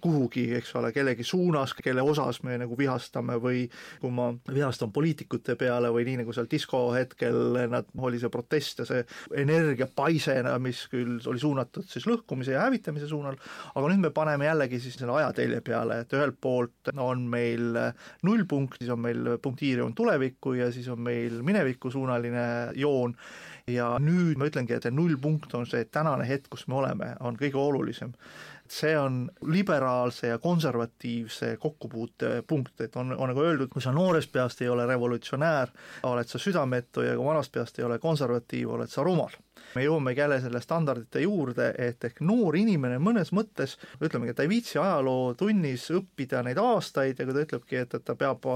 kuhugi, 0.04 0.46
eks 0.58 0.74
ole, 0.78 0.92
kellegi 0.94 1.24
suunas, 1.26 1.74
kelle 1.74 2.02
osas 2.02 2.42
me 2.46 2.58
nagu 2.60 2.76
vihastame 2.78 3.36
või 3.42 3.64
kui 4.00 4.12
ma 4.14 4.30
vihastan 4.48 4.92
poliitikute 4.94 5.56
peale 5.60 5.90
või 5.94 6.06
nii, 6.08 6.20
nagu 6.22 6.34
seal 6.36 6.48
disko 6.50 6.86
hetkel 6.94 7.58
nad, 7.72 7.88
oli 7.98 8.20
see 8.20 8.32
protest 8.32 8.82
ja 8.82 8.88
see 8.88 9.04
energiapaisena, 9.44 10.56
mis 10.62 10.84
küll 10.92 11.18
oli 11.30 11.42
suunatud 11.42 11.88
siis 11.90 12.06
lõhkumise 12.08 12.54
ja 12.56 12.64
hävitamise 12.66 13.08
suunal, 13.10 13.38
aga 13.74 13.90
nüüd 13.90 14.04
me 14.06 14.12
paneme 14.14 14.48
jällegi 14.48 14.80
siis 14.82 14.98
selle 15.00 15.16
ajatelje 15.18 15.60
peale, 15.64 16.02
et 16.04 16.16
ühelt 16.16 16.38
poolt 16.40 16.92
on 16.94 17.24
meil 17.30 17.78
nullpunkt, 18.26 18.80
siis 18.80 18.92
on 18.94 19.02
meil 19.04 19.34
punktiirium 19.42 19.94
tulevikku 20.44 20.52
ja 20.52 20.72
siis 20.72 20.88
on 20.88 21.00
meil 21.00 21.42
minevikusuunaline 21.42 22.72
joon. 22.74 23.16
Ja 23.66 23.98
nüüd 23.98 24.36
ma 24.36 24.44
ütlengi, 24.44 24.74
et 24.76 24.82
see 24.84 24.92
nullpunkt 24.92 25.54
on 25.54 25.64
see 25.66 25.86
tänane 25.88 26.26
hetk, 26.28 26.50
kus 26.50 26.66
me 26.68 26.76
oleme, 26.76 27.16
on 27.20 27.36
kõige 27.36 27.56
olulisem. 27.56 28.12
See 28.68 28.92
on 28.96 29.30
liberaalse 29.42 30.28
ja 30.28 30.38
konservatiivse 30.38 31.56
kokkupuutepunkt, 31.60 32.80
et 32.80 32.96
on, 32.96 33.14
on 33.16 33.28
nagu 33.28 33.40
öeldud, 33.40 33.70
kui 33.72 33.82
sa 33.82 33.92
noorest 33.92 34.32
peast 34.32 34.60
ei 34.60 34.68
ole 34.68 34.86
revolutsionäär, 34.86 35.72
oled 36.02 36.28
sa 36.28 36.38
südametu 36.38 37.04
ja 37.04 37.16
kui 37.16 37.24
vanast 37.24 37.52
peast 37.52 37.78
ei 37.78 37.84
ole 37.84 37.98
konservatiiv, 37.98 38.76
oled 38.76 38.88
sa 38.88 39.04
rumal 39.04 39.32
me 39.74 39.84
jõuamegi 39.84 40.20
jälle 40.20 40.40
selle 40.40 40.60
standardite 40.60 41.22
juurde, 41.24 41.70
et 41.78 42.04
ehk 42.04 42.20
noor 42.24 42.56
inimene 42.56 42.98
mõnes 43.02 43.32
mõttes, 43.34 43.76
ütlemegi, 44.00 44.34
et 44.34 44.38
ta 44.38 44.46
ei 44.46 44.52
viitsi 44.52 44.78
ajalootunnis 44.78 45.88
õppida 45.98 46.42
neid 46.46 46.58
aastaid 46.60 47.18
ja 47.18 47.26
kui 47.26 47.36
ta 47.36 47.44
ütlebki, 47.46 47.80
et, 47.82 47.94
et 47.94 48.04
ta 48.04 48.16
peab 48.18 48.46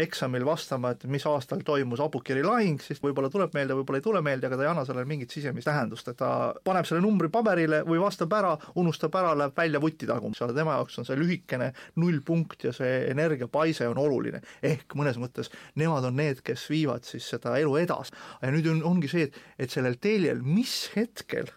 eksamil 0.00 0.44
vastama, 0.46 0.94
et 0.94 1.04
mis 1.10 1.24
aastal 1.26 1.64
toimus 1.66 2.00
Abukiri 2.00 2.42
lahing, 2.44 2.80
siis 2.82 3.00
võib-olla 3.02 3.30
tuleb 3.32 3.54
meelde, 3.56 3.76
võib-olla 3.78 4.00
ei 4.00 4.06
tule 4.06 4.22
meelde, 4.24 4.48
aga 4.48 4.58
ta 4.58 4.66
ei 4.66 4.70
anna 4.72 4.84
sellele 4.88 5.08
mingit 5.08 5.34
sisemist 5.34 5.68
tähendust, 5.68 6.08
et 6.10 6.18
ta 6.20 6.30
paneb 6.64 6.88
selle 6.88 7.02
numbri 7.04 7.30
paberile 7.32 7.82
või 7.88 8.00
vastab 8.02 8.32
ära, 8.36 8.54
unustab 8.80 9.16
ära, 9.20 9.34
läheb 9.38 9.56
välja 9.56 9.80
vutti 9.82 10.08
tagumisele, 10.08 10.54
tema 10.56 10.76
jaoks 10.78 11.00
on 11.00 11.08
see 11.08 11.18
lühikene 11.18 11.70
nullpunkt 12.00 12.66
ja 12.68 12.74
see 12.76 13.06
energiapaise 13.10 13.88
on 13.88 14.00
oluline. 14.00 14.40
ehk 14.62 14.94
mõnes 14.98 15.18
mõttes 15.20 15.50
nemad 15.80 16.04
on 16.04 16.16
need, 16.16 16.42
kes 16.44 16.66
viivad 16.70 17.06
siis 17.08 17.28
seda 17.30 17.56
elu 17.58 17.76
edasi. 17.82 18.14
ja 18.42 18.52
nüüd 18.52 18.68
on, 18.70 18.82
ongi 18.94 19.10
see, 19.10 19.28
et, 19.28 19.40
et 19.58 19.70
sellel 19.70 19.98
teljel, 20.00 20.42
mis 20.54 20.90
hetkel 20.94 21.48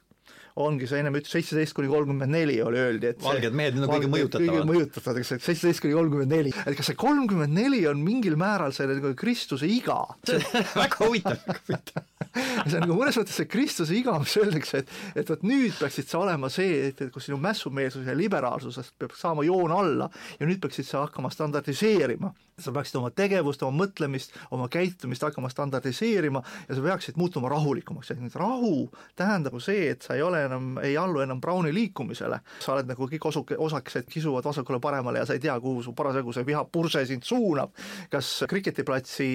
ongi, 0.61 0.87
sa 0.89 0.99
ennem 0.99 1.17
ütlesid 1.17 1.39
seitseteist 1.39 1.75
kuni 1.77 1.89
kolmkümmend 1.89 2.33
neli 2.33 2.59
oli, 2.61 2.79
öeldi, 2.81 3.13
et 3.13 3.23
valged 3.23 3.55
mehed, 3.57 3.77
need 3.77 3.87
on 3.87 3.93
kõige 3.95 4.11
mõjutatavad. 4.13 4.51
kõige 4.51 4.69
mõjutatavad, 4.69 5.21
eks, 5.21 5.31
et 5.37 5.47
seitseteist 5.47 5.83
kuni 5.85 5.97
kolmkümmend 5.97 6.35
neli, 6.35 6.53
et 6.63 6.77
kas 6.77 6.91
see 6.91 6.99
kolmkümmend 7.03 7.57
neli 7.57 7.83
on 7.89 8.03
mingil 8.05 8.37
määral 8.39 8.75
selle 8.75 8.99
nagu 8.99 9.13
Kristuse 9.17 9.69
iga? 9.69 10.01
väga 10.83 10.99
huvitav, 11.01 11.39
väga 11.47 11.61
huvitav 11.67 12.09
see 12.67 12.77
on 12.77 12.85
nagu 12.85 12.95
mõnes 12.97 13.17
mõttes 13.19 13.37
see 13.37 13.49
Kristuse 13.49 13.97
iga, 13.97 14.15
mis 14.21 14.35
öeldakse, 14.41 14.83
et 14.83 15.21
et 15.23 15.29
vot 15.29 15.43
nüüd 15.45 15.75
peaksid 15.77 16.09
sa 16.09 16.21
olema 16.23 16.49
see, 16.53 16.89
et, 16.89 17.03
et 17.05 17.13
kus 17.13 17.27
sinu 17.29 17.37
mässumeelsus 17.41 18.07
ja 18.09 18.15
liberaalsusest 18.17 18.95
peab 19.01 19.13
saama 19.17 19.45
joon 19.47 19.73
alla 19.75 20.09
ja 20.39 20.49
nüüd 20.49 20.61
peaksid 20.63 20.87
sa 20.89 21.05
hakkama 21.05 21.33
standardiseerima 21.33 22.33
sa 22.59 22.71
peaksid 22.73 22.99
oma 22.99 23.09
tegevust, 23.15 23.63
oma 23.65 23.83
mõtlemist, 23.83 24.35
oma 24.53 24.67
käitumist 24.71 25.25
hakkama 25.25 25.49
standardiseerima 25.49 26.43
ja 26.67 26.77
sa 26.77 26.83
peaksid 26.85 27.17
muutuma 27.17 27.49
rahulikumaks, 27.49 28.13
et 28.13 28.21
nüüd 28.21 28.35
rahu 28.37 28.75
tähendab 29.19 29.57
see, 29.63 29.87
et 29.93 30.05
sa 30.05 30.17
ei 30.17 30.21
ole 30.25 30.42
enam, 30.45 30.77
ei 30.83 30.95
allu 30.99 31.23
enam 31.23 31.41
Browni 31.41 31.73
liikumisele, 31.75 32.39
sa 32.63 32.73
oled 32.75 32.89
nagu 32.89 33.07
kõik 33.09 33.27
osuke, 33.29 33.57
osakesed 33.59 34.07
kisuvad 34.11 34.45
vasakule-paremale 34.47 35.21
ja 35.21 35.27
sa 35.27 35.37
ei 35.37 35.41
tea, 35.43 35.55
kuhu 35.63 35.83
su 35.85 35.93
parasjagu 35.97 36.33
see 36.35 36.47
vihapurse 36.47 37.05
sind 37.09 37.25
suunab, 37.27 37.73
kas 38.13 38.31
kriketiplatsi 38.49 39.29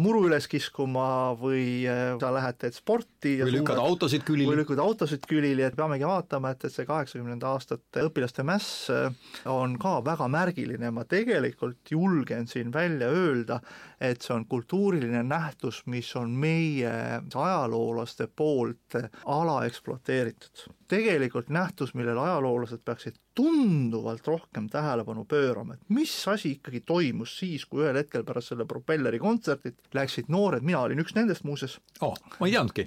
muru 0.00 0.26
üles 0.28 0.48
kiskuma 0.50 1.08
või 1.38 1.84
äh, 1.88 2.16
sa 2.20 2.32
lähed, 2.34 2.58
teed 2.62 2.76
sporti 2.76 3.36
või 3.42 3.58
lükkad 3.58 3.80
autosid 3.82 4.26
külili. 4.26 4.48
või 4.50 4.60
lükkad 4.62 4.82
autosid 4.82 5.26
külili, 5.28 5.64
et 5.66 5.76
peamegi 5.78 6.06
vaatama, 6.08 6.54
et, 6.54 6.66
et 6.68 6.74
see 6.74 6.88
kaheksakümnenda 6.88 7.52
aastate 7.52 8.06
õpilaste 8.08 8.46
mäss 8.46 8.90
äh, 8.92 9.10
on 9.50 9.76
ka 9.80 9.98
väga 10.06 10.28
märgiline, 10.32 10.92
ma 10.94 11.06
tegelikult 11.08 11.92
julgen 11.92 12.48
siin 12.50 12.72
välja 12.74 13.10
öelda, 13.12 13.60
et 14.00 14.22
see 14.22 14.34
on 14.36 14.44
kultuuriline 14.48 15.22
nähtus, 15.26 15.82
mis 15.90 16.08
on 16.18 16.32
meie 16.36 16.92
ajaloolaste 17.34 18.28
poolt 18.36 18.98
alaekspluateeritud. 19.24 20.45
startet. 20.54 20.85
Tegelikult 20.88 21.48
nähtus, 21.52 21.94
millele 21.94 22.20
ajaloolased 22.20 22.82
peaksid 22.84 23.18
tunduvalt 23.36 24.26
rohkem 24.26 24.68
tähelepanu 24.72 25.24
pöörama, 25.24 25.74
et 25.74 25.80
mis 25.88 26.12
asi 26.28 26.54
ikkagi 26.56 26.80
toimus 26.86 27.34
siis, 27.38 27.66
kui 27.68 27.82
ühel 27.84 27.98
hetkel 28.00 28.24
pärast 28.24 28.52
selle 28.52 28.64
propelleri 28.68 29.18
kontsertit 29.20 29.76
läksid 29.94 30.30
noored, 30.32 30.64
mina 30.64 30.80
olin 30.86 31.02
üks 31.02 31.12
nendest 31.16 31.44
muuseas 31.44 31.76
oh,. 32.00 32.16
ma 32.40 32.48
ei 32.48 32.54
teadnudki. 32.54 32.86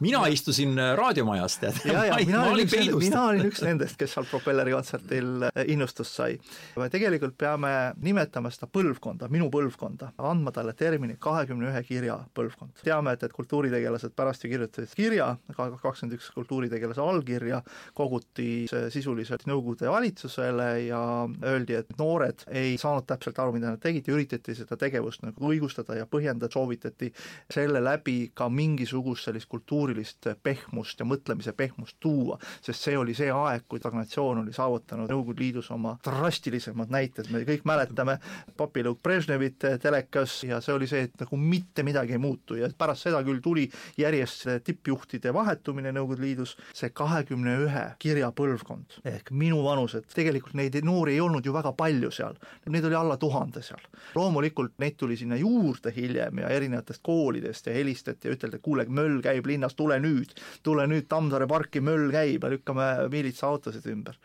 mina 0.00 0.22
ja. 0.24 0.32
istusin 0.32 0.78
äh, 0.78 0.94
raadiomajas, 0.96 1.58
tead. 1.60 1.80
ja, 1.90 2.04
ja 2.08 2.20
mina 2.26 2.44
olin 2.52 2.64
üks, 2.64 2.88
mina 3.02 3.26
olin 3.26 3.50
üks 3.50 3.60
nendest, 3.66 3.98
kes 4.00 4.16
seal 4.16 4.28
propelleri 4.30 4.72
kontserdil 4.72 5.48
äh, 5.50 5.64
innustust 5.74 6.16
sai. 6.16 6.38
me 6.80 6.88
tegelikult 6.92 7.36
peame 7.38 7.74
nimetama 8.00 8.52
seda 8.54 8.70
põlvkonda, 8.72 9.28
minu 9.32 9.50
põlvkonda, 9.52 10.14
andma 10.32 10.54
talle 10.54 10.72
termini 10.78 11.18
kahekümne 11.20 11.68
ühe 11.74 11.84
kirja 11.84 12.18
põlvkond. 12.34 12.80
teame, 12.84 13.18
et, 13.18 13.28
et 13.28 13.36
kultuuritegelased 13.36 14.16
pärast 14.16 14.44
ju 14.44 14.52
kirjutasid 14.54 14.96
kirja, 14.96 15.34
kakskümmend 15.52 16.16
üks 16.16 16.32
kultuuritegelase 16.34 17.04
allkirja 17.24 17.62
koguti 17.94 18.66
sisuliselt 18.88 19.46
Nõukogude 19.46 19.88
valitsusele 19.90 20.86
ja 20.86 21.00
öeldi, 21.44 21.74
et 21.78 21.92
noored 21.98 22.44
ei 22.48 22.76
saanud 22.80 23.06
täpselt 23.08 23.38
aru, 23.38 23.54
mida 23.56 23.72
nad 23.72 23.80
tegid 23.82 24.08
ja 24.08 24.14
üritati 24.14 24.54
seda 24.56 24.76
tegevust 24.80 25.24
nagu 25.24 25.50
õigustada 25.50 25.96
ja 25.98 26.06
põhjendada, 26.06 26.52
soovitati 26.52 27.10
selle 27.52 27.82
läbi 27.84 28.30
ka 28.34 28.48
mingisugust 28.48 29.28
sellist 29.28 29.48
kultuurilist 29.48 30.28
pehmust 30.42 31.00
ja 31.00 31.06
mõtlemise 31.08 31.54
pehmust 31.56 31.96
tuua, 32.00 32.38
sest 32.62 32.88
see 32.88 32.96
oli 32.98 33.14
see 33.14 33.30
aeg, 33.32 33.66
kui 33.68 33.80
stagnatsioon 33.80 34.44
oli 34.44 34.52
saavutanud 34.52 35.10
Nõukogude 35.10 35.44
Liidus 35.44 35.70
oma 35.74 35.96
drastilisemad 36.04 36.92
näited, 36.92 37.30
me 37.32 37.44
kõik 37.48 37.64
mäletame 37.68 38.18
papilõuk 38.56 39.02
Brežnevit 39.04 39.64
telekas 39.82 40.40
ja 40.44 40.60
see 40.64 40.74
oli 40.74 40.88
see, 40.90 41.08
et 41.08 41.20
nagu 41.20 41.38
mitte 41.40 41.84
midagi 41.86 42.16
ei 42.16 42.22
muutu 42.22 42.58
ja 42.58 42.70
pärast 42.78 43.08
seda 43.08 43.22
küll 43.26 43.42
tuli 43.44 43.68
järjest 44.00 44.48
tippjuhtide 44.64 45.32
vahetumine 45.34 45.92
Nõukogude 45.94 46.24
Liidus, 46.24 46.56
see 46.74 46.90
kahekümne 47.14 47.54
ühe 47.62 47.82
kirja 48.02 48.30
põlvkond 48.34 48.98
ehk 49.06 49.30
minu 49.30 49.60
vanused, 49.64 50.06
tegelikult 50.14 50.56
neid 50.58 50.74
noori 50.82 51.14
ei 51.14 51.20
olnud 51.22 51.46
ju 51.46 51.52
väga 51.54 51.70
palju 51.78 52.10
seal, 52.14 52.34
neid 52.66 52.86
oli 52.88 52.96
alla 52.98 53.16
tuhande 53.20 53.62
seal. 53.62 53.82
loomulikult 54.14 54.74
neid 54.82 54.96
tuli 54.98 55.16
sinna 55.16 55.36
juurde 55.38 55.92
hiljem 55.94 56.42
ja 56.42 56.50
erinevatest 56.50 57.02
koolidest 57.06 57.70
ja 57.70 57.76
helistati 57.76 58.28
ja 58.28 58.34
üteldi, 58.34 58.58
et 58.58 58.64
kuule, 58.64 58.86
möll 58.88 59.20
käib 59.22 59.46
linnas, 59.46 59.76
tule 59.78 60.00
nüüd, 60.02 60.34
tule 60.62 60.88
nüüd 60.90 61.06
Tammsaare 61.08 61.46
parki, 61.46 61.80
möll 61.80 62.10
käib 62.10 62.42
ja 62.42 62.50
lükkame 62.50 62.88
miilitsaautosid 63.12 63.86
ümber. 63.92 64.18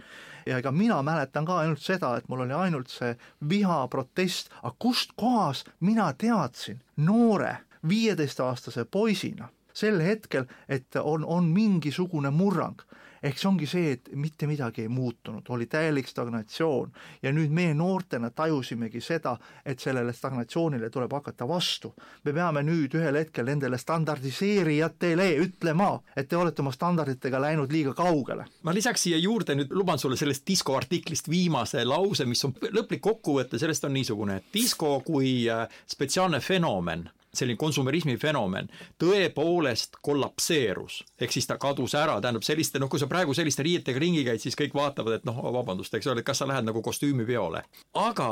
Ja 0.48 0.58
ega 0.58 0.72
mina 0.72 1.02
mäletan 1.06 1.46
ka 1.46 1.60
ainult 1.62 1.84
seda, 1.84 2.16
et 2.18 2.30
mul 2.30 2.48
oli 2.48 2.56
ainult 2.58 2.90
see 2.90 3.14
viha, 3.50 3.84
protest, 3.92 4.50
aga 4.64 4.74
kust 4.80 5.14
kohas 5.20 5.66
mina 5.80 6.10
teadsin 6.18 6.82
noore 6.98 7.58
viieteistaastase 7.88 8.86
poisina 8.86 9.50
sel 9.80 10.02
hetkel, 10.04 10.48
et 10.70 10.96
on, 11.02 11.26
on 11.26 11.50
mingisugune 11.54 12.32
murrang. 12.36 12.80
Ehk 13.24 13.36
see 13.36 13.50
ongi 13.50 13.68
see, 13.68 13.96
et 13.98 14.10
mitte 14.16 14.48
midagi 14.48 14.86
ei 14.86 14.92
muutunud, 14.92 15.44
oli 15.52 15.66
täielik 15.68 16.08
stagnatsioon. 16.08 16.92
Ja 17.24 17.34
nüüd 17.36 17.52
meie 17.52 17.74
noortena 17.76 18.30
tajusimegi 18.32 19.02
seda, 19.04 19.34
et 19.66 19.84
sellele 19.84 20.14
stagnatsioonile 20.16 20.90
tuleb 20.90 21.12
hakata 21.18 21.48
vastu. 21.48 21.94
me 22.24 22.34
peame 22.34 22.64
nüüd 22.64 22.96
ühel 22.96 23.20
hetkel 23.20 23.46
nendele 23.46 23.78
standardiseerijatele 23.78 25.28
ütlema, 25.44 25.92
et 26.16 26.30
te 26.30 26.38
olete 26.38 26.62
oma 26.62 26.72
standarditega 26.72 27.42
läinud 27.42 27.72
liiga 27.72 27.94
kaugele. 27.94 28.46
ma 28.64 28.74
lisaks 28.74 29.04
siia 29.04 29.18
juurde 29.18 29.56
nüüd 29.56 29.76
luban 29.76 30.00
sulle 30.00 30.16
sellest 30.18 30.48
disko 30.48 30.78
artiklist 30.78 31.30
viimase 31.30 31.84
lause, 31.86 32.26
mis 32.26 32.46
on 32.46 32.56
lõplik 32.72 33.04
kokkuvõte, 33.04 33.60
sellest 33.60 33.84
on 33.84 33.94
niisugune, 33.94 34.40
et 34.40 34.54
disko 34.54 35.02
kui 35.06 35.50
äh, 35.50 35.68
spetsiaalne 35.88 36.40
fenomen 36.40 37.10
selline 37.34 37.60
konsumerismi 37.60 38.18
fenomen 38.18 38.70
tõepoolest 39.02 40.00
kollapseerus, 40.06 41.04
ehk 41.22 41.36
siis 41.36 41.48
ta 41.50 41.60
kadus 41.62 41.96
ära, 41.98 42.18
tähendab 42.22 42.46
selliste, 42.46 42.82
noh, 42.82 42.90
kui 42.90 43.02
sa 43.02 43.10
praegu 43.12 43.36
selliste 43.38 43.66
riietega 43.66 44.02
ringi 44.02 44.26
käid, 44.28 44.42
siis 44.44 44.58
kõik 44.60 44.76
vaatavad, 44.78 45.20
et 45.20 45.30
noh, 45.30 45.40
vabandust, 45.54 45.94
eks 45.94 46.10
ole, 46.10 46.24
et 46.24 46.28
kas 46.28 46.42
sa 46.42 46.50
lähed 46.50 46.68
nagu 46.68 46.82
kostüümipeole. 46.86 47.64
aga 47.94 48.30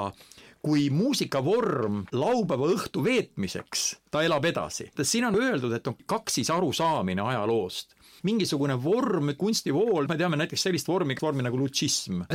kui 0.62 0.90
muusikavorm 0.90 2.02
laupäeva 2.12 2.72
õhtu 2.74 3.04
veetmiseks, 3.06 3.84
ta 4.12 4.24
elab 4.26 4.46
edasi. 4.46 4.90
siin 5.04 5.26
on 5.30 5.36
öeldud, 5.36 5.74
et 5.74 5.88
on 5.88 5.96
kaks 6.06 6.40
siis 6.40 6.50
arusaamine 6.50 7.22
ajaloost 7.22 7.97
mingisugune 8.28 8.78
vorm, 8.82 9.34
kunstivool, 9.38 10.08
me 10.10 10.18
teame 10.20 10.40
näiteks 10.40 10.68
sellist 10.70 10.88
vormi, 10.90 11.18
vormi 11.22 11.46
nagu 11.46 11.60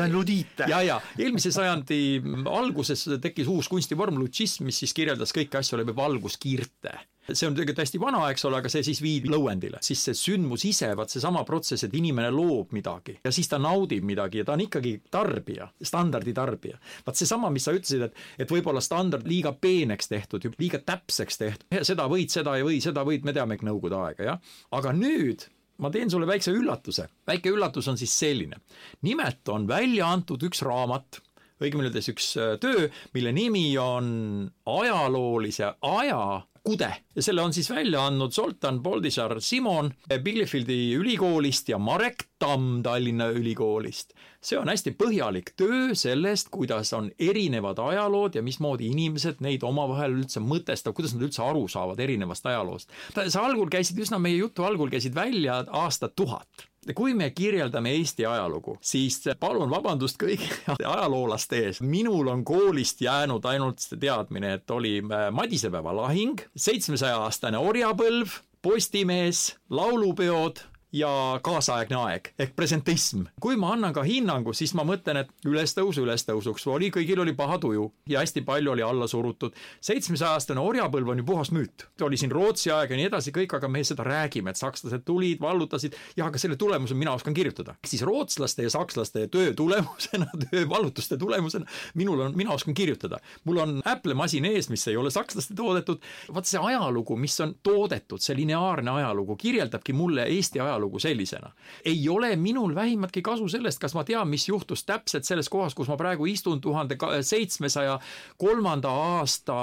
on 0.07 0.13
ludiite. 0.13 0.69
ja, 0.71 0.83
ja 0.87 1.01
eelmise 1.19 1.53
sajandi 1.55 2.03
alguses 2.51 3.09
tekkis 3.23 3.51
uus 3.51 3.71
kunstivorm 3.73 4.21
lutsism, 4.21 4.69
mis 4.69 4.83
siis 4.83 4.95
kirjeldas 4.97 5.35
kõiki 5.35 5.59
asju 5.59 5.81
läbi 5.81 5.97
valguskiirte 5.97 6.99
see 7.31 7.47
on 7.47 7.55
tegelikult 7.55 7.83
hästi 7.85 8.01
vana, 8.03 8.23
eks 8.33 8.45
ole, 8.49 8.59
aga 8.59 8.71
see 8.73 8.83
siis 8.87 9.01
viidi 9.03 9.31
lõuendile, 9.31 9.79
siis 9.85 10.03
see 10.09 10.17
sündmus 10.19 10.65
ise, 10.67 10.91
vaat 10.99 11.13
seesama 11.13 11.45
protsess, 11.47 11.87
et 11.87 11.95
inimene 11.95 12.33
loob 12.35 12.75
midagi 12.75 13.15
ja 13.23 13.33
siis 13.35 13.51
ta 13.51 13.61
naudib 13.63 14.05
midagi 14.07 14.43
ja 14.43 14.47
ta 14.49 14.57
on 14.57 14.65
ikkagi 14.65 14.97
tarbija, 15.13 15.69
standardi 15.87 16.35
tarbija. 16.35 16.81
vaat 17.07 17.21
seesama, 17.21 17.51
mis 17.55 17.69
sa 17.69 17.77
ütlesid, 17.77 18.09
et, 18.09 18.23
et 18.43 18.53
võib-olla 18.53 18.83
standard 18.83 19.27
liiga 19.29 19.55
peeneks 19.55 20.11
tehtud, 20.11 20.51
liiga 20.59 20.83
täpseks 20.83 21.39
tehtud, 21.39 21.83
seda 21.87 22.09
võid, 22.11 22.33
seda 22.35 22.59
ei 22.59 22.67
või, 22.67 22.83
seda 22.83 23.07
võid, 23.07 23.27
me 23.27 23.37
teame 23.37 23.61
Nõukogude 23.63 23.95
aega, 23.95 24.25
jah. 24.27 24.55
aga 24.75 24.91
nüüd 24.97 25.45
ma 25.83 25.91
teen 25.91 26.11
sulle 26.11 26.29
väikse 26.31 26.55
üllatuse. 26.55 27.09
väike 27.27 27.51
üllatus 27.51 27.89
on 27.91 27.99
siis 27.99 28.15
selline. 28.19 28.61
nimelt 29.03 29.49
on 29.49 29.67
välja 29.69 30.07
antud 30.13 30.43
üks 30.43 30.63
raamat, 30.63 31.21
õigemini 31.63 31.91
öeldes 31.91 32.09
üks 32.13 32.33
äh, 32.39 32.55
töö, 32.63 32.89
mille 33.15 33.33
nimi 33.33 33.67
on 33.79 34.51
ajaloolise 34.67 35.75
aja 35.81 36.23
kude 36.63 36.91
ja 37.17 37.23
selle 37.23 37.43
on 37.43 37.53
siis 37.55 37.71
välja 37.71 38.07
andnud 38.07 38.33
Zoltan 38.33 38.81
Boldisar 38.83 39.41
Simon 39.43 39.91
Bielefeldi 40.23 40.95
ülikoolist 40.95 41.69
ja 41.69 41.79
Marek 41.79 42.29
Tamm 42.43 42.83
Tallinna 42.83 43.31
Ülikoolist. 43.31 44.17
see 44.43 44.59
on 44.59 44.67
hästi 44.67 44.91
põhjalik 44.99 45.53
töö 45.55 45.95
sellest, 45.95 46.49
kuidas 46.51 46.91
on 46.99 47.13
erinevad 47.19 47.79
ajalood 47.79 48.35
ja 48.35 48.43
mismoodi 48.43 48.89
inimesed 48.91 49.39
neid 49.47 49.63
omavahel 49.63 50.17
üldse 50.19 50.43
mõtestavad, 50.43 50.97
kuidas 50.99 51.15
nad 51.15 51.23
üldse 51.29 51.45
aru 51.47 51.69
saavad 51.71 52.03
erinevast 52.03 52.47
ajaloost. 52.51 52.91
sa 53.29 53.47
algul 53.47 53.71
käisid 53.71 54.03
üsna, 54.03 54.19
meie 54.19 54.41
jutu 54.41 54.67
algul 54.67 54.91
käisid 54.91 55.15
välja 55.15 55.63
aastat 55.71 56.17
tuhat 56.19 56.67
kui 56.95 57.15
me 57.15 57.31
kirjeldame 57.31 57.93
Eesti 57.95 58.27
ajalugu, 58.27 58.75
siis 58.83 59.21
palun 59.41 59.71
vabandust 59.71 60.19
kõigi 60.19 60.49
ajaloolaste 60.95 61.61
ees, 61.69 61.81
minul 61.87 62.27
on 62.33 62.43
koolist 62.45 63.01
jäänud 63.01 63.47
ainult 63.47 63.79
see 63.85 64.01
teadmine, 64.03 64.57
et 64.59 64.71
oli 64.75 64.97
äh, 64.99 65.29
Madisepäeva 65.31 65.95
lahing, 66.03 66.43
seitsmesaja 66.57 67.23
aastane 67.23 67.63
orjapõlv, 67.63 68.41
Postimees, 68.63 69.57
laulupeod 69.71 70.61
ja 70.93 71.41
kaasaegne 71.43 71.97
aeg 71.97 72.29
ehk 72.39 72.55
presentism. 72.57 73.25
kui 73.41 73.57
ma 73.57 73.73
annan 73.73 73.95
ka 73.97 74.03
hinnangu, 74.05 74.53
siis 74.53 74.75
ma 74.77 74.85
mõtlen, 74.87 75.23
et 75.23 75.49
ülestõus 75.49 75.99
ülestõusuks 76.03 76.67
oli, 76.69 76.91
kõigil 76.93 77.21
oli 77.25 77.33
paha 77.37 77.59
tuju 77.63 77.87
ja 78.13 78.21
hästi 78.21 78.43
palju 78.45 78.75
oli 78.75 78.85
alla 78.85 79.09
surutud. 79.09 79.57
seitsmesaja-aastane 79.81 80.61
orjapõlv 80.61 81.15
on 81.15 81.23
ju 81.23 81.25
puhas 81.25 81.53
müüt. 81.53 81.87
oli 82.03 82.17
siin 82.17 82.33
Rootsi 82.33 82.71
aeg 82.71 82.91
ja 82.91 82.97
nii 82.97 83.09
edasi 83.09 83.33
kõik, 83.33 83.57
aga 83.57 83.69
me 83.69 83.85
seda 83.85 84.05
räägime, 84.05 84.51
et 84.51 84.61
sakslased 84.61 85.05
tulid, 85.05 85.41
vallutasid, 85.41 85.97
jah, 86.17 86.29
aga 86.29 86.39
selle 86.39 86.57
tulemuse 86.57 86.95
mina 86.95 87.15
oskan 87.17 87.35
kirjutada. 87.35 87.75
siis 87.87 88.03
rootslaste 88.03 88.63
ja 88.63 88.71
sakslaste 88.71 89.27
töö 89.29 89.55
tulemusena, 89.55 90.29
töö 90.51 90.69
vallutuste 90.69 91.17
tulemusena, 91.17 91.67
minul 91.95 92.21
on, 92.21 92.37
mina 92.37 92.53
oskan 92.53 92.75
kirjutada. 92.75 93.19
mul 93.45 93.65
on 93.65 93.81
Apple 93.85 94.15
masin 94.15 94.45
ees, 94.45 94.69
mis 94.69 94.87
ei 94.89 94.97
ole 94.97 95.11
sakslaste 95.11 95.55
toodetud. 95.55 96.05
vaat 96.35 96.47
see 96.47 96.61
ajalugu, 96.61 97.17
mis 97.17 97.41
on 97.41 97.57
toodetud, 97.63 98.21
see 98.21 98.37
lineaarne 98.37 98.91
ajalugu 98.91 99.37
kirjeldabki 99.37 99.93
mulle 99.93 100.29
Eesti 100.29 100.61
ajalugu 100.61 100.82
ajalugu 100.83 100.99
sellisena. 100.99 101.53
ei 101.85 102.09
ole 102.09 102.37
minul 102.37 102.75
vähimatki 102.75 103.23
kasu 103.23 103.49
sellest, 103.49 103.79
kas 103.79 103.95
ma 103.95 104.05
tean, 104.05 104.29
mis 104.29 104.49
juhtus 104.49 104.85
täpselt 104.85 105.25
selles 105.25 105.49
kohas, 105.49 105.75
kus 105.75 105.89
ma 105.89 105.97
praegu 105.97 106.27
istun 106.27 106.61
tuhande 106.61 106.97
seitsmesaja 107.23 107.99
kolmanda 108.39 108.91
aasta 108.91 109.55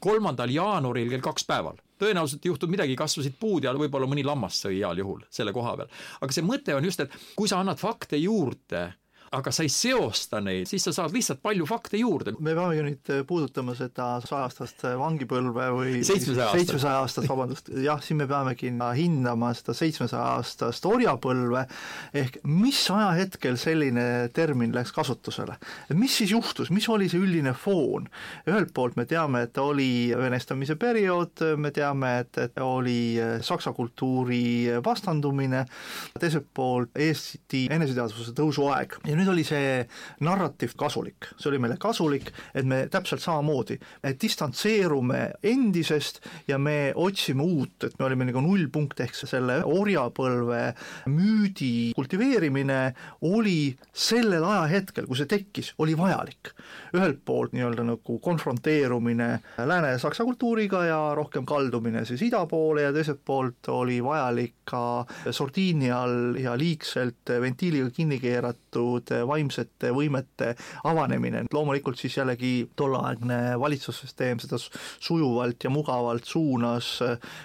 kolmandal 0.00 0.50
jaanuaril 0.50 1.10
kell 1.10 1.20
kaks 1.24 1.46
päeval 1.46 1.76
tõenäoliselt 2.00 2.44
ei 2.44 2.50
juhtunud 2.50 2.74
midagi, 2.74 2.96
kasvasid 2.96 3.38
puud 3.40 3.64
ja 3.64 3.72
võib-olla 3.72 4.08
mõni 4.08 4.24
lammas 4.24 4.58
sõi 4.60 4.82
heal 4.82 4.98
juhul 4.98 5.22
selle 5.30 5.52
koha 5.52 5.76
peal. 5.76 5.88
aga 6.20 6.32
see 6.32 6.44
mõte 6.44 6.74
on 6.76 6.84
just, 6.84 7.00
et 7.00 7.12
kui 7.36 7.48
sa 7.48 7.60
annad 7.60 7.80
fakte 7.80 8.20
juurde, 8.20 8.90
aga 9.36 9.52
sa 9.52 9.64
ei 9.66 9.72
seosta 9.72 10.40
neid, 10.44 10.68
siis 10.70 10.84
sa 10.86 10.94
saad 10.94 11.14
lihtsalt 11.14 11.42
palju 11.44 11.66
fakte 11.68 12.00
juurde. 12.00 12.34
me 12.40 12.54
peame 12.56 12.76
ju 12.76 12.84
nüüd 12.86 13.12
puudutama 13.28 13.74
seda 13.76 14.16
sajastast 14.24 14.84
vangipõlve 15.00 15.68
või 15.74 16.00
seitsmesaja 16.06 17.02
aastast, 17.02 17.28
vabandust, 17.28 17.70
jah, 17.84 18.00
siin 18.02 18.20
me 18.22 18.28
peamegi 18.30 18.72
hindama 18.96 19.52
seda 19.56 19.74
seitsmesaja 19.76 20.36
aastast 20.36 20.86
orjapõlve, 20.88 21.66
ehk 22.16 22.40
mis 22.48 22.80
ajahetkel 22.92 23.58
selline 23.60 24.06
termin 24.36 24.74
läks 24.74 24.94
kasutusele. 24.96 25.58
mis 25.94 26.16
siis 26.22 26.32
juhtus, 26.32 26.70
mis 26.70 26.88
oli 26.88 27.10
see 27.12 27.20
üldine 27.20 27.54
foon? 27.54 28.08
ühelt 28.48 28.72
poolt 28.74 28.96
me 28.96 29.06
teame, 29.08 29.46
et 29.46 29.58
oli 29.58 30.12
venestamise 30.16 30.76
periood, 30.80 31.44
me 31.56 31.72
teame, 31.74 32.12
et, 32.24 32.38
et 32.46 32.60
oli 32.62 33.16
saksa 33.44 33.72
kultuuri 33.76 34.80
vastandumine, 34.84 35.64
teiselt 36.20 36.48
poolt 36.54 36.96
Eesti 36.96 37.66
eneseteadvuse 37.72 38.32
tõusuaeg 38.36 38.96
ja 39.06 39.16
nüüd 39.18 39.25
oli 39.32 39.44
see 39.46 39.80
narratiiv 40.26 40.76
kasulik, 40.78 41.30
see 41.36 41.50
oli 41.50 41.60
meile 41.62 41.76
kasulik, 41.80 42.30
et 42.54 42.66
me 42.68 42.84
täpselt 42.92 43.22
samamoodi 43.24 43.78
distantseerume 44.22 45.22
endisest 45.46 46.22
ja 46.48 46.58
me 46.58 46.92
otsime 46.94 47.42
uut, 47.42 47.88
et 47.88 47.98
me 47.98 48.06
olime 48.08 48.28
nagu 48.28 48.42
nullpunkt, 48.44 49.00
ehk 49.04 49.16
selle 49.16 49.60
orjapõlve 49.66 50.62
müüdi 51.12 51.92
kultiveerimine 51.96 52.80
oli 53.26 53.74
sellel 53.92 54.44
ajahetkel, 54.44 55.06
kui 55.08 55.18
see 55.18 55.30
tekkis, 55.30 55.72
oli 55.82 55.96
vajalik. 55.98 56.52
ühelt 56.96 57.18
poolt 57.24 57.52
nii-öelda 57.52 57.84
nagu 57.84 58.18
konfronteerumine 58.22 59.28
lääne-saksa 59.58 60.24
kultuuriga 60.24 60.84
ja 60.86 61.00
rohkem 61.14 61.44
kaldumine 61.46 62.04
siis 62.04 62.22
ida 62.22 62.44
poole 62.46 62.86
ja 62.86 62.92
teiselt 62.92 63.20
poolt 63.24 63.68
oli 63.68 63.98
vajalik 64.04 64.54
ka 64.64 65.04
sordiini 65.30 65.90
all 65.92 66.38
ja 66.40 66.56
liigselt 66.58 67.32
ventiiliga 67.40 67.90
kinni 67.90 68.18
keeratud 68.22 69.05
vaimsete 69.26 69.92
võimete 69.94 70.52
avanemine, 70.84 71.44
loomulikult 71.52 71.98
siis 72.00 72.16
jällegi 72.18 72.70
tolleaegne 72.76 73.58
valitsussüsteem 73.60 74.40
seda 74.42 74.58
sujuvalt 74.60 75.64
ja 75.64 75.70
mugavalt 75.70 76.24
suunas 76.24 76.96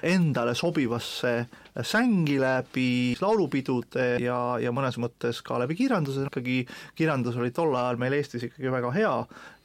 endale 0.03 0.55
sobivasse 0.55 1.35
sängi 1.79 2.37
läbi 2.41 3.15
laulupidude 3.21 4.17
ja, 4.21 4.39
ja 4.59 4.73
mõnes 4.75 4.97
mõttes 5.01 5.39
ka 5.45 5.59
läbi 5.61 5.77
kirjanduse, 5.79 6.27
ikkagi 6.27 6.65
kirjandus 6.99 7.39
oli 7.39 7.53
tol 7.55 7.75
ajal 7.75 7.99
meil 8.01 8.17
Eestis 8.17 8.49
ikkagi 8.49 8.73
väga 8.73 8.91
hea 8.95 9.15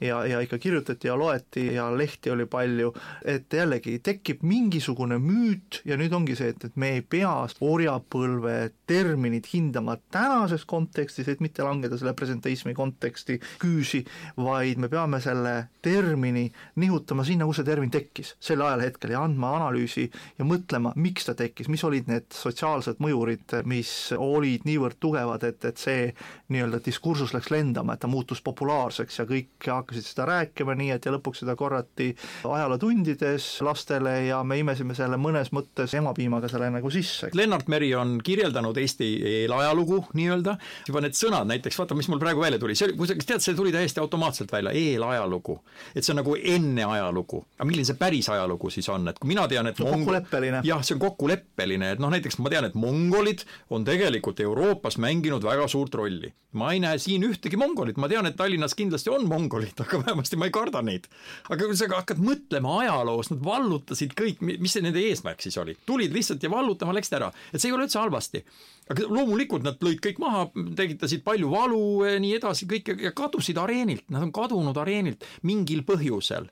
ja, 0.01 0.27
ja 0.27 0.41
ikka 0.41 0.59
kirjutati 0.59 1.09
ja 1.09 1.17
loeti 1.19 1.75
ja 1.75 1.89
lehti 1.99 2.31
oli 2.31 2.47
palju, 2.47 2.93
et 3.25 3.53
jällegi 3.53 3.99
tekib 4.05 4.43
mingisugune 4.47 5.19
müüt 5.23 5.81
ja 5.89 5.97
nüüd 5.97 6.13
ongi 6.17 6.37
see, 6.37 6.53
et, 6.53 6.69
et 6.69 6.77
me 6.77 6.93
ei 6.97 7.03
pea 7.03 7.33
orjapõlve 7.65 8.57
terminit 8.87 9.49
hindama 9.53 9.97
tänases 10.13 10.67
kontekstis, 10.69 11.29
et 11.29 11.41
mitte 11.45 11.65
langeda 11.65 11.99
selle 11.99 12.15
presenteismi 12.17 12.75
konteksti 12.77 13.39
küüsi, 13.63 14.03
vaid 14.37 14.81
me 14.83 14.91
peame 14.93 15.21
selle 15.25 15.57
termini 15.83 16.47
nihutama 16.83 17.25
sinna, 17.27 17.49
kus 17.49 17.61
see 17.63 17.69
termin 17.69 17.93
tekkis, 17.93 18.35
sel 18.43 18.65
ajahetkel 18.67 19.15
ja 19.17 19.25
andma 19.25 19.55
analüüsi 19.61 20.07
ja 20.39 20.47
mõtlema, 20.49 20.93
miks 21.01 21.29
ta 21.29 21.37
tekkis, 21.39 21.71
mis 21.73 21.85
oli 21.89 21.96
olid 21.97 22.11
need 22.11 22.27
sotsiaalsed 22.35 23.01
mõjurid, 23.01 23.55
mis 23.69 23.91
olid 24.17 24.67
niivõrd 24.69 24.99
tugevad, 25.01 25.45
et, 25.49 25.65
et 25.65 25.81
see 25.81 26.11
nii-öelda 26.53 26.81
diskursus 26.85 27.33
läks 27.35 27.51
lendama, 27.51 27.97
et 27.97 28.03
ta 28.03 28.11
muutus 28.11 28.43
populaarseks 28.45 29.21
ja 29.21 29.27
kõik 29.29 29.67
hakkasid 29.67 30.07
seda 30.07 30.27
rääkima, 30.29 30.77
nii 30.77 30.93
et 30.95 31.07
ja 31.07 31.15
lõpuks 31.15 31.43
seda 31.43 31.57
korrati 31.59 32.11
ajalootundides 32.45 33.49
lastele 33.67 34.15
ja 34.29 34.43
me 34.45 34.59
imesime 34.61 34.97
selle 34.99 35.19
mõnes 35.21 35.53
mõttes 35.57 35.95
emapiimaga 35.97 36.51
selle 36.53 36.69
nagu 36.75 36.91
sisse. 36.93 37.31
Lennart 37.35 37.71
Meri 37.73 37.93
on 37.97 38.19
kirjeldanud 38.25 38.77
Eesti 38.77 39.11
eelajalugu 39.43 40.03
nii-öelda, 40.19 40.57
juba 40.89 41.03
need 41.05 41.17
sõnad 41.19 41.49
näiteks, 41.51 41.79
vaata, 41.81 41.97
mis 41.99 42.11
mul 42.13 42.21
praegu 42.23 42.45
välja 42.45 42.61
tuli, 42.63 42.77
see, 42.79 42.93
kui 42.99 43.09
sa 43.09 43.17
tead, 43.17 43.45
see 43.45 43.57
tuli 43.57 43.73
täiesti 43.75 44.03
automaatselt 44.03 44.53
välja, 44.53 44.75
eelajalugu. 44.77 45.59
et 45.95 46.05
see 46.05 46.13
on 46.13 46.21
nagu 46.21 46.37
enne 46.37 46.85
ajalugu. 46.85 47.45
aga 47.57 47.69
milline 47.69 47.89
see 47.89 47.99
päris 47.99 48.29
ajalugu 48.33 48.71
siis 48.71 48.89
on, 48.93 49.09
et 49.09 49.19
kui 49.19 49.33
mina 49.33 49.49
tean, 49.49 49.67
et 49.71 49.79
see 49.79 49.87
on 49.87 50.05
kokkuleppeline. 50.05 50.63
jah, 50.67 50.85
see 50.85 50.97
on 50.97 51.03
kokkuleppeline, 51.03 51.86
selline, 51.87 51.95
et 51.97 52.03
noh, 52.03 52.11
näiteks 52.13 52.39
ma 52.43 52.51
tean, 52.53 52.67
et 52.67 52.77
mongolid 52.79 53.45
on 53.71 53.85
tegelikult 53.87 54.41
Euroopas 54.43 54.99
mänginud 55.03 55.45
väga 55.45 55.69
suurt 55.69 55.95
rolli. 55.95 56.33
ma 56.57 56.71
ei 56.73 56.81
näe 56.81 56.97
siin 56.97 57.21
ühtegi 57.27 57.59
mongolit, 57.61 57.99
ma 58.01 58.09
tean, 58.09 58.27
et 58.27 58.37
Tallinnas 58.37 58.75
kindlasti 58.75 59.11
on 59.13 59.27
mongolid, 59.29 59.77
aga 59.85 60.01
vähemasti 60.07 60.39
ma 60.41 60.49
ei 60.49 60.55
karda 60.55 60.83
neid. 60.83 61.07
aga 61.51 61.67
kui 61.67 61.77
sa 61.77 61.89
hakkad 61.93 62.23
mõtlema 62.23 62.81
ajaloos, 62.83 63.31
nad 63.31 63.45
vallutasid 63.45 64.17
kõik, 64.17 64.41
mis 64.41 64.73
see 64.73 64.85
nende 64.85 65.03
eesmärk 65.03 65.43
siis 65.43 65.59
oli? 65.59 65.77
tulid 65.87 66.15
lihtsalt 66.15 66.43
ja 66.43 66.51
vallutama 66.51 66.97
läksid 66.97 67.19
ära, 67.21 67.33
et 67.53 67.61
see 67.61 67.71
ei 67.71 67.77
ole 67.77 67.87
üldse 67.87 68.01
halvasti 68.01 68.45
aga 68.91 69.07
loomulikult 69.11 69.65
nad 69.67 69.81
lõid 69.83 70.01
kõik 70.05 70.21
maha, 70.23 70.47
tekitasid 70.79 71.25
palju 71.27 71.51
valu 71.51 71.81
ja 72.07 72.21
nii 72.23 72.37
edasi, 72.39 72.69
kõik 72.71 72.93
ja 73.03 73.13
kadusid 73.17 73.59
areenilt, 73.59 74.07
nad 74.15 74.27
on 74.27 74.33
kadunud 74.35 74.77
areenilt 74.79 75.27
mingil 75.47 75.83
põhjusel. 75.87 76.49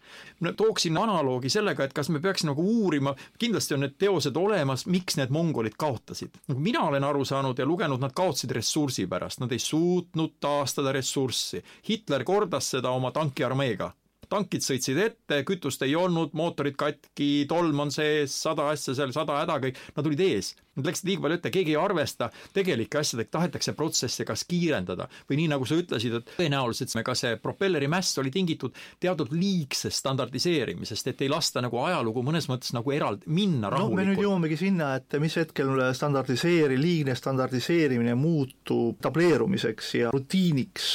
tooksin 0.56 0.98
analoogi 0.98 1.50
sellega, 1.52 1.84
et 1.84 1.94
kas 1.94 2.10
me 2.10 2.20
peaks 2.20 2.44
nagu 2.44 2.62
uurima, 2.62 3.14
kindlasti 3.38 3.74
on 3.74 3.84
need 3.86 3.98
teosed 3.98 4.36
olemas, 4.36 4.86
miks 4.86 5.18
need 5.20 5.30
mongolid 5.30 5.78
kaotasid. 5.78 6.34
nagu 6.48 6.60
mina 6.60 6.82
olen 6.88 7.04
aru 7.04 7.24
saanud 7.24 7.58
ja 7.58 7.66
lugenud, 7.66 8.00
nad 8.00 8.12
kaotasid 8.12 8.50
ressursi 8.50 9.06
pärast, 9.06 9.40
nad 9.40 9.52
ei 9.52 9.58
suutnud 9.58 10.38
taastada 10.40 10.92
ressurssi. 10.92 11.62
Hitler 11.88 12.24
kordas 12.24 12.70
seda 12.74 12.90
oma 12.90 13.12
tankiarmeega 13.14 13.92
tankid 14.34 14.64
sõitsid 14.64 14.98
ette, 14.98 15.42
kütust 15.46 15.82
ei 15.86 15.94
olnud, 15.98 16.32
mootorid 16.32 16.76
katki, 16.80 17.46
tolm 17.48 17.84
on 17.86 17.92
sees, 17.94 18.34
sada 18.46 18.70
asja 18.72 18.96
seal, 18.96 19.12
sada 19.14 19.40
häda 19.42 19.60
kõik, 19.62 19.80
nad 19.96 20.08
olid 20.08 20.22
ees. 20.24 20.54
Nad 20.74 20.88
läksid 20.88 21.08
liiga 21.08 21.22
palju 21.24 21.38
ette, 21.38 21.52
keegi 21.54 21.74
ei 21.74 21.78
arvesta 21.78 22.30
tegelike 22.54 22.98
asjadega, 22.98 23.30
tahetakse 23.36 23.74
protsesse 23.78 24.26
kas 24.26 24.42
kiirendada 24.48 25.06
või 25.28 25.38
nii, 25.42 25.50
nagu 25.52 25.66
sa 25.68 25.78
ütlesid, 25.78 26.16
et 26.18 26.32
tõenäoliselt 26.34 26.94
ka 27.04 27.14
see 27.18 27.36
propelleri 27.42 27.88
mäss 27.90 28.18
oli 28.18 28.32
tingitud 28.34 28.74
teatud 29.02 29.32
liigsest 29.34 30.00
standardiseerimisest, 30.02 31.12
et 31.12 31.22
ei 31.24 31.30
lasta 31.30 31.62
nagu 31.64 31.78
ajalugu 31.84 32.24
mõnes 32.26 32.48
mõttes 32.50 32.74
nagu 32.74 32.94
eraldi 32.94 33.30
minna 33.30 33.70
rahulikult. 33.72 33.94
no 33.94 34.00
me 34.00 34.08
nüüd 34.08 34.22
jõuamegi 34.24 34.58
sinna, 34.58 34.94
et 34.98 35.18
mis 35.22 35.36
hetkel 35.38 35.72
standardiseeri, 35.94 36.78
liigne 36.80 37.14
standardiseerimine 37.18 38.16
muutub 38.18 38.98
tableerumiseks 39.04 39.94
ja 40.00 40.12
rutiiniks 40.14 40.90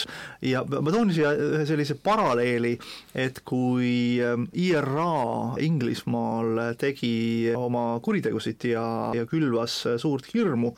ja 0.49 0.63
ma 0.67 0.91
toon 0.91 1.13
siia 1.15 1.32
ühe 1.36 1.65
sellise 1.69 1.95
paralleeli, 2.03 2.75
et 3.15 3.41
kui 3.47 4.19
ähm, 4.23 4.47
IRA 4.53 5.55
Inglismaal 5.63 6.75
tegi 6.80 7.53
oma 7.55 7.86
kuritegusid 8.03 8.69
ja, 8.73 8.86
ja 9.15 9.25
külvas 9.30 9.68
äratas 9.70 10.01
suurt 10.01 10.28
hirmu, 10.34 10.74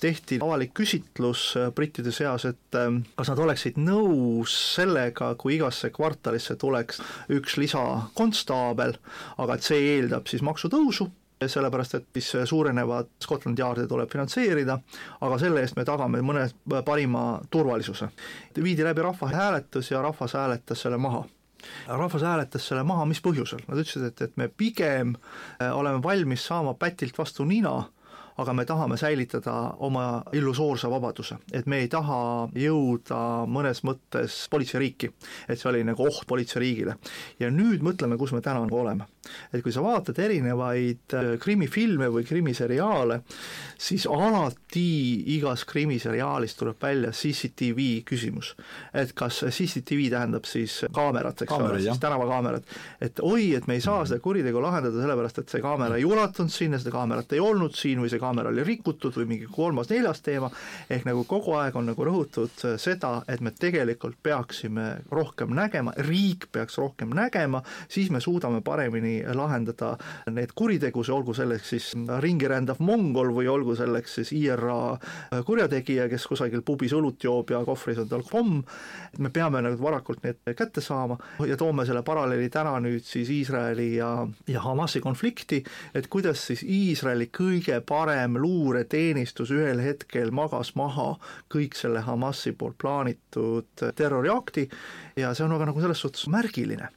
tehti 0.00 0.38
avalik 0.42 0.74
küsitlus 0.74 1.56
brittide 1.74 2.12
seas, 2.12 2.44
et 2.44 2.74
ähm, 2.74 3.04
kas 3.16 3.30
nad 3.30 3.38
oleksid 3.38 3.78
nõus 3.78 4.54
sellega, 4.76 5.34
kui 5.38 5.56
igasse 5.56 5.90
kvartalisse 5.90 6.56
tuleks 6.56 7.00
üks 7.30 7.56
lisakonstaabel, 7.56 8.96
aga 9.38 9.54
et 9.54 9.62
see 9.62 9.96
eeldab 9.96 10.26
siis 10.28 10.42
maksutõusu, 10.42 11.08
sellepärast 11.46 11.94
et 11.98 12.06
siis 12.16 12.48
suurenevad 12.48 13.08
Scotland 13.22 13.58
Yardi 13.58 13.86
tuleb 13.88 14.10
finantseerida, 14.10 14.78
aga 15.20 15.38
selle 15.38 15.60
eest 15.60 15.76
me 15.76 15.84
tagame 15.84 16.22
mõne 16.24 16.48
parima 16.84 17.40
turvalisuse. 17.50 18.08
viidi 18.62 18.84
läbi 18.84 19.02
rahvahääletus 19.02 19.90
ja 19.90 20.02
rahvas 20.02 20.34
hääletas 20.34 20.82
selle 20.82 20.96
maha. 20.96 21.24
Rahvas 21.88 22.22
hääletas 22.22 22.68
selle 22.68 22.82
maha, 22.82 23.04
mis 23.06 23.20
põhjusel, 23.20 23.62
nad 23.68 23.80
ütlesid, 23.80 24.04
et, 24.06 24.22
et 24.22 24.36
me 24.36 24.48
pigem 24.48 25.16
äh, 25.16 25.72
oleme 25.76 26.02
valmis 26.02 26.46
saama 26.46 26.74
pätilt 26.74 27.18
vastu 27.18 27.44
nina 27.44 27.82
aga 28.36 28.52
me 28.52 28.64
tahame 28.64 28.96
säilitada 29.00 29.54
oma 29.78 30.22
illusoorse 30.32 30.90
vabaduse, 30.90 31.38
et 31.52 31.66
me 31.66 31.80
ei 31.84 31.88
taha 31.88 32.48
jõuda 32.56 33.20
mõnes 33.48 33.82
mõttes 33.86 34.44
politseiriiki, 34.52 35.12
et 35.48 35.60
see 35.60 35.70
oli 35.70 35.84
nagu 35.84 36.06
oht 36.06 36.26
politseiriigile. 36.28 36.96
ja 37.40 37.50
nüüd 37.50 37.82
mõtleme, 37.82 38.18
kus 38.18 38.32
me 38.32 38.40
täna 38.40 38.64
nagu 38.64 38.80
oleme. 38.80 39.08
Et 39.52 39.62
kui 39.64 39.74
sa 39.74 39.84
vaatad 39.84 40.18
erinevaid 40.22 41.16
äh, 41.16 41.32
krimifilme 41.42 42.08
või 42.12 42.26
krimiseriaale, 42.28 43.20
siis 43.78 44.06
alati 44.10 44.86
igas 45.36 45.64
krimiseriaalis 45.68 46.56
tuleb 46.56 46.82
välja 46.82 47.12
CCTV 47.12 48.02
küsimus. 48.08 48.54
et 48.94 49.12
kas 49.12 49.42
CCTV 49.44 50.10
tähendab 50.10 50.44
siis 50.44 50.84
kaamerat, 50.92 51.42
eks 51.42 51.52
ole, 51.52 51.80
siis 51.80 51.98
tänavakaamerad. 52.00 52.64
et 53.00 53.20
oi, 53.22 53.54
et 53.54 53.66
me 53.66 53.74
ei 53.74 53.80
saa 53.80 54.04
seda 54.06 54.20
kuritegu 54.20 54.62
lahendada 54.62 55.00
sellepärast, 55.00 55.38
et 55.38 55.48
see 55.48 55.62
kaamera 55.64 55.96
ei 55.96 56.04
ulatunud 56.04 56.52
sinna, 56.52 56.78
seda 56.78 56.94
kaamerat 56.94 57.32
ei 57.32 57.40
olnud 57.40 57.74
siin 57.76 58.00
või 58.02 58.10
see 58.12 58.22
kaamera 58.22 58.52
oli 58.52 58.64
rikutud 58.64 59.16
või 59.20 59.28
mingi 59.34 59.50
kolmas-neljas 59.52 60.22
teema, 60.24 60.50
ehk 60.90 61.06
nagu 61.08 61.24
kogu 61.28 61.56
aeg 61.60 61.76
on 61.76 61.90
nagu 61.90 62.06
rõhutud 62.08 62.66
seda, 62.80 63.20
et 63.28 63.40
me 63.44 63.52
tegelikult 63.52 64.18
peaksime 64.22 64.86
rohkem 65.12 65.54
nägema, 65.56 65.94
riik 66.08 66.48
peaks 66.52 66.78
rohkem 66.80 67.12
nägema, 67.16 67.62
siis 67.88 68.10
me 68.10 68.20
suudame 68.20 68.62
paremini 68.64 69.15
paremini 69.16 69.36
lahendada 69.36 69.96
neid 70.32 70.52
kuritegusid, 70.54 71.14
olgu 71.14 71.34
selleks 71.34 71.70
siis 71.70 71.92
ringi 72.20 72.48
rändav 72.48 72.80
mongol 72.80 73.32
või 73.34 73.48
olgu 73.48 73.76
selleks 73.76 74.18
siis 74.18 74.32
IRA 74.32 74.98
kurjategija, 75.44 76.08
kes 76.08 76.26
kusagil 76.26 76.62
pubis 76.62 76.92
õlut 76.92 77.22
joob 77.22 77.50
ja 77.50 77.62
kohvris 77.64 77.98
on 77.98 78.08
tal 78.08 78.24
pomm, 78.28 78.62
me 79.18 79.30
peame 79.30 79.62
nagu 79.62 79.82
varakult 79.82 80.22
need 80.24 80.40
kätte 80.56 80.80
saama 80.80 81.18
ja 81.46 81.56
toome 81.56 81.86
selle 81.86 82.02
paralleeli 82.02 82.48
täna 82.50 82.78
nüüd 82.80 83.04
siis 83.04 83.30
Iisraeli 83.30 83.96
ja, 83.96 84.26
ja 84.48 84.60
Hamasi 84.60 85.00
konflikti, 85.00 85.62
et 85.94 86.08
kuidas 86.08 86.46
siis 86.46 86.62
Iisraeli 86.62 87.30
kõige 87.30 87.80
parem 87.86 88.38
luureteenistus 88.40 89.52
ühel 89.54 89.80
hetkel 89.84 90.32
magas 90.34 90.74
maha 90.76 91.14
kõik 91.52 91.76
selle 91.76 92.02
Hamasi 92.06 92.52
poolt 92.56 92.78
plaanitud 92.80 93.86
terroriakti 93.96 94.68
ja 95.16 95.30
see 95.32 95.46
on 95.46 95.54
aga 95.56 95.70
nagu 95.70 95.80
selles 95.80 96.00
suhtes 96.02 96.26
märgiline, 96.32 96.90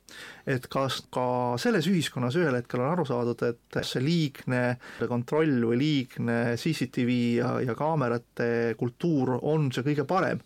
et 0.49 0.65
kas 0.72 0.99
ka 1.13 1.55
selles 1.61 1.88
ühiskonnas 1.88 2.36
ühel 2.39 2.57
hetkel 2.59 2.84
on 2.84 2.91
aru 2.91 3.05
saadud, 3.07 3.43
et 3.47 3.80
see 3.88 4.03
liigne 4.03 4.63
kontroll 5.07 5.63
või 5.70 5.80
liigne 5.80 6.39
CCTV 6.59 7.13
ja, 7.39 7.53
ja 7.63 7.78
kaamerate 7.80 8.76
kultuur 8.80 9.38
on 9.39 9.72
see 9.72 9.88
kõige 9.88 10.07
parem 10.09 10.43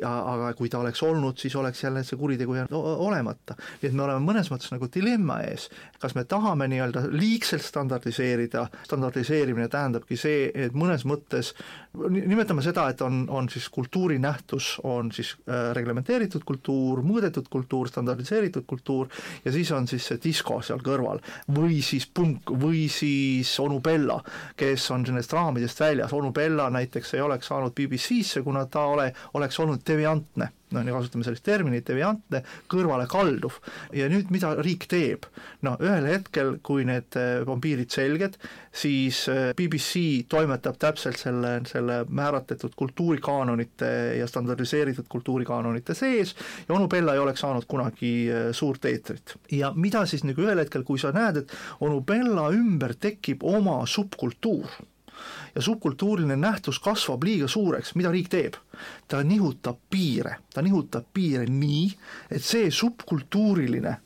ja 0.00 0.10
aga 0.32 0.52
kui 0.58 0.68
ta 0.70 0.78
oleks 0.78 1.02
olnud, 1.02 1.38
siis 1.38 1.56
oleks 1.56 1.84
jälle 1.84 2.04
see 2.04 2.18
kuritegu 2.18 2.54
jäänud 2.54 2.74
olemata. 3.06 3.56
nii 3.82 3.90
et 3.90 3.96
me 3.96 4.04
oleme 4.06 4.24
mõnes 4.32 4.50
mõttes 4.52 4.72
nagu 4.72 4.88
dilemma 4.94 5.40
ees, 5.48 5.68
kas 6.00 6.14
me 6.14 6.24
tahame 6.24 6.68
nii-öelda 6.70 7.06
liigselt 7.10 7.64
standardiseerida, 7.64 8.66
standardiseerimine 8.86 9.68
tähendabki 9.68 10.16
see, 10.16 10.50
et 10.54 10.76
mõnes 10.76 11.04
mõttes 11.08 11.54
nimetame 12.10 12.62
seda, 12.62 12.86
et 12.92 13.00
on, 13.02 13.24
on 13.28 13.48
siis 13.50 13.68
kultuurinähtus, 13.68 14.76
on 14.86 15.10
siis 15.12 15.34
äh, 15.48 15.72
reglementeeritud 15.74 16.44
kultuur, 16.46 17.02
mõõdetud 17.02 17.48
kultuur, 17.50 17.88
standardiseeritud 17.90 18.66
kultuur 18.66 19.08
ja 19.44 19.52
siis 19.52 19.72
on 19.74 19.88
siis 19.90 20.06
see 20.06 20.20
disko 20.22 20.60
seal 20.62 20.82
kõrval. 20.86 21.22
Või 21.56 21.80
siis 21.82 22.06
punk 22.06 22.52
või 22.62 22.86
siis 22.92 23.52
onu 23.62 23.80
Bella, 23.82 24.20
kes 24.56 24.86
on 24.94 25.04
nendest 25.08 25.34
raamidest 25.34 25.82
väljas, 25.82 26.14
onu 26.14 26.30
Bella 26.36 26.68
näiteks 26.70 27.14
ei 27.18 27.24
oleks 27.24 27.50
saanud 27.50 27.74
BBC-sse, 27.74 28.44
kuna 28.46 28.66
ta 28.70 28.86
ole, 28.92 29.10
oleks 29.34 29.58
olnud 29.60 29.82
deviantne, 29.90 30.50
noh, 30.74 30.86
kasutame 30.94 31.26
sellist 31.26 31.44
terminit, 31.46 31.84
deviantne, 31.88 32.42
kõrvalekalduv. 32.70 33.58
ja 33.96 34.08
nüüd, 34.12 34.30
mida 34.30 34.52
riik 34.62 34.86
teeb? 34.90 35.26
no 35.66 35.76
ühel 35.82 36.06
hetkel, 36.08 36.56
kui 36.66 36.86
need 36.88 37.18
eh, 37.18 37.42
on 37.50 37.60
piirid 37.62 37.90
selged, 37.92 38.38
siis 38.72 39.22
eh, 39.32 39.50
BBC 39.58 40.26
toimetab 40.30 40.78
täpselt 40.80 41.18
selle, 41.20 41.58
selle 41.68 42.00
määratletud 42.08 42.76
kultuurikaanonite 42.78 43.90
ja 44.20 44.28
standardiseeritud 44.30 45.08
kultuurikaanonite 45.10 45.96
sees 45.98 46.36
ja 46.68 46.76
onu 46.76 46.88
Bella 46.88 47.16
ei 47.16 47.24
oleks 47.24 47.44
saanud 47.44 47.66
kunagi 47.70 48.14
eh, 48.28 48.50
suurt 48.56 48.86
eetrit. 48.90 49.36
ja 49.50 49.72
mida 49.74 50.06
siis 50.06 50.24
nagu 50.24 50.46
ühel 50.46 50.62
hetkel, 50.62 50.86
kui 50.86 51.02
sa 51.02 51.12
näed, 51.16 51.42
et 51.42 51.58
onu 51.80 52.00
Bella 52.06 52.50
ümber 52.54 52.94
tekib 53.00 53.44
oma 53.46 53.82
subkultuur, 53.90 54.80
ja 55.54 55.62
subkultuuriline 55.62 56.36
nähtus 56.36 56.78
kasvab 56.78 57.24
liiga 57.24 57.48
suureks, 57.48 57.94
mida 57.94 58.10
riik 58.10 58.28
teeb? 58.28 58.60
ta 59.08 59.22
nihutab 59.22 59.76
piire, 59.90 60.36
ta 60.54 60.62
nihutab 60.62 61.04
piire 61.14 61.46
nii, 61.46 61.90
et 62.30 62.44
see 62.44 62.70
subkultuuriline 62.70 63.96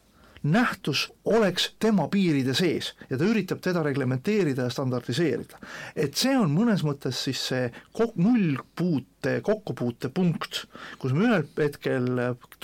nähtus 0.44 1.12
oleks 1.24 1.74
tema 1.80 2.08
piiride 2.08 2.54
sees 2.54 2.92
ja 3.10 3.16
ta 3.18 3.24
üritab 3.24 3.62
teda 3.64 3.82
reglementeerida 3.82 4.66
ja 4.66 4.70
standardiseerida. 4.70 5.58
et 5.96 6.14
see 6.14 6.36
on 6.36 6.52
mõnes 6.52 6.84
mõttes 6.84 7.22
siis 7.24 7.40
see 7.48 7.70
nullpuute 8.16 9.40
kokkupuutepunkt, 9.42 10.64
kus 10.98 11.12
me 11.16 11.28
ühel 11.28 11.46
hetkel 11.58 12.10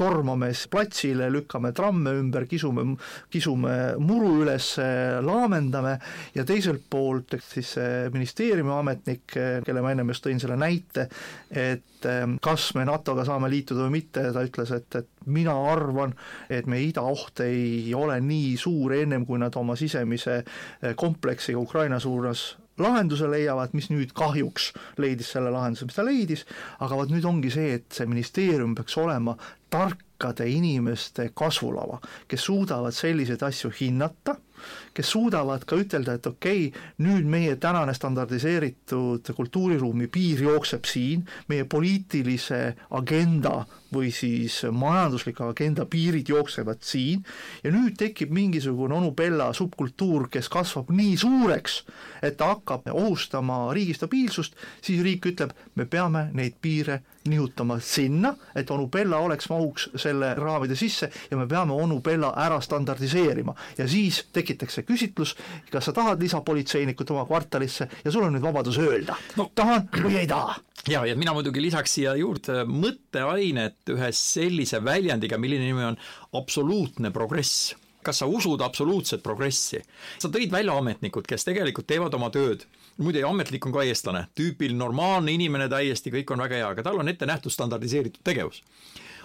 tormame 0.00 0.50
platsile, 0.72 1.28
lükkame 1.32 1.74
tramme 1.76 2.14
ümber, 2.22 2.46
kisume, 2.50 2.86
kisume 3.32 3.76
muru 4.00 4.32
üles, 4.44 4.72
laamendame 5.26 5.96
ja 6.34 6.46
teiselt 6.48 6.86
poolt 6.90 7.36
siis 7.44 7.74
ministeeriumi 8.14 8.72
ametnik, 8.74 9.26
kelle 9.66 9.84
ma 9.84 9.92
ennem 9.92 10.12
just 10.14 10.24
tõin 10.24 10.40
selle 10.40 10.56
näite, 10.60 11.08
et 11.50 12.08
kas 12.40 12.70
me 12.78 12.86
NATO-ga 12.88 13.24
saame 13.28 13.50
liituda 13.52 13.84
või 13.86 13.98
mitte, 13.98 14.24
ta 14.32 14.44
ütles, 14.46 14.72
et, 14.76 14.96
et 15.02 15.26
mina 15.26 15.54
arvan, 15.72 16.14
et 16.48 16.68
meie 16.70 16.88
idaoht 16.88 17.42
ei 17.44 17.92
ole 17.94 18.18
nii 18.24 18.54
suur 18.60 18.94
ennem, 18.96 19.26
kui 19.28 19.40
nad 19.40 19.56
oma 19.60 19.76
sisemise 19.78 20.40
eh, 20.40 20.94
kompleksiga 20.96 21.60
Ukraina 21.60 22.00
suunas 22.00 22.54
lahenduse 22.82 23.28
leiavad, 23.30 23.74
mis 23.76 23.90
nüüd 23.92 24.14
kahjuks 24.16 24.70
leidis 25.00 25.32
selle 25.34 25.52
lahenduse, 25.54 25.88
mis 25.88 25.98
ta 25.98 26.04
leidis, 26.06 26.44
aga 26.80 26.98
vot 26.98 27.12
nüüd 27.12 27.26
ongi 27.28 27.52
see, 27.54 27.74
et 27.78 27.88
see 27.94 28.08
ministeerium 28.10 28.74
peaks 28.78 28.96
olema 29.00 29.36
tarkade 29.70 30.48
inimeste 30.50 31.30
kasvulava, 31.36 32.00
kes 32.28 32.46
suudavad 32.48 32.96
selliseid 32.96 33.42
asju 33.46 33.72
hinnata 33.80 34.36
kes 34.94 35.10
suudavad 35.14 35.64
ka 35.68 35.78
ütelda, 35.80 36.16
et 36.18 36.26
okei 36.26 36.68
okay,, 36.68 36.86
nüüd 37.04 37.28
meie 37.30 37.56
tänane 37.60 37.94
standardiseeritud 37.94 39.32
kultuuriruumi 39.36 40.08
piir 40.12 40.42
jookseb 40.46 40.88
siin, 40.88 41.26
meie 41.48 41.64
poliitilise 41.64 42.60
agenda 42.98 43.64
või 43.94 44.10
siis 44.14 44.60
majandusliku 44.70 45.48
agenda 45.50 45.86
piirid 45.90 46.28
jooksevad 46.30 46.82
siin 46.86 47.24
ja 47.64 47.72
nüüd 47.74 47.96
tekib 47.98 48.30
mingisugune 48.34 48.94
onu 48.94 49.12
Bella 49.16 49.50
subkultuur, 49.56 50.28
kes 50.30 50.48
kasvab 50.48 50.92
nii 50.94 51.16
suureks, 51.18 51.80
et 52.22 52.38
ta 52.38 52.52
hakkab 52.54 52.86
ohustama 52.92 53.62
riigi 53.74 53.96
stabiilsust, 53.98 54.54
siis 54.82 55.02
riik 55.04 55.26
ütleb, 55.32 55.54
me 55.74 55.86
peame 55.90 56.28
neid 56.34 56.58
piire 56.62 57.00
nihutama 57.28 57.76
sinna, 57.84 58.34
et 58.56 58.70
onu 58.70 58.86
Bella 58.88 59.18
oleks, 59.20 59.48
mahuks 59.52 59.90
selle 60.00 60.32
raamide 60.38 60.76
sisse 60.76 61.10
ja 61.30 61.36
me 61.36 61.46
peame 61.48 61.76
onu 61.76 62.00
Bella 62.00 62.32
ära 62.36 62.60
standardiseerima 62.64 63.54
ja 63.78 63.88
siis 63.88 64.22
tekitakse 64.32 64.86
küsitlus, 64.88 65.34
kas 65.70 65.84
sa 65.84 65.92
tahad 65.96 66.22
lisapolitseinikut 66.22 67.10
oma 67.10 67.26
kvartalisse 67.28 67.88
ja 68.04 68.12
sul 68.12 68.24
on 68.24 68.36
nüüd 68.36 68.44
vabadus 68.44 68.80
öelda 68.80 69.18
no., 69.36 69.50
tahan 69.54 69.90
või 70.00 70.22
ei 70.22 70.30
taha 70.30 70.56
ja, 70.88 71.04
ja 71.04 71.16
mina 71.16 71.34
muidugi 71.36 71.62
lisaks 71.62 71.98
siia 71.98 72.16
juurde 72.16 72.64
mõtteainet 72.64 73.92
ühe 73.92 74.10
sellise 74.16 74.80
väljendiga, 74.84 75.38
milline 75.38 75.68
nimi 75.68 75.86
on 75.92 76.00
absoluutne 76.40 77.12
progress 77.12 77.74
kas 78.02 78.22
sa 78.22 78.26
usud 78.26 78.62
absoluutset 78.64 79.22
progressi? 79.22 79.82
sa 80.18 80.28
tõid 80.32 80.52
välja 80.52 80.76
ametnikud, 80.78 81.26
kes 81.28 81.44
tegelikult 81.44 81.88
teevad 81.90 82.14
oma 82.16 82.30
tööd. 82.32 82.64
Muide, 83.00 83.22
ametnik 83.26 83.66
on 83.66 83.74
ka 83.74 83.84
eestlane, 83.86 84.26
tüüpil 84.36 84.74
normaalne 84.78 85.34
inimene 85.36 85.68
täiesti, 85.72 86.12
kõik 86.14 86.34
on 86.34 86.44
väga 86.44 86.60
hea, 86.60 86.72
aga 86.74 86.84
tal 86.86 87.00
on 87.00 87.12
ette 87.12 87.28
nähtud 87.28 87.52
standardiseeritud 87.54 88.22
tegevus. 88.26 88.62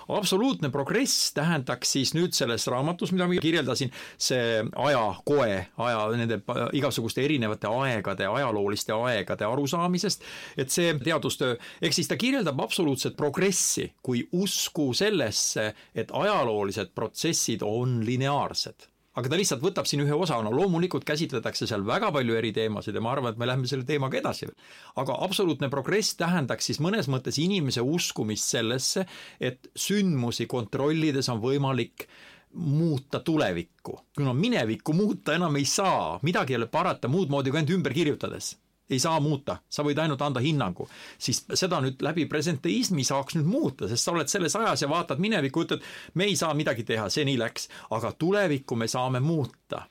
Absoluutne 0.05 0.69
progress 0.69 1.31
tähendaks 1.33 1.95
siis 1.95 2.11
nüüd 2.13 2.35
selles 2.37 2.67
raamatus, 2.69 3.09
mida 3.15 3.25
ma 3.25 3.39
kirjeldasin, 3.41 3.89
see 4.21 4.59
ajakoe, 4.61 5.55
aja, 5.81 6.03
nende 6.13 6.37
igasuguste 6.77 7.23
erinevate 7.25 7.71
aegade, 7.71 8.27
ajalooliste 8.29 8.93
aegade 8.93 9.49
arusaamisest, 9.49 10.27
et 10.61 10.69
see 10.69 10.93
teadustöö, 11.01 11.57
ehk 11.81 11.97
siis 11.97 12.11
ta 12.11 12.19
kirjeldab 12.21 12.61
absoluutset 12.67 13.17
progressi 13.17 13.89
kui 14.05 14.27
usku 14.31 14.91
sellesse, 14.93 15.71
et 15.95 16.13
ajaloolised 16.13 16.93
protsessid 16.93 17.65
on 17.65 18.03
lineaarsed 18.05 18.91
aga 19.15 19.31
ta 19.31 19.39
lihtsalt 19.39 19.63
võtab 19.63 19.87
siin 19.89 20.03
ühe 20.03 20.15
osa, 20.15 20.37
no 20.43 20.51
loomulikult 20.53 21.05
käsitletakse 21.07 21.67
seal 21.69 21.85
väga 21.87 22.11
palju 22.15 22.35
eri 22.39 22.51
teemasid 22.55 22.95
ja 22.95 23.03
ma 23.03 23.13
arvan, 23.15 23.33
et 23.33 23.39
me 23.41 23.47
läheme 23.49 23.69
selle 23.69 23.87
teemaga 23.87 24.19
edasi. 24.19 24.49
aga 24.95 25.17
absoluutne 25.27 25.69
progress 25.69 26.15
tähendaks 26.19 26.71
siis 26.71 26.81
mõnes 26.83 27.09
mõttes 27.11 27.39
inimese 27.41 27.81
uskumist 27.81 28.55
sellesse, 28.57 29.05
et 29.39 29.71
sündmusi 29.75 30.47
kontrollides 30.51 31.29
on 31.29 31.41
võimalik 31.43 32.07
muuta 32.55 33.19
tulevikku. 33.19 33.99
kuna 34.15 34.33
minevikku 34.33 34.93
muuta 34.93 35.35
enam 35.35 35.55
ei 35.55 35.65
saa, 35.65 36.19
midagi 36.21 36.53
ei 36.53 36.63
ole 36.63 36.67
parata 36.67 37.07
muud 37.07 37.29
moodi 37.29 37.51
kui 37.51 37.59
ainult 37.59 37.75
ümber 37.79 37.93
kirjutades 37.93 38.55
ei 38.89 38.99
saa 39.01 39.19
muuta, 39.19 39.57
sa 39.69 39.83
võid 39.85 39.99
ainult 40.01 40.21
anda 40.21 40.43
hinnangu, 40.43 40.87
siis 41.17 41.41
seda 41.53 41.79
nüüd 41.81 42.03
läbi 42.05 42.27
presenteismi 42.29 43.05
saaks 43.07 43.37
nüüd 43.39 43.49
muuta, 43.49 43.89
sest 43.89 44.05
sa 44.05 44.13
oled 44.13 44.29
selles 44.29 44.55
ajas 44.59 44.85
ja 44.85 44.89
vaatad 44.91 45.21
minevikku, 45.21 45.65
ütled, 45.65 45.85
me 46.13 46.29
ei 46.29 46.37
saa 46.37 46.53
midagi 46.53 46.85
teha, 46.85 47.09
see 47.09 47.25
nii 47.25 47.39
läks, 47.41 47.69
aga 47.97 48.13
tulevikku 48.19 48.77
me 48.77 48.89
saame 48.91 49.23
muuta 49.25 49.85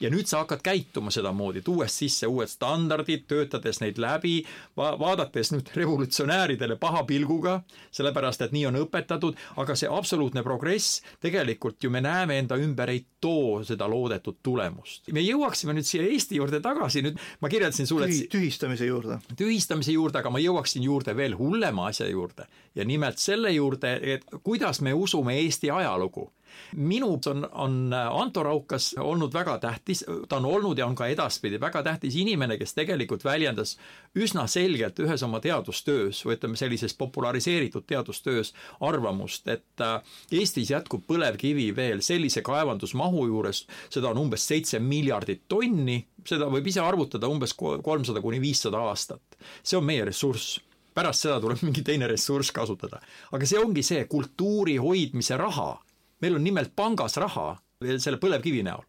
ja 0.00 0.10
nüüd 0.10 0.28
sa 0.30 0.42
hakkad 0.42 0.62
käituma 0.64 1.12
sedamoodi, 1.12 1.62
tuues 1.64 1.94
sisse 2.02 2.28
uued 2.30 2.48
standardid, 2.50 3.26
töötades 3.28 3.80
neid 3.82 4.00
läbi 4.00 4.40
va, 4.76 4.92
vaadates 5.00 5.52
nüüd 5.54 5.70
revolutsionääridele 5.76 6.76
paha 6.80 7.04
pilguga, 7.08 7.60
sellepärast 7.94 8.46
et 8.46 8.54
nii 8.56 8.66
on 8.70 8.80
õpetatud, 8.84 9.38
aga 9.60 9.76
see 9.78 9.90
absoluutne 9.90 10.44
progress 10.46 11.00
tegelikult 11.20 11.84
ju 11.84 11.92
me 11.92 12.02
näeme 12.04 12.38
enda 12.40 12.58
ümber 12.60 12.92
ei 12.92 13.04
too 13.20 13.60
seda 13.66 13.88
loodetud 13.90 14.40
tulemust. 14.42 15.12
me 15.12 15.20
jõuaksime 15.24 15.76
nüüd 15.76 15.88
siia 15.88 16.08
Eesti 16.08 16.40
juurde 16.40 16.62
tagasi, 16.64 17.04
nüüd 17.04 17.20
ma 17.40 17.52
kirjeldasin 17.52 17.86
sulle 17.86 18.08
Tühi, 18.10 18.26
tühistamise 18.32 18.88
juurde. 18.88 19.20
tühistamise 19.36 19.92
juurde, 19.92 20.18
aga 20.18 20.32
ma 20.32 20.40
jõuaksin 20.40 20.84
juurde 20.84 21.16
veel 21.16 21.36
hullema 21.38 21.90
asja 21.92 22.08
juurde 22.08 22.48
ja 22.74 22.84
nimelt 22.84 23.18
selle 23.18 23.52
juurde, 23.52 23.98
et 24.02 24.24
kuidas 24.42 24.80
me 24.80 24.94
usume 24.94 25.36
Eesti 25.40 25.70
ajalugu 25.70 26.30
minu 26.76 27.12
on, 27.26 27.46
on 27.52 27.92
Anto 27.92 28.42
Raukas 28.42 28.94
olnud 28.98 29.34
väga 29.34 29.58
tähtis, 29.58 30.04
ta 30.28 30.36
on 30.36 30.44
olnud 30.44 30.78
ja 30.78 30.86
on 30.86 30.94
ka 30.94 31.06
edaspidi 31.10 31.60
väga 31.60 31.82
tähtis 31.82 32.16
inimene, 32.16 32.58
kes 32.58 32.74
tegelikult 32.74 33.24
väljendas 33.24 33.76
üsna 34.18 34.46
selgelt 34.50 34.98
ühes 35.02 35.24
oma 35.26 35.40
teadustöös 35.40 36.24
või 36.26 36.36
ütleme, 36.38 36.56
sellises 36.56 36.94
populariseeritud 36.98 37.86
teadustöös 37.86 38.54
arvamust, 38.80 39.48
et 39.48 39.84
äh, 39.84 40.00
Eestis 40.32 40.70
jätkub 40.70 41.04
põlevkivi 41.08 41.70
veel 41.76 42.02
sellise 42.04 42.42
kaevandusmahu 42.46 43.26
juures, 43.26 43.66
seda 43.90 44.10
on 44.10 44.24
umbes 44.26 44.46
seitse 44.46 44.78
miljardit 44.78 45.46
tonni, 45.48 46.00
seda 46.26 46.50
võib 46.52 46.66
ise 46.70 46.82
arvutada 46.84 47.28
umbes 47.30 47.54
kolmsada 47.56 48.20
kuni 48.20 48.40
viissada 48.40 48.82
aastat. 48.90 49.22
see 49.62 49.78
on 49.78 49.84
meie 49.84 50.04
ressurss 50.04 50.60
pärast 50.94 51.26
seda 51.26 51.38
tuleb 51.42 51.62
mingi 51.64 51.84
teine 51.86 52.08
ressurss 52.10 52.52
kasutada. 52.54 53.00
aga 53.32 53.46
see 53.46 53.60
ongi 53.60 53.82
see 53.86 54.04
kultuuri 54.10 54.76
hoidmise 54.76 55.38
raha. 55.40 55.78
Meil 56.20 56.36
on 56.36 56.44
nimelt 56.44 56.74
pangas 56.76 57.16
raha 57.20 57.54
selle 57.80 58.20
põlevkivi 58.20 58.62
näol 58.66 58.84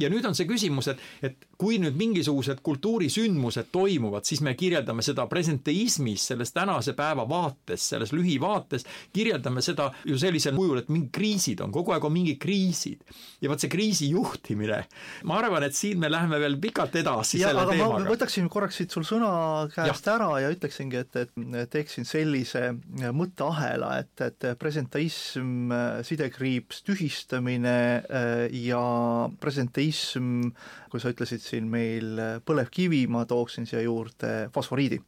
ja 0.00 0.10
nüüd 0.12 0.26
on 0.28 0.36
see 0.36 0.48
küsimus, 0.48 0.90
et, 0.92 1.02
et 1.24 1.46
kui 1.60 1.78
nüüd 1.80 1.96
mingisugused 1.96 2.60
kultuurisündmused 2.66 3.70
toimuvad, 3.72 4.26
siis 4.28 4.42
me 4.44 4.54
kirjeldame 4.58 5.04
seda 5.04 5.26
presenteismis, 5.30 6.26
selles 6.30 6.52
tänase 6.56 6.92
päeva 6.96 7.24
vaates, 7.28 7.88
selles 7.92 8.12
lühivaates, 8.16 8.86
kirjeldame 9.16 9.64
seda 9.64 9.88
ju 10.06 10.18
sellisel 10.20 10.56
kujul, 10.56 10.82
et 10.82 10.92
mingid 10.92 11.12
kriisid 11.16 11.62
on, 11.64 11.72
kogu 11.74 11.94
aeg 11.94 12.04
on 12.06 12.14
mingid 12.14 12.40
kriisid. 12.42 13.04
ja 13.40 13.50
vot 13.50 13.60
see 13.60 13.72
kriisi 13.72 14.10
juhtimine, 14.10 14.82
ma 15.28 15.40
arvan, 15.40 15.66
et 15.66 15.76
siin 15.76 16.00
me 16.00 16.10
läheme 16.12 16.40
veel 16.40 16.58
pikalt 16.60 16.96
edasi 17.00 17.40
ja, 17.40 17.50
selle 17.50 17.66
teemaga. 17.70 18.04
ma 18.04 18.12
võtaksin 18.12 18.48
korraks 18.52 18.80
siit 18.80 18.94
sul 18.94 19.06
sõna 19.08 19.30
käest 19.72 20.06
ja. 20.06 20.16
ära 20.16 20.30
ja 20.44 20.52
ütleksingi, 20.52 21.02
et, 21.04 21.20
et 21.24 21.72
teeksin 21.72 22.08
sellise 22.08 22.68
mõtteahela, 23.16 23.96
et, 24.02 24.24
et 24.24 24.48
presenteism, 24.60 25.72
sidekriips, 26.06 26.82
tühistamine 26.86 27.76
ja 28.66 28.84
presenteism, 29.56 30.50
kui 30.92 31.00
sa 31.00 31.12
ütlesid 31.12 31.40
siin 31.40 31.68
meil 31.72 32.20
põlevkivi, 32.44 33.06
ma 33.08 33.24
tooksin 33.28 33.68
siia 33.68 33.80
juurde 33.86 34.50
fosforiidi 34.52 35.00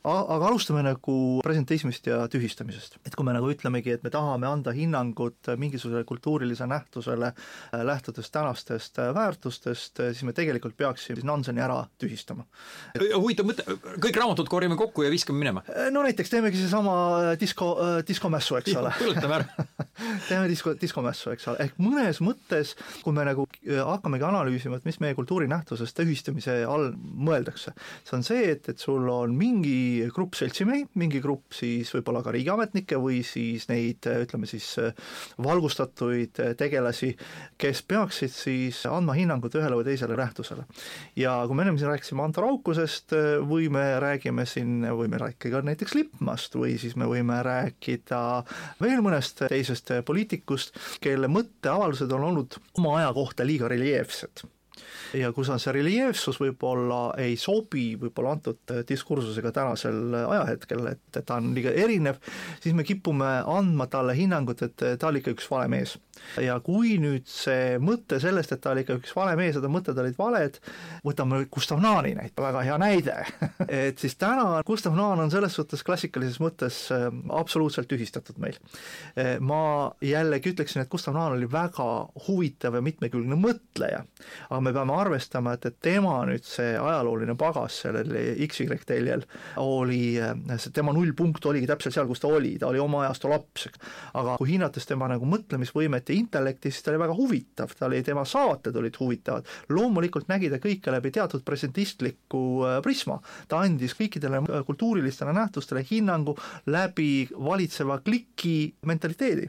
aga 0.00 0.48
alustame 0.48 0.80
nagu 0.84 1.14
presenteismist 1.44 2.06
ja 2.08 2.22
tühistamisest. 2.32 2.96
et 3.04 3.14
kui 3.14 3.24
me 3.26 3.34
nagu 3.36 3.50
ütlemegi, 3.52 3.92
et 3.92 4.04
me 4.04 4.10
tahame 4.10 4.48
anda 4.48 4.72
hinnangut 4.72 5.50
mingisugusele 5.60 6.06
kultuurilisele 6.08 6.70
nähtusele 6.72 7.32
äh, 7.34 7.82
lähtudes 7.84 8.30
tänastest 8.30 8.98
äh, 8.98 9.12
väärtustest, 9.14 10.00
äh, 10.00 10.12
siis 10.14 10.24
me 10.24 10.32
tegelikult 10.32 10.76
peaksime 10.76 11.20
Nanseni 11.24 11.60
ära 11.60 11.82
tühistama. 12.00 12.46
huvitav 12.96 13.48
mõte, 13.50 13.66
kõik 14.00 14.16
raamatud 14.16 14.48
korjame 14.48 14.78
kokku 14.80 15.04
ja 15.04 15.10
viskame 15.12 15.42
minema? 15.42 15.62
no 15.90 16.04
näiteks 16.06 16.32
teemegi 16.32 16.62
seesama 16.62 17.36
disko, 17.40 17.74
diskomässu, 18.08 18.56
eks 18.62 18.76
ole. 18.80 18.94
põletame 18.96 19.36
ära 19.36 19.66
teeme 20.30 20.48
disko, 20.48 20.74
diskomässu, 20.80 21.34
eks 21.34 21.50
ole, 21.52 21.66
ehk 21.66 21.76
mõnes 21.82 22.22
mõttes, 22.24 22.72
kui 23.04 23.12
me 23.12 23.26
nagu 23.28 23.44
hakkamegi 23.68 24.24
analüüsima, 24.24 24.80
et 24.80 24.88
mis 24.88 25.00
meie 25.04 25.18
kultuurinähtusest 25.18 26.00
tühistamise 26.00 26.62
all 26.64 26.94
mõeldakse, 26.96 27.76
see 28.08 28.16
on 28.16 28.24
see, 28.24 28.48
et, 28.54 28.72
et 28.72 28.80
sul 28.80 29.04
on 29.12 29.36
mingi 29.36 29.89
mingi 29.90 30.10
grupp 30.14 30.36
seltsimehi, 30.38 30.84
mingi 31.00 31.20
grupp 31.22 31.54
siis 31.54 31.90
võib-olla 31.94 32.22
ka 32.22 32.32
riigiametnikke 32.34 32.98
või 33.00 33.20
siis 33.26 33.66
neid 33.70 34.06
ütleme 34.06 34.46
siis 34.48 34.68
valgustatuid 35.42 36.38
tegelasi, 36.58 37.10
kes 37.60 37.82
peaksid 37.88 38.32
siis 38.34 38.82
andma 38.90 39.16
hinnangut 39.18 39.54
ühele 39.58 39.78
või 39.78 39.88
teisele 39.88 40.18
nähtusele. 40.18 40.66
ja 41.16 41.34
kui 41.46 41.56
me 41.56 41.66
ennem 41.66 41.78
siin 41.80 41.90
rääkisime 41.90 42.22
Anto 42.24 42.44
Raukusest 42.44 43.16
või 43.48 43.70
me 43.72 43.84
räägime 44.00 44.46
siin, 44.46 44.86
võime 44.86 45.18
rääkida 45.20 45.62
näiteks 45.66 45.96
Lippmast 45.98 46.54
või 46.54 46.76
siis 46.78 46.96
me 46.96 47.08
võime 47.10 47.40
rääkida 47.42 48.22
veel 48.80 49.02
mõnest 49.02 49.44
teisest 49.48 49.92
poliitikust, 50.06 50.76
kelle 51.00 51.28
mõtteavaldused 51.28 52.12
on 52.16 52.30
olnud 52.30 52.60
oma 52.78 52.98
aja 53.00 53.12
kohta 53.16 53.46
liiga 53.46 53.68
reljeefsed 53.70 54.46
ja 55.18 55.32
kus 55.36 55.50
on 55.52 55.60
see 55.62 55.74
reljeefsus 55.76 56.40
võib-olla 56.40 57.00
ei 57.20 57.36
sobi 57.40 57.94
võib-olla 58.00 58.36
antud 58.36 58.74
diskursusega 58.88 59.52
tänasel 59.54 60.14
ajahetkel, 60.20 60.86
et 60.92 61.20
ta 61.24 61.40
on 61.40 61.52
liiga 61.56 61.74
erinev, 61.74 62.20
siis 62.62 62.76
me 62.76 62.86
kipume 62.86 63.30
andma 63.46 63.88
talle 63.90 64.16
hinnangut, 64.18 64.62
et 64.66 64.86
ta 64.98 65.10
oli 65.10 65.22
ikka 65.22 65.34
üks 65.36 65.50
vale 65.50 65.68
mees 65.72 65.96
ja 66.40 66.58
kui 66.64 66.96
nüüd 67.00 67.28
see 67.30 67.78
mõte 67.82 68.20
sellest, 68.22 68.52
et 68.54 68.62
ta 68.62 68.74
oli 68.74 68.84
ikka 68.84 68.98
üks 69.00 69.14
vale 69.16 69.36
mees 69.40 69.56
ja 69.56 69.64
ta 69.64 69.70
mõtted 69.72 69.98
olid 69.98 70.18
valed, 70.18 70.60
võtame 71.06 71.42
Gustav 71.52 71.80
Naani 71.82 72.14
näite, 72.18 72.36
väga 72.42 72.64
hea 72.66 72.78
näide 72.80 73.16
et 73.68 73.98
siis 74.00 74.16
täna 74.20 74.60
Gustav 74.66 74.94
Naan 74.96 75.20
on 75.20 75.32
selles 75.32 75.54
suhtes 75.56 75.82
klassikalises 75.86 76.40
mõttes 76.42 76.82
äh, 76.94 77.08
absoluutselt 77.36 77.88
tühistatud 77.90 78.38
meil. 78.42 78.58
Äh, 79.18 79.36
ma 79.40 79.90
jällegi 80.04 80.54
ütleksin, 80.54 80.84
et 80.84 80.90
Gustav 80.92 81.16
Naan 81.16 81.36
oli 81.36 81.48
väga 81.50 81.88
huvitav 82.26 82.78
ja 82.78 82.84
mitmekülgne 82.84 83.38
mõtleja, 83.40 84.04
aga 84.48 84.60
me 84.64 84.69
peame 84.76 84.94
arvestama, 84.96 85.54
et, 85.56 85.66
et 85.70 85.76
tema 85.82 86.18
nüüd 86.28 86.44
see 86.46 86.74
ajalooline 86.78 87.36
pagas 87.38 87.80
sellel 87.84 88.12
XY 88.46 88.80
teljel 88.86 89.24
oli, 89.62 90.18
äh, 90.20 90.34
see 90.56 90.74
tema 90.74 90.94
nullpunkt 90.96 91.46
oligi 91.50 91.68
täpselt 91.70 91.96
seal, 91.96 92.08
kus 92.10 92.22
ta 92.22 92.30
oli, 92.30 92.56
ta 92.60 92.70
oli 92.70 92.80
oma 92.82 93.04
ajastu 93.04 93.30
laps, 93.32 93.68
aga 94.18 94.36
kui 94.40 94.52
hinnates 94.54 94.88
tema 94.88 95.08
nagu 95.10 95.28
mõtlemisvõimet 95.28 96.12
ja 96.12 96.18
intellekti, 96.18 96.72
siis 96.72 96.84
ta 96.86 96.94
oli 96.94 97.02
väga 97.04 97.16
huvitav, 97.18 97.74
ta 97.78 97.88
oli, 97.88 98.02
tema 98.06 98.24
saated 98.28 98.76
olid 98.76 98.98
huvitavad. 99.00 99.48
loomulikult 99.68 100.28
nägi 100.30 100.50
ta 100.50 100.60
kõike 100.62 100.94
läbi 100.94 101.12
teatud 101.14 101.44
presentistliku 101.46 102.42
äh, 102.66 102.78
prisma, 102.84 103.20
ta 103.48 103.62
andis 103.64 103.96
kõikidele 103.98 104.42
äh, 104.42 104.64
kultuurilistele 104.66 105.34
nähtustele 105.36 105.84
hinnangu 105.90 106.36
läbi 106.66 107.28
valitseva 107.34 108.00
kliki 108.04 108.74
mentaliteedi. 108.86 109.48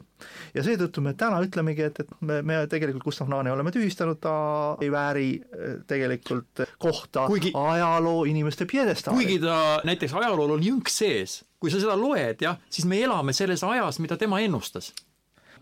ja 0.54 0.62
seetõttu 0.62 1.02
me 1.02 1.14
täna 1.18 1.40
ütlemegi, 1.42 1.82
et, 1.88 2.00
et 2.00 2.10
me, 2.20 2.42
me 2.46 2.62
tegelikult 2.70 3.04
Gustav 3.04 3.28
Naani 3.28 3.50
oleme 3.50 3.72
tühistanud, 3.74 4.20
ta 4.22 4.34
ei 4.80 4.90
vääri 4.92 5.01
äh, 5.10 5.76
tegelikult 5.86 6.64
kohta 6.78 7.26
kuigi, 7.30 7.52
ajaloo 7.54 8.24
inimeste 8.30 8.66
pjedestaali. 8.70 9.22
kuigi 9.22 9.38
ta 9.42 9.80
näiteks 9.88 10.14
ajalool 10.22 10.56
on 10.56 10.66
jõnks 10.66 10.98
sees, 11.02 11.38
kui 11.60 11.72
sa 11.72 11.80
seda 11.82 11.96
loed, 11.98 12.42
jah, 12.44 12.60
siis 12.70 12.88
me 12.88 13.00
elame 13.02 13.34
selles 13.36 13.64
ajas, 13.66 14.00
mida 14.02 14.18
tema 14.20 14.40
ennustas 14.42 14.92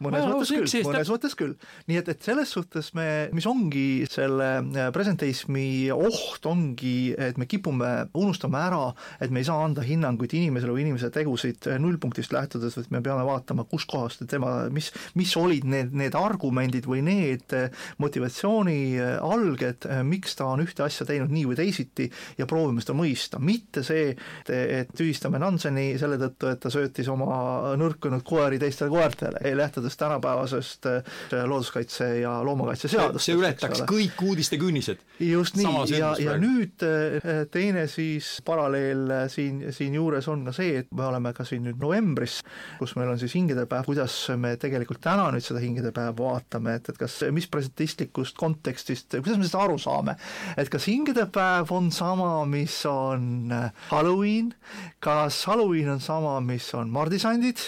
mõnes 0.01 0.25
no, 0.25 0.39
mõttes 0.39 0.53
küll, 0.53 0.87
mõnes 0.87 1.11
mõttes 1.13 1.37
küll. 1.39 1.55
nii 1.91 2.01
et, 2.01 2.09
et 2.15 2.25
selles 2.25 2.53
suhtes 2.57 2.91
me, 2.97 3.07
mis 3.37 3.47
ongi 3.49 4.07
selle 4.11 4.49
äh, 4.61 4.89
presenteismi 4.95 5.91
oht, 5.95 6.47
ongi, 6.49 7.13
et 7.21 7.39
me 7.41 7.47
kipume 7.51 7.91
unustama 8.17 8.65
ära, 8.69 8.83
et 9.21 9.33
me 9.33 9.43
ei 9.43 9.49
saa 9.49 9.61
anda 9.65 9.85
hinnanguid 9.85 10.35
inimesele 10.37 10.75
või 10.75 10.87
inimese 10.87 11.13
tegusid 11.15 11.69
äh, 11.71 11.81
nullpunktist 11.83 12.35
lähtudes, 12.35 12.79
vaid 12.79 12.91
me 12.95 13.03
peame 13.05 13.27
vaatama, 13.29 13.67
kuskohast 13.71 14.25
tema, 14.31 14.55
mis, 14.73 14.91
mis 15.19 15.35
olid 15.41 15.69
need, 15.69 15.95
need 15.97 16.17
argumendid 16.19 16.89
või 16.91 17.05
need 17.07 17.57
äh, 17.57 17.69
motivatsiooni 18.01 18.81
alged, 19.21 19.87
miks 20.07 20.37
ta 20.39 20.49
on 20.55 20.63
ühte 20.65 20.85
asja 20.85 21.07
teinud 21.09 21.33
nii 21.33 21.47
või 21.51 21.59
teisiti 21.59 22.09
ja 22.39 22.47
proovime 22.49 22.83
seda 22.83 22.97
mõista, 22.97 23.41
mitte 23.43 23.85
see, 23.87 24.11
et, 24.15 24.51
et 24.51 24.93
tühistame 24.97 25.41
Nanseni 25.41 25.93
selle 26.01 26.19
tõttu, 26.21 26.51
et 26.51 26.61
ta 26.63 26.73
söötis 26.73 27.09
oma 27.13 27.77
nõrkunud 27.81 28.25
koeri 28.27 28.61
teistele 28.61 28.93
koertele, 28.93 29.55
lähtudes 29.57 29.90
sellest 29.91 29.99
tänapäevasest 29.99 30.87
äh, 30.87 31.45
looduskaitse 31.45 32.21
ja 32.21 32.45
loomakaitse 32.45 32.89
seadust. 32.89 33.25
see 33.25 33.35
ületaks 33.35 33.83
kõik 33.89 34.23
uudistekünnised. 34.23 34.99
just 35.21 35.57
nii, 35.57 35.99
ja, 35.99 36.15
ja 36.19 36.37
nüüd 36.41 36.83
äh, 36.87 37.47
teine 37.51 37.87
siis 37.91 38.41
paralleel 38.45 39.11
äh, 39.11 39.25
siin, 39.29 39.73
siinjuures 39.73 40.29
on 40.29 40.45
ka 40.47 40.55
see, 40.55 40.79
et 40.81 40.91
me 40.95 41.05
oleme 41.07 41.33
ka 41.37 41.45
siin 41.45 41.65
nüüd 41.67 41.81
novembris, 41.81 42.41
kus 42.79 42.95
meil 42.97 43.11
on 43.13 43.19
siis 43.21 43.35
hingedepäev, 43.35 43.85
kuidas 43.89 44.17
me 44.37 44.55
tegelikult 44.61 45.03
täna 45.05 45.29
nüüd 45.35 45.45
seda 45.45 45.63
hingedepäeva 45.63 46.15
vaatame, 46.17 46.79
et, 46.79 46.89
et 46.93 47.01
kas, 47.01 47.21
mis 47.35 47.49
presentistlikust 47.51 48.39
kontekstist, 48.39 49.19
kuidas 49.19 49.41
me 49.41 49.49
seda 49.49 49.65
aru 49.67 49.79
saame, 49.81 50.17
et 50.57 50.71
kas 50.73 50.89
hingedepäev 50.89 51.73
on 51.75 51.91
sama, 51.95 52.33
mis 52.49 52.79
on 52.89 53.53
Halloween, 53.91 54.55
kas 55.03 55.45
Halloween 55.51 55.91
on 55.97 56.01
sama, 56.01 56.39
mis 56.45 56.71
on 56.79 56.91
mardisandid, 56.95 57.61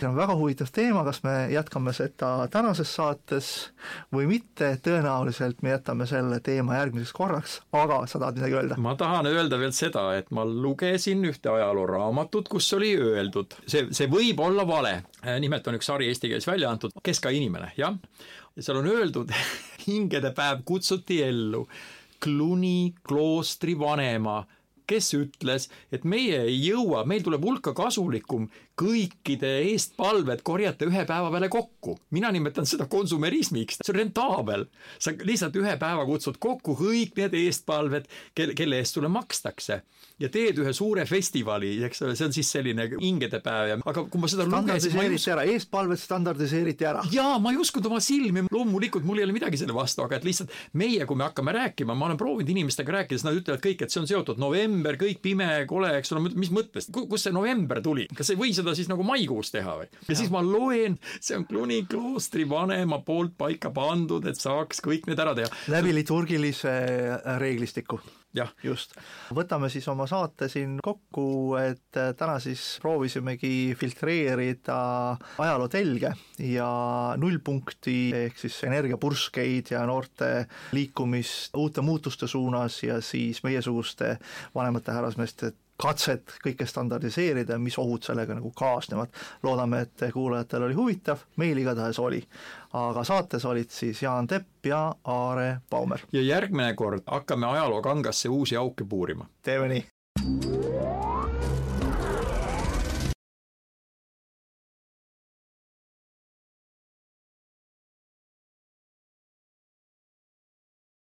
see 0.00 0.08
on 0.08 0.16
väga 0.18 0.36
huvitav 0.38 0.72
teema, 0.74 1.04
kas 1.06 1.22
me 1.26 1.36
jätkame 1.52 1.65
jätkame 1.66 1.92
seda 1.96 2.46
tänases 2.52 2.94
saates. 2.94 3.50
Või 4.14 4.28
mitte, 4.30 4.70
tõenäoliselt 4.82 5.62
me 5.66 5.74
jätame 5.74 6.06
selle 6.06 6.38
teema 6.40 6.78
järgmiseks 6.78 7.12
korraks, 7.16 7.58
aga 7.74 8.04
sa 8.06 8.20
tahad 8.22 8.38
midagi 8.38 8.56
öelda? 8.60 8.78
ma 8.78 8.94
tahan 8.96 9.26
öelda 9.26 9.58
veel 9.58 9.74
seda, 9.74 10.08
et 10.16 10.30
ma 10.30 10.46
lugesin 10.46 11.24
ühte 11.26 11.50
ajalooraamatut, 11.50 12.48
kus 12.48 12.70
oli 12.78 12.94
öeldud, 12.96 13.58
see, 13.66 13.88
see 13.90 14.08
võib 14.10 14.40
olla 14.40 14.66
vale, 14.68 15.00
nimelt 15.42 15.66
on 15.66 15.78
üks 15.80 15.90
sari 15.90 16.08
eesti 16.10 16.30
keeles 16.30 16.46
välja 16.46 16.70
antud, 16.70 16.94
Kes 17.06 17.20
ka 17.22 17.30
inimene, 17.34 17.72
jah, 17.78 17.94
ja 18.56 18.62
seal 18.64 18.80
on 18.80 18.90
öeldud 18.90 19.32
hingedepäev 19.86 20.64
kutsuti 20.64 21.22
ellu. 21.22 21.66
Cluny 22.22 22.94
kloostri 23.06 23.74
vanema. 23.78 24.44
Kes 24.86 25.10
ütles, 25.18 25.66
et 25.92 26.04
meie 26.06 26.44
ei 26.46 26.60
jõua, 26.62 27.02
meil 27.04 27.24
tuleb 27.26 27.42
hulka 27.44 27.72
kasulikum 27.74 28.46
kõikide 28.76 29.50
eestpalved 29.70 30.42
korjata 30.44 30.84
ühe 30.84 31.04
päeva 31.08 31.30
peale 31.32 31.48
kokku. 31.48 31.96
mina 32.10 32.30
nimetan 32.32 32.66
seda 32.68 32.86
konsumerismiks, 32.86 33.80
see 33.80 33.92
on 33.94 34.00
rentaabel. 34.02 34.66
sa 34.98 35.12
lihtsalt 35.16 35.56
ühe 35.56 35.76
päeva 35.80 36.04
kutsud 36.06 36.36
kokku 36.38 36.76
kõik 36.76 37.16
need 37.16 37.34
eestpalved, 37.34 38.08
kelle, 38.34 38.54
kelle 38.54 38.80
eest 38.80 38.98
sulle 38.98 39.08
makstakse. 39.08 39.82
Ja 40.20 40.28
teed 40.32 40.56
ühe 40.60 40.72
suure 40.72 41.04
festivali, 41.04 41.74
eks 41.84 42.02
ole, 42.02 42.14
see 42.16 42.24
on 42.28 42.32
siis 42.32 42.50
selline 42.52 42.86
hingedepäev 43.00 43.68
ja 43.68 43.78
aga 43.84 44.04
kui 44.08 44.20
ma 44.20 44.30
seda 44.32 44.46
standardiseeriti 44.48 45.32
ära, 45.32 45.44
eestpalved 45.52 46.00
standardiseeriti 46.00 46.88
ära. 46.88 47.04
jaa, 47.12 47.38
ma 47.38 47.52
ei 47.52 47.60
uskunud 47.60 47.90
oma 47.90 48.00
silmi, 48.00 48.46
loomulikult 48.52 49.04
mul 49.04 49.20
ei 49.20 49.26
ole 49.28 49.36
midagi 49.36 49.60
selle 49.60 49.76
vastu, 49.76 50.04
aga 50.04 50.16
et 50.16 50.24
lihtsalt 50.24 50.52
meie, 50.72 51.04
kui 51.08 51.20
me 51.20 51.28
hakkame 51.28 51.52
rääkima, 51.56 51.96
ma 51.96 52.08
olen 52.08 52.20
proovinud 52.20 52.52
inimestega 52.52 52.96
rääkides, 52.98 53.26
nad 53.28 53.36
ütlevad 53.36 53.60
kõik, 53.64 53.84
et 53.84 53.92
see 53.92 54.00
on 54.02 54.08
seotud 54.08 54.40
november, 54.40 54.96
kõik 55.00 55.20
pime, 55.24 55.50
kole, 55.68 55.92
eks 56.00 56.12
ole, 56.16 56.32
mis 56.32 56.52
mõttes, 56.54 56.88
kust 56.92 57.28
see 57.28 57.36
november 57.36 57.82
tuli, 57.84 58.08
kas 58.16 58.32
ei 58.32 58.40
või 58.40 58.56
seda 58.56 58.65
siis 58.74 58.90
nagu 58.90 59.06
maikuus 59.06 59.52
teha 59.54 59.76
või? 59.80 59.88
ja 60.08 60.18
siis 60.18 60.32
ma 60.32 60.42
loen, 60.44 60.98
see 61.20 61.38
on 61.38 61.46
Cluny 61.46 61.82
kloostri 61.90 62.48
vanema 62.48 63.00
poolt 63.06 63.36
paika 63.38 63.70
pandud, 63.70 64.26
et 64.26 64.40
saaks 64.40 64.82
kõik 64.84 65.06
need 65.10 65.22
ära 65.22 65.34
teha. 65.38 65.50
läbi 65.72 65.94
liturgilise 65.96 66.76
reeglistiku 67.42 68.00
just. 68.64 68.94
võtame 69.34 69.68
siis 69.72 69.86
oma 69.88 70.06
saate 70.08 70.48
siin 70.52 70.78
kokku, 70.84 71.56
et 71.60 71.98
äh, 71.98 72.12
täna 72.18 72.38
siis 72.42 72.78
proovisimegi 72.82 73.74
filtreerida 73.78 74.78
ajaloo 75.42 75.68
telge 75.72 76.12
ja 76.42 76.70
nullpunkti 77.20 77.98
ehk 78.24 78.40
siis 78.40 78.58
energiapurskeid 78.68 79.72
ja 79.74 79.84
noorte 79.88 80.46
liikumist 80.76 81.56
uute 81.56 81.84
muutuste 81.84 82.28
suunas 82.28 82.82
ja 82.82 83.00
siis 83.00 83.42
meiesuguste 83.46 84.16
vanemate 84.54 84.92
härrasmeeste 84.92 85.52
katset 85.76 86.36
kõike 86.44 86.66
standardiseerida, 86.66 87.58
mis 87.58 87.78
ohud 87.78 88.02
sellega 88.02 88.34
nagu 88.34 88.50
kaasnevad. 88.56 89.08
loodame, 89.42 89.80
et 89.80 90.12
kuulajatel 90.12 90.62
oli 90.62 90.74
huvitav, 90.74 91.18
meil 91.36 91.58
igatahes 91.58 91.98
oli. 91.98 92.22
aga 92.72 93.04
saates 93.04 93.44
olid 93.44 93.70
siis 93.70 94.02
Jaan 94.02 94.26
Tepp 94.26 94.66
ja 94.66 94.94
Aare 95.04 95.60
Baumer. 95.70 96.00
ja 96.12 96.22
järgmine 96.22 96.74
kord 96.74 97.02
hakkame 97.06 97.46
ajaloo 97.46 97.82
kangasse 97.82 98.28
uusi 98.28 98.56
auke 98.56 98.84
puurima. 98.84 99.26
teeme 99.42 99.68
nii 99.68 99.86